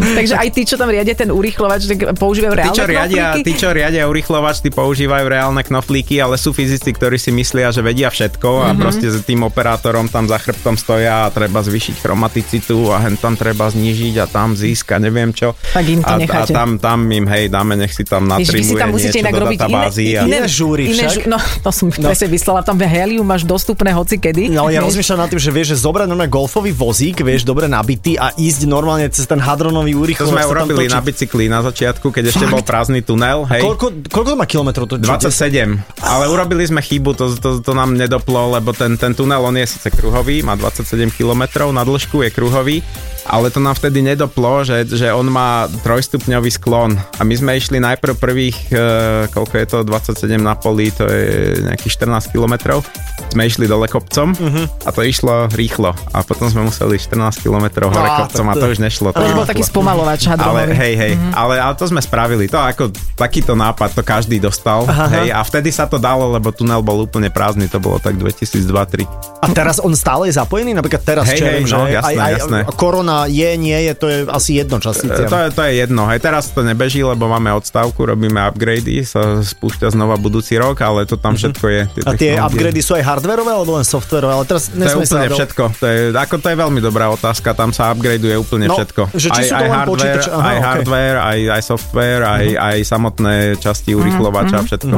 Takže 0.07 0.35
aj 0.37 0.49
tí, 0.51 0.61
čo 0.63 0.75
tam 0.75 0.87
riadia 0.87 1.13
ten 1.13 1.29
urýchlovač, 1.29 1.81
tak 1.85 1.99
používajú 2.15 2.53
Tí 2.53 2.59
reálne 2.63 2.77
čo, 2.77 2.85
riadia, 2.85 3.23
knoflíky? 3.33 3.43
tí, 3.43 3.51
čo 3.55 3.69
riadia 3.71 4.03
urychlovač, 4.05 4.55
tí 4.61 4.69
používajú 4.69 5.25
reálne 5.27 5.61
knoflíky, 5.61 6.15
ale 6.17 6.35
sú 6.35 6.51
fyzici, 6.51 6.89
ktorí 6.91 7.17
si 7.17 7.31
myslia, 7.31 7.69
že 7.69 7.81
vedia 7.81 8.07
všetko 8.07 8.49
a 8.63 8.69
Mhm. 8.71 8.79
proste 8.79 9.07
s 9.09 9.19
tým 9.23 9.43
operátorom 9.43 10.07
tam 10.07 10.25
za 10.25 10.37
chrbtom 10.37 10.77
stoja 10.77 11.27
a 11.27 11.33
treba 11.33 11.59
zvýšiť 11.59 11.99
chromaticitu 11.99 12.91
a 12.91 13.01
hen 13.03 13.17
tam 13.17 13.35
treba 13.35 13.67
znížiť 13.67 14.15
a 14.21 14.25
tam 14.25 14.53
získa, 14.53 14.97
neviem 14.97 15.33
čo. 15.33 15.53
Tak 15.73 15.85
im 15.85 16.01
to 16.01 16.13
a, 16.13 16.17
a 16.17 16.45
tam, 16.45 16.77
tam 16.77 16.99
im, 17.07 17.25
hej, 17.27 17.49
dáme, 17.49 17.75
nech 17.75 17.91
si 17.91 18.05
tam 18.05 18.29
Ježiš, 18.29 18.47
si 18.47 18.53
natrimuje 18.53 18.79
tam 18.79 18.89
musíte 18.93 19.09
niečo 19.09 19.23
inak 19.25 19.33
robiť 19.33 19.59
iné, 19.67 19.77
a... 19.81 20.21
Iné 20.23 20.39
žúry 20.47 20.83
iné 20.93 21.03
však. 21.09 21.25
No, 21.27 21.37
to 21.37 21.69
som 21.73 21.87
no. 21.91 22.07
presne 22.07 22.27
vyslala. 22.29 22.61
Tam 22.63 22.77
helium 22.77 23.25
máš 23.25 23.43
dostupné 23.43 23.91
hoci 23.91 24.21
kedy. 24.21 24.53
No 24.53 24.69
ja 24.69 24.79
rozmýšľam 24.79 25.25
nad 25.25 25.29
tým, 25.29 25.41
že 25.41 25.51
vieš, 25.51 25.67
že 25.75 25.83
zobrať 25.83 26.07
normálne 26.07 26.31
golfový 26.31 26.71
vozík, 26.71 27.19
vieš, 27.19 27.43
dobre 27.43 27.67
nabitý 27.67 28.15
a 28.15 28.31
ísť 28.31 28.69
normálne 28.69 29.09
cez 29.09 29.25
ten 29.25 29.41
hadronový 29.41 29.96
To 29.97 30.03
úrychlovač. 30.05 30.31
sme 30.31 30.43
urobili 30.45 30.85
na 30.85 31.01
bicykli 31.01 31.45
na 31.49 31.59
začiatku, 31.65 32.13
keď 32.13 32.23
ešte 32.29 32.45
bol 32.45 32.61
prázdny 32.61 33.01
tunel, 33.01 33.43
hej. 33.49 33.65
Koľko, 33.65 33.85
koľko 34.07 34.29
to 34.33 34.37
má 34.37 34.45
kilometrov? 34.45 34.85
To, 34.85 34.95
čo- 35.01 35.29
27, 35.29 35.81
ale 35.99 36.25
urobili 36.29 36.63
sme 36.63 36.79
chybu, 36.79 37.11
to, 37.17 37.25
to, 37.37 37.49
to 37.65 37.71
nám 37.73 37.97
nedoplo, 37.97 38.53
lebo 38.53 38.71
ten, 38.71 38.95
ten 38.95 39.11
tunel, 39.11 39.41
on 39.41 39.57
je 39.57 39.65
síce 39.65 39.89
kruhový, 39.89 40.45
má 40.45 40.53
27 40.53 41.09
km 41.11 41.67
na 41.73 41.81
dĺžku, 41.81 42.21
je 42.21 42.29
kruhový, 42.29 42.79
ale 43.27 43.51
to 43.51 43.59
nám 43.59 43.75
vtedy 43.75 43.99
nedoplo, 43.99 44.63
že, 44.63 44.87
že 44.87 45.11
on 45.11 45.27
má 45.27 45.67
trojstupňový 45.83 46.51
sklon 46.51 46.95
a 46.95 47.21
my 47.27 47.35
sme 47.35 47.51
išli 47.59 47.77
najprv 47.83 48.15
prvých, 48.15 48.57
e, 48.71 48.83
koľko 49.31 49.53
je 49.59 49.65
to, 49.67 49.77
27 49.83 50.39
na 50.39 50.55
poli, 50.55 50.89
to 50.95 51.03
je 51.05 51.59
nejakých 51.67 52.07
14 52.07 52.31
kilometrov, 52.31 52.87
sme 53.35 53.43
išli 53.45 53.67
dole 53.67 53.91
kopcom 53.91 54.31
uh-huh. 54.31 54.65
a 54.87 54.89
to 54.95 55.03
išlo 55.03 55.51
rýchlo 55.51 55.91
a 56.15 56.23
potom 56.23 56.47
sme 56.47 56.65
museli 56.71 56.95
14 56.95 57.43
kilometrov 57.43 57.91
hore 57.91 58.09
kopcom 58.23 58.45
a 58.47 58.53
to 58.55 58.65
už 58.71 58.79
nešlo. 58.79 59.11
To 59.11 59.19
To 59.19 59.27
už 59.27 59.35
bol 59.43 59.47
taký 59.47 59.63
spomalovač 59.67 60.31
ale 60.31 60.39
hadronový. 60.39 60.73
hej, 60.73 60.93
hej, 60.95 61.13
mm-hmm. 61.19 61.33
ale, 61.35 61.55
ale 61.59 61.73
to 61.75 61.85
sme 61.85 61.99
spravili. 61.99 62.47
To 62.47 62.57
ako 62.57 62.95
takýto 63.19 63.53
nápad, 63.53 63.91
to 63.91 64.01
každý 64.07 64.39
dostal. 64.39 64.87
Aha. 64.87 65.11
Hej, 65.19 65.35
a 65.35 65.43
vtedy 65.43 65.69
sa 65.75 65.83
to 65.85 65.99
dalo, 65.99 66.31
lebo 66.31 66.55
tunel 66.55 66.79
bol 66.79 67.03
úplne 67.03 67.27
prázdny, 67.27 67.67
to 67.67 67.83
bolo 67.83 67.99
tak 67.99 68.15
2002-2003. 68.15 69.43
A 69.43 69.45
teraz 69.51 69.77
on 69.83 69.91
stále 69.93 70.31
je 70.31 70.39
zapojený? 70.39 70.73
Napríklad 70.73 71.03
teraz 71.03 71.25
Hej, 71.29 71.39
čerem, 71.43 71.63
hej, 71.65 71.69
no, 71.69 71.85
že 71.85 71.93
jasné, 71.93 72.07
aj, 72.09 72.17
aj 72.17 72.33
jasné. 72.39 72.59
korona 72.73 73.16
je, 73.25 73.49
nie 73.57 73.79
je, 73.89 73.91
to 73.97 74.05
je 74.05 74.17
asi 74.29 74.61
jedno, 74.61 74.77
čo 74.77 74.93
si 74.93 75.09
E, 75.09 75.25
To 75.25 75.37
je, 75.39 75.49
to 75.49 75.61
je 75.65 75.71
jedno. 75.81 76.05
Hej, 76.05 76.21
teraz 76.21 76.53
to 76.53 76.61
nebeží, 76.61 77.01
lebo 77.01 77.25
máme 77.25 77.49
odstavku, 77.55 78.05
robíme 78.05 78.37
upgrady, 78.43 79.01
sa 79.01 79.41
spúšťa 79.41 79.95
znova 79.95 80.19
budúci 80.19 80.59
rok, 80.59 80.77
ale 80.83 81.07
to 81.07 81.17
tam 81.17 81.33
všetko 81.33 81.65
je. 81.65 81.81
Mhm. 81.87 82.05
A 82.05 82.11
tie 82.13 82.31
upgrady 82.37 82.79
sú 82.83 82.93
aj 82.93 83.03
hardwareové 83.07 83.51
alebo 83.55 83.79
len 83.79 83.87
softwareové? 83.87 84.33
Ale 84.37 84.45
teraz 84.45 84.69
To 84.69 84.77
je 84.77 84.93
úplne 84.93 85.25
sa 85.25 85.33
všetko. 85.33 85.63
To 85.79 85.85
je, 85.87 85.99
ako 86.13 86.35
to 86.37 86.47
je 86.51 86.57
veľmi 86.59 86.79
dobrá 86.83 87.09
otázka, 87.09 87.55
tam 87.55 87.73
sa 87.73 87.89
upgradeuje 87.89 88.35
úplne 88.37 88.67
No, 88.67 88.75
všetko. 88.75 89.01
že 89.15 89.31
či 89.31 89.41
aj, 89.41 89.45
sú 89.47 89.53
to 89.53 89.55
aj 89.55 89.63
len 89.63 89.71
hardware? 89.71 90.19
Aha, 90.27 90.43
aj 90.43 90.57
ok. 90.59 90.65
hardware, 90.67 91.17
aj, 91.23 91.39
aj 91.47 91.61
software, 91.63 92.21
aj, 92.27 92.45
aj 92.59 92.77
samotné 92.83 93.35
časti 93.57 93.91
urychlovača, 93.95 94.57
všetko. 94.67 94.95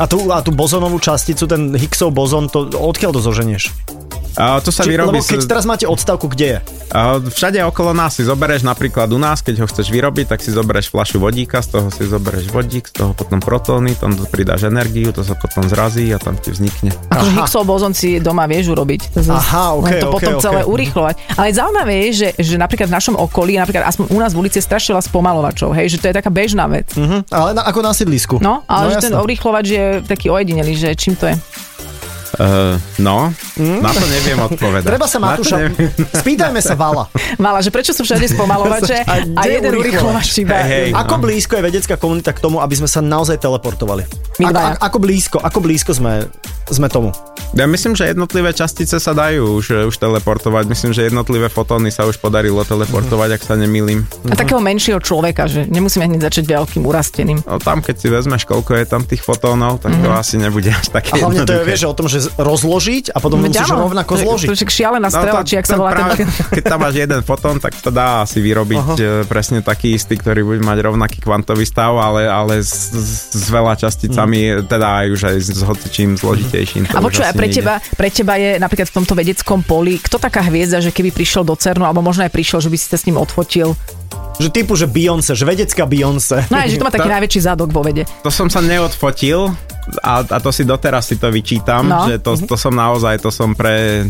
A 0.00 0.04
tú, 0.08 0.18
a 0.32 0.38
tú 0.40 0.50
bozonovú 0.56 0.96
časticu, 0.96 1.44
ten 1.44 1.76
Higgsov 1.76 2.14
bozon, 2.16 2.48
to 2.48 2.70
odkiaľ 2.72 3.12
to 3.12 3.20
zoženieš? 3.20 3.68
A 4.36 4.60
to 4.60 4.68
sa 4.68 4.84
Či, 4.84 4.92
vyrobí... 4.92 5.16
lebo 5.16 5.24
keď 5.24 5.48
teraz 5.48 5.64
máte 5.64 5.88
odstavku, 5.88 6.28
kde 6.28 6.46
je? 6.46 6.58
A 6.92 7.18
Všade 7.18 7.56
okolo 7.64 7.96
nás 7.96 8.14
si 8.14 8.22
zoberieš 8.22 8.62
napríklad 8.62 9.08
u 9.08 9.18
nás, 9.18 9.40
keď 9.40 9.64
ho 9.64 9.66
chceš 9.66 9.88
vyrobiť, 9.88 10.28
tak 10.36 10.44
si 10.44 10.52
zoberieš 10.52 10.92
fľašu 10.92 11.16
vodíka, 11.18 11.64
z 11.64 11.68
toho 11.72 11.88
si 11.88 12.04
zoberieš 12.04 12.52
vodík, 12.52 12.86
z 12.92 13.00
toho 13.00 13.12
potom 13.16 13.40
protóny, 13.40 13.96
tam 13.96 14.12
to 14.12 14.28
pridáš 14.28 14.68
energiu, 14.68 15.08
to 15.10 15.24
sa 15.24 15.32
potom 15.34 15.64
zrazí 15.66 16.12
a 16.12 16.20
tam 16.20 16.36
ti 16.36 16.52
vznikne. 16.52 16.92
Akože 17.08 17.30
Aha. 17.32 17.36
Higgsov 17.42 17.64
bozon 17.64 17.96
si 17.96 18.20
doma 18.20 18.44
vieš 18.44 18.76
urobiť. 18.76 19.16
Zas- 19.18 19.40
Aha, 19.40 19.80
ok, 19.80 19.84
len 19.88 19.92
to 20.04 20.08
ok, 20.08 20.14
potom 20.20 20.32
ok. 20.36 20.42
celé 20.44 20.60
urychlovať. 20.68 21.14
Ale 21.34 21.46
zaujímavé 21.56 21.94
je, 22.06 22.08
že, 22.12 22.28
že 22.36 22.54
napríklad 22.60 22.92
v 22.92 22.94
našom 22.94 23.16
okolí, 23.16 23.56
napríklad 23.56 23.88
aspoň 23.88 24.04
u 24.12 24.18
nás 24.20 24.36
v 24.36 24.44
ulici 24.44 24.60
je 24.60 24.64
strašne 24.64 24.92
veľa 24.94 25.04
spomalovačov, 25.08 25.72
hej, 25.72 25.96
že 25.96 25.98
to 25.98 26.12
je 26.12 26.14
taká 26.14 26.28
bežná 26.28 26.68
vec. 26.68 26.92
Mhm, 26.92 27.32
ale 27.32 27.56
na, 27.56 27.64
ako 27.64 27.80
na 27.80 27.92
sídlisku. 27.96 28.36
No, 28.38 28.62
ale 28.68 28.94
že 28.94 29.08
ten 29.08 29.16
jasné. 29.16 29.24
urychlovač 29.24 29.66
je 29.66 29.84
taký 30.04 30.28
ojedinelý, 30.28 30.76
že 30.76 30.92
čím 30.92 31.16
to 31.16 31.32
je? 31.32 31.36
Uh, 32.36 32.76
no, 33.00 33.32
na 33.56 33.90
to 33.96 34.04
neviem 34.12 34.36
odpovedať. 34.36 34.84
Treba 34.84 35.08
sa 35.08 35.16
Matúša... 35.16 35.72
Spýtajme 36.20 36.60
sa 36.60 36.76
Vala. 36.76 37.08
Mala, 37.40 37.64
že 37.64 37.72
prečo 37.72 37.96
sú 37.96 38.04
všade 38.04 38.28
spomalovače 38.36 39.04
A 39.08 39.24
a, 39.32 39.42
jeden 39.48 39.72
urychlovač? 39.72 40.36
iba. 40.44 40.60
Hej, 40.60 40.68
hej. 40.68 40.90
Ako 40.92 41.16
no. 41.16 41.22
blízko 41.24 41.56
je 41.56 41.62
vedecká 41.64 41.96
komunita 41.96 42.36
k 42.36 42.44
tomu, 42.44 42.60
aby 42.60 42.76
sme 42.76 42.88
sa 42.88 43.00
naozaj 43.00 43.40
teleportovali? 43.40 44.04
Ako, 44.36 44.52
ako, 44.52 44.78
ako 44.84 44.98
blízko, 45.00 45.36
ako 45.40 45.58
blízko 45.64 45.90
sme, 45.96 46.28
sme 46.68 46.92
tomu? 46.92 47.16
Ja 47.56 47.64
myslím, 47.64 47.94
že 47.94 48.10
jednotlivé 48.10 48.50
častice 48.52 48.98
sa 48.98 49.16
dajú 49.16 49.62
už, 49.62 49.88
už 49.88 49.96
teleportovať. 49.96 50.66
Myslím, 50.66 50.92
že 50.92 51.06
jednotlivé 51.06 51.46
fotóny 51.48 51.94
sa 51.94 52.04
už 52.04 52.18
podarilo 52.18 52.66
teleportovať, 52.66 53.38
ak 53.38 53.42
sa 53.46 53.54
nemýlim. 53.54 54.04
A 54.28 54.36
takého 54.36 54.58
menšieho 54.58 54.98
človeka, 54.98 55.46
že 55.46 55.64
nemusíme 55.70 56.04
hneď 56.04 56.26
začať 56.26 56.44
veľkým 56.52 56.82
urasteným. 56.82 57.46
No, 57.46 57.62
tam, 57.62 57.80
keď 57.80 57.96
si 57.96 58.06
vezmeš, 58.10 58.44
koľko 58.44 58.76
je 58.82 58.84
tam 58.84 59.06
tých 59.06 59.22
fotónov, 59.22 59.78
tak 59.78 59.94
to 60.02 60.10
asi 60.10 60.36
nebude 60.42 60.68
až 60.68 60.90
také 60.90 61.14
A 61.16 61.22
hlavne 61.22 61.46
to 61.46 61.54
je, 61.54 61.64
vieš, 61.64 61.86
o 61.86 61.94
tom, 61.94 62.10
že 62.10 62.25
rozložiť 62.34 63.14
a 63.14 63.18
potom 63.22 63.38
Veď 63.38 63.62
musíš 63.62 63.70
áno, 63.70 63.86
rovnako 63.86 64.12
zložiť. 64.18 64.48
To 64.50 64.54
je 64.54 64.58
však 64.58 64.72
šialená 64.74 65.08
strela, 65.08 65.40
či 65.46 65.54
jak 65.54 65.66
sa 65.66 65.76
volá 65.78 65.90
ten... 65.94 66.06
práve, 66.06 66.22
Keď 66.58 66.64
tam 66.66 66.78
máš 66.82 66.94
jeden 66.98 67.20
fotón, 67.22 67.56
tak 67.62 67.72
to 67.78 67.90
dá 67.94 68.26
asi 68.26 68.42
vyrobiť 68.42 68.86
uh 68.86 69.14
presne 69.26 69.60
taký 69.60 69.96
istý, 69.96 70.16
ktorý 70.16 70.42
bude 70.44 70.62
mať 70.62 70.78
rovnaký 70.86 71.18
kvantový 71.20 71.66
stav, 71.66 71.94
ale, 71.98 72.28
ale 72.30 72.62
s, 72.62 72.94
s, 73.32 73.46
veľa 73.48 73.76
časticami, 73.76 74.64
teda 74.66 75.02
aj 75.02 75.06
už 75.12 75.20
aj 75.28 75.36
s, 75.40 75.60
hocičím 75.62 76.16
zložitejším. 76.16 76.90
A 76.94 77.00
počuj, 77.02 77.26
pre 77.32 77.48
nejde. 77.48 77.60
teba, 77.60 77.74
pre 77.96 78.08
teba 78.08 78.34
je 78.38 78.56
napríklad 78.56 78.88
v 78.88 78.94
tomto 79.02 79.14
vedeckom 79.18 79.60
poli, 79.66 79.98
kto 79.98 80.16
taká 80.16 80.46
hviezda, 80.46 80.80
že 80.80 80.94
keby 80.94 81.12
prišiel 81.12 81.42
do 81.44 81.54
CERNu, 81.58 81.84
alebo 81.84 82.00
možno 82.04 82.24
aj 82.24 82.32
prišiel, 82.32 82.62
že 82.62 82.70
by 82.70 82.76
si 82.78 82.86
sa 82.86 82.98
s 82.98 83.04
ním 83.08 83.18
odfotil. 83.20 83.76
Že 84.36 84.48
typu, 84.50 84.72
že 84.74 84.84
Beyoncé, 84.84 85.32
že 85.32 85.42
vedecká 85.42 85.84
Beyoncé. 85.84 86.44
No 86.46 86.56
aj, 86.56 86.68
že 86.68 86.76
to 86.76 86.84
má 86.84 86.92
taký 86.92 87.08
To- 87.08 87.14
najväčší 87.14 87.40
zadok 87.42 87.70
vo 87.70 87.80
vede. 87.80 88.04
To 88.20 88.28
som 88.28 88.46
sa 88.46 88.60
neodfotil 88.60 89.48
a, 90.00 90.12
a 90.20 90.38
to 90.38 90.50
si 90.50 90.62
doteraz 90.62 91.06
si 91.06 91.16
to 91.16 91.28
vyčítam, 91.28 91.86
No. 91.86 92.04
že 92.04 92.18
to, 92.18 92.36
to 92.36 92.54
som 92.54 92.70
naozaj, 92.70 93.16
to 93.18 93.30
som 93.30 93.52
pre 93.52 94.04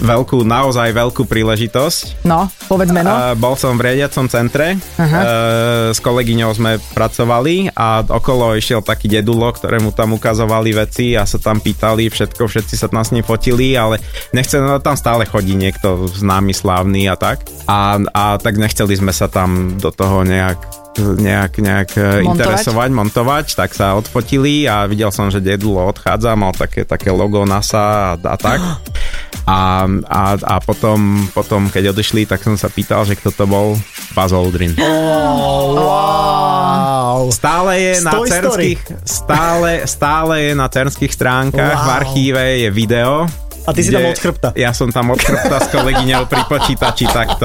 veľkú, 0.00 0.46
naozaj 0.46 0.94
veľkú 0.94 1.26
príležitosť. 1.26 2.24
No, 2.24 2.48
povedz 2.66 2.90
meno. 2.90 3.10
Uh, 3.10 3.34
bol 3.34 3.54
som 3.58 3.76
v 3.76 3.90
riadiacom 3.90 4.26
centre, 4.30 4.78
uh, 4.98 5.90
s 5.92 5.98
kolegyňou 6.00 6.50
sme 6.54 6.78
pracovali 6.94 7.74
a 7.74 8.02
okolo 8.06 8.56
išiel 8.56 8.80
taký 8.82 9.10
dedulo, 9.10 9.50
ktorému 9.52 9.92
tam 9.92 10.16
ukazovali 10.16 10.74
veci 10.74 11.14
a 11.18 11.26
sa 11.26 11.36
tam 11.42 11.58
pýtali 11.58 12.08
všetko, 12.08 12.46
všetci 12.46 12.74
sa 12.78 12.86
tam 12.88 13.02
s 13.02 13.12
ním 13.12 13.26
fotili, 13.26 13.74
ale 13.74 14.00
nechce, 14.32 14.58
no 14.58 14.78
tam 14.78 14.94
stále 14.98 15.26
chodí 15.26 15.54
niekto 15.54 16.08
známy, 16.08 16.54
slávny 16.54 17.10
a 17.10 17.16
tak. 17.18 17.44
A, 17.68 18.00
a 18.14 18.22
tak 18.40 18.56
nechceli 18.56 18.96
sme 18.96 19.12
sa 19.12 19.28
tam 19.28 19.76
do 19.76 19.92
toho 19.92 20.24
nejak 20.24 20.88
nejak, 20.98 21.52
nejak 21.62 21.90
Montovať? 21.94 22.24
montovať? 22.26 22.34
interesovať, 22.34 22.88
montovať, 22.90 23.46
tak 23.54 23.70
sa 23.70 23.94
odfotili 23.94 24.66
a 24.66 24.82
videl 24.90 25.14
som, 25.14 25.30
že 25.30 25.38
dedulo 25.38 25.86
odchádza, 25.86 26.34
mal 26.34 26.50
také, 26.50 26.82
také 26.82 27.14
logo 27.14 27.46
NASA 27.46 28.14
a, 28.14 28.18
a 28.18 28.36
tak. 28.36 28.58
A, 29.44 29.84
a, 30.04 30.22
a 30.36 30.54
potom, 30.58 30.98
potom, 31.30 31.66
keď 31.66 31.90
odišli, 31.90 32.24
tak 32.24 32.40
som 32.40 32.52
sa 32.54 32.68
pýtal, 32.68 33.02
že 33.02 33.14
kto 33.14 33.30
to 33.30 33.44
bol. 33.44 33.76
Buzz 34.12 34.30
Aldrin. 34.30 34.76
Wow. 36.18 37.30
Stále 37.30 37.72
je 37.78 37.92
na 38.00 38.12
Story. 38.12 38.30
cernských, 38.30 38.80
stále, 39.02 39.70
stále 39.84 40.34
je 40.42 40.52
na 40.54 40.66
cernských 40.66 41.10
stránkach, 41.10 41.56
Wow. 41.74 41.84
v 41.84 41.90
archíve 41.94 42.42
je 42.58 42.68
video. 42.70 43.24
A 43.62 43.72
ty 43.72 43.80
si 43.80 43.90
tam 43.90 44.00
od 44.02 44.16
chrbta. 44.16 44.48
Ja 44.54 44.72
som 44.72 44.88
tam 44.88 45.10
od 45.10 45.18
chrbta 45.18 45.60
s 45.60 45.68
kolegyňou 45.68 46.24
pri 46.24 46.40
počítači 46.42 47.04
takto. 47.06 47.44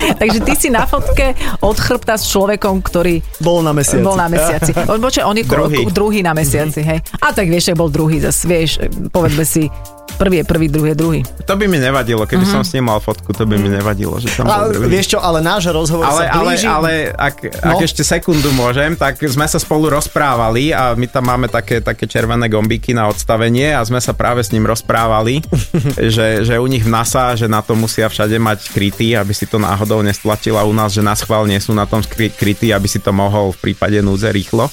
Takže 0.00 0.40
ty 0.40 0.56
si 0.56 0.68
na 0.68 0.84
fotke 0.84 1.36
od 1.60 1.76
chrbta 1.76 2.16
s 2.16 2.24
človekom, 2.26 2.80
ktorý 2.80 3.20
Bol 3.38 3.60
na 3.60 3.70
mesiaci. 3.70 4.00
bol 4.00 4.16
na 4.16 4.24
mesiaci. 4.26 4.72
On, 4.88 4.96
počkaj, 4.96 5.20
on 5.22 5.36
je 5.36 5.44
Druhý. 5.44 5.76
ko- 5.78 5.92
druhý 5.92 6.20
na 6.20 6.32
mesiaci, 6.32 6.80
hej. 6.80 6.98
A 7.18 7.30
tak 7.30 7.44
vieš, 7.46 7.64
že 7.66 7.74
bol 7.74 7.88
druhý, 7.88 8.16
zase 8.18 8.48
vieš, 8.48 8.80
povedzme 9.08 9.44
si, 9.44 9.68
prvý 10.12 10.36
je 10.36 10.44
prvý, 10.44 10.66
druhý 10.66 10.88
je 10.88 10.96
druhý. 10.96 11.20
To 11.40 11.54
by 11.54 11.64
mi 11.64 11.76
nevadilo, 11.76 12.22
keby 12.22 12.42
Mhm. 12.42 12.50
som 12.50 12.62
s 12.62 12.72
ním 12.72 12.86
mal 12.86 12.98
fotku, 12.98 13.30
to 13.30 13.42
by 13.42 13.54
mi 13.54 13.68
nevadilo, 13.68 14.16
že 14.16 14.30
tam 14.30 14.44
A, 14.44 14.64
bol 14.64 14.74
druhý. 14.74 14.88
vieš 14.90 15.06
čo, 15.08 15.18
ale 15.18 15.38
náš 15.40 15.68
rozhovor 15.68 16.04
ale, 16.04 16.22
sa 16.22 16.32
ale, 16.32 16.44
blíži. 16.48 16.66
ale 16.66 16.90
ak, 17.10 17.34
ak 17.52 17.74
No. 17.74 17.80
ešte 17.80 18.02
sekundu 18.02 18.50
môžem, 18.52 18.94
tak 18.94 19.18
sme 19.20 19.44
sa 19.44 19.56
spolu 19.56 19.90
rozprávali 19.90 20.70
a 20.70 20.92
my 20.92 21.06
tam 21.06 21.26
máme 21.26 21.46
také, 21.46 21.78
také 21.78 22.04
červené 22.04 22.46
gombíky 22.46 22.90
na 22.90 23.06
odstavenie 23.06 23.70
a 23.70 23.82
sme 23.82 23.98
sa 23.98 24.12
práve 24.12 24.40
s 24.40 24.50
ním 24.50 24.64
rozprávali, 24.64 25.42
že, 26.14 26.42
že 26.42 26.54
u 26.54 26.66
nich 26.66 26.80
v 26.80 26.90
NASA, 26.90 27.34
že 27.34 27.46
na 27.46 27.60
to 27.60 27.74
musia 27.74 28.06
všade 28.06 28.36
mať 28.36 28.70
krytý, 28.70 29.12
aby 29.12 29.30
si 29.30 29.44
to 29.44 29.56
náhodou 29.56 30.00
nestlačila 30.00 30.62
u 30.62 30.72
nás, 30.72 30.90
že 30.90 31.00
na 31.00 31.12
schvál 31.12 31.44
nie 31.44 31.58
sú 31.58 31.72
na 31.72 31.84
tom 31.84 32.00
krytí, 32.02 32.70
aby 32.70 32.86
si 32.86 32.98
to 32.98 33.10
mohol 33.10 33.52
v 33.52 33.70
prípade 33.70 33.98
núdze 33.98 34.28
rýchlo. 34.28 34.70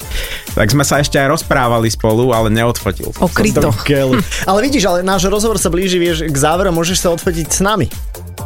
Tak 0.53 0.67
sme 0.67 0.81
sa 0.81 0.97
ešte 0.97 1.15
aj 1.15 1.29
rozprávali 1.31 1.88
spolu, 1.88 2.29
ale 2.29 2.49
neodfotil 2.49 3.09
O 3.17 3.27
krytoch. 3.27 3.75
Ale 4.49 4.59
vidíš, 4.61 4.83
ale 4.85 4.99
náš 5.01 5.26
rozhovor 5.28 5.57
sa 5.59 5.69
blíži, 5.69 5.99
vieš, 5.99 6.28
k 6.28 6.38
záveru, 6.38 6.71
môžeš 6.71 6.97
sa 7.03 7.09
odfotiť 7.13 7.47
s 7.47 7.59
nami. 7.61 7.88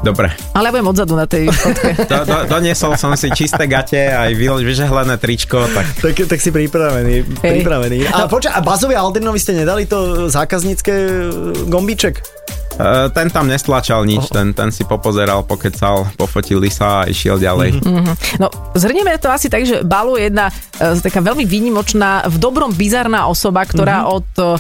Dobre. 0.02 0.34
Ale 0.58 0.70
ja 0.70 0.72
budem 0.74 0.90
odzadu 0.90 1.14
na 1.14 1.30
tej 1.30 1.54
fotke. 1.54 1.94
Do, 2.10 2.26
do, 2.26 2.38
doniesol 2.50 2.98
som 2.98 3.14
si 3.14 3.30
čisté 3.38 3.70
gate 3.70 4.10
aj 4.10 4.34
vy- 4.34 4.66
vyžehlené 4.66 5.14
tričko, 5.22 5.70
tak 5.70 5.86
Tak, 6.02 6.16
tak 6.26 6.40
si 6.42 6.50
pripravený. 6.50 7.16
Hej. 7.22 7.62
pripravený. 7.62 8.10
A 8.10 8.26
počkaj, 8.26 8.50
a 8.50 8.60
Bazovi 8.66 8.98
Aldrinovi 8.98 9.38
ste 9.38 9.54
nedali 9.54 9.86
to 9.86 10.26
zákaznícke 10.26 10.90
e, 10.90 11.10
gombíček? 11.70 12.18
Uh, 12.18 12.41
ten 13.12 13.28
tam 13.30 13.46
nestlačal 13.48 14.04
nič, 14.08 14.32
ten, 14.32 14.56
ten 14.56 14.72
si 14.72 14.88
popozeral, 14.88 15.44
pokecal, 15.44 16.08
pofotili 16.16 16.72
sa 16.72 17.04
a 17.04 17.08
išiel 17.08 17.38
ďalej. 17.38 17.84
No, 18.40 18.48
zhrnieme 18.74 19.16
to 19.20 19.30
asi 19.30 19.52
tak, 19.52 19.68
že 19.68 19.84
Balu 19.84 20.16
je 20.18 20.32
jedna 20.32 20.50
e, 20.50 20.54
taká 20.98 21.20
veľmi 21.20 21.44
výnimočná, 21.44 22.26
v 22.32 22.38
dobrom 22.40 22.72
bizarná 22.72 23.28
osoba, 23.28 23.68
ktorá 23.68 24.08
od 24.08 24.28
e, 24.40 24.58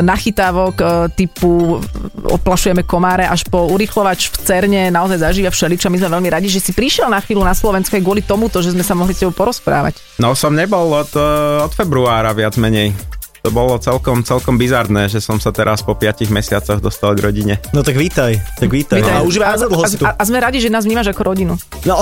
nachytávok 0.00 0.74
e, 0.76 0.84
typu 1.16 1.80
oplašujeme 2.24 2.84
komáre 2.84 3.24
až 3.26 3.44
po 3.48 3.68
urychlovač 3.72 4.30
v 4.32 4.36
Cerne 4.44 4.82
naozaj 4.92 5.20
zažíva 5.20 5.50
všeličo. 5.50 5.90
My 5.90 5.98
sme 6.00 6.14
veľmi 6.20 6.28
radi, 6.30 6.48
že 6.52 6.62
si 6.62 6.72
prišiel 6.76 7.08
na 7.08 7.20
chvíľu 7.20 7.42
na 7.42 7.56
Slovensku 7.56 7.96
aj 7.96 8.04
kvôli 8.04 8.22
tomuto, 8.22 8.60
že 8.60 8.72
sme 8.72 8.84
sa 8.84 8.96
mohli 8.96 9.16
s 9.16 9.20
tebou 9.24 9.34
porozprávať. 9.34 10.00
No 10.20 10.36
som 10.36 10.54
nebol 10.54 10.94
od, 10.94 11.10
uh, 11.16 11.64
od 11.66 11.72
februára 11.74 12.32
viac 12.32 12.56
menej. 12.56 12.94
To 13.44 13.52
bolo 13.52 13.76
celkom, 13.76 14.24
celkom 14.24 14.56
bizarné, 14.56 15.04
že 15.04 15.20
som 15.20 15.36
sa 15.36 15.52
teraz 15.52 15.84
po 15.84 15.92
5 15.92 16.32
mesiacoch 16.32 16.80
dostal 16.80 17.12
k 17.12 17.28
rodine. 17.28 17.54
No 17.76 17.84
tak 17.84 18.00
vítaj, 18.00 18.40
tak 18.56 18.72
vítaj. 18.72 19.04
Vítaj. 19.04 19.20
A 19.20 19.20
už 19.20 19.36
a, 19.44 19.52
si 19.84 20.00
tu. 20.00 20.08
a, 20.08 20.16
a 20.16 20.22
sme 20.24 20.40
radi, 20.40 20.64
že 20.64 20.72
nás 20.72 20.88
vnímaš 20.88 21.12
ako 21.12 21.36
rodinu. 21.36 21.52
No, 21.84 22.00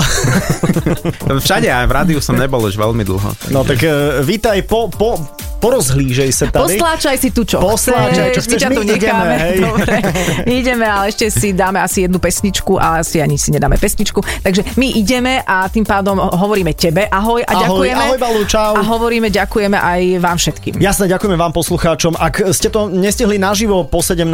Všade 1.42 1.66
aj 1.66 1.90
v 1.90 1.92
rádiu 1.98 2.22
som 2.22 2.38
nebol 2.38 2.62
už 2.62 2.78
veľmi 2.78 3.02
dlho. 3.02 3.34
no 3.50 3.66
tak 3.66 3.82
uh, 3.82 4.22
vítaj 4.22 4.62
po, 4.70 4.86
po 4.86 5.18
porozhlížej 5.62 6.30
sa 6.34 6.50
tady. 6.50 6.74
Postláčaj 6.74 7.16
si 7.16 7.30
tu, 7.30 7.46
čo 7.46 7.62
Postláčaj, 7.62 8.34
čo 8.34 8.40
chceš, 8.42 8.60
my 8.60 8.68
my 8.68 8.74
tu 8.74 8.82
ideme, 8.82 8.98
necháme. 8.98 9.34
hej. 9.38 9.56
Dobre, 9.64 9.94
my 10.42 10.54
ideme, 10.58 10.84
ale 10.84 11.04
ešte 11.08 11.30
si 11.30 11.54
dáme 11.54 11.78
asi 11.78 12.02
jednu 12.02 12.18
pesničku 12.18 12.74
a 12.74 12.98
asi 12.98 13.22
ani 13.22 13.38
si 13.38 13.48
nedáme 13.48 13.78
pesničku. 13.78 14.18
Takže 14.42 14.74
my 14.74 14.88
ideme 14.92 15.38
a 15.38 15.70
tým 15.70 15.86
pádom 15.86 16.18
hovoríme 16.18 16.74
tebe 16.74 17.06
ahoj 17.06 17.40
a 17.40 17.52
Ahoj, 17.52 17.62
ďakujeme. 17.86 18.02
ahoj, 18.02 18.18
Balu, 18.18 18.42
čau. 18.44 18.74
A 18.74 18.82
hovoríme 18.82 19.30
ďakujeme 19.30 19.78
aj 19.78 20.00
vám 20.18 20.36
všetkým. 20.36 20.74
Jasné, 20.76 21.06
ďakujeme 21.06 21.38
vám 21.38 21.52
poslucháčom. 21.52 22.18
Ak 22.18 22.42
ste 22.50 22.66
to 22.66 22.90
nestihli 22.90 23.38
naživo 23.38 23.86
po 23.86 24.02
17. 24.02 24.26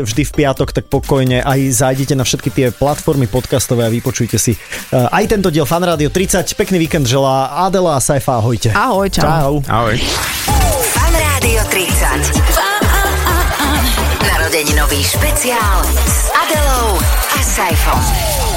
vždy 0.00 0.22
v 0.24 0.32
piatok, 0.32 0.72
tak 0.72 0.88
pokojne 0.88 1.44
aj 1.44 1.60
zajdite 1.76 2.16
na 2.16 2.24
všetky 2.24 2.48
tie 2.48 2.66
platformy 2.70 3.28
podcastové 3.28 3.84
a 3.84 3.90
vypočujte 3.90 4.40
si 4.40 4.56
uh, 4.56 5.12
aj 5.12 5.28
tento 5.28 5.52
diel 5.52 5.68
Fan 5.68 5.84
Radio 5.84 6.08
30. 6.08 6.56
Pekný 6.56 6.80
víkend 6.80 7.04
želá 7.04 7.52
Adela 7.60 7.98
a 7.98 8.00
Saifa. 8.00 8.40
Ahojte. 8.40 8.70
Ahoj, 8.72 9.10
čau. 9.10 9.26
Čau. 9.26 9.52
Ahoj. 9.66 10.69
Rádio 11.50 11.66
30. 11.66 12.06
Narodeninový 14.22 15.02
špeciál 15.04 15.82
s 16.06 16.30
Adelou 16.30 16.94
a 17.34 17.42
Saifom. 17.42 18.49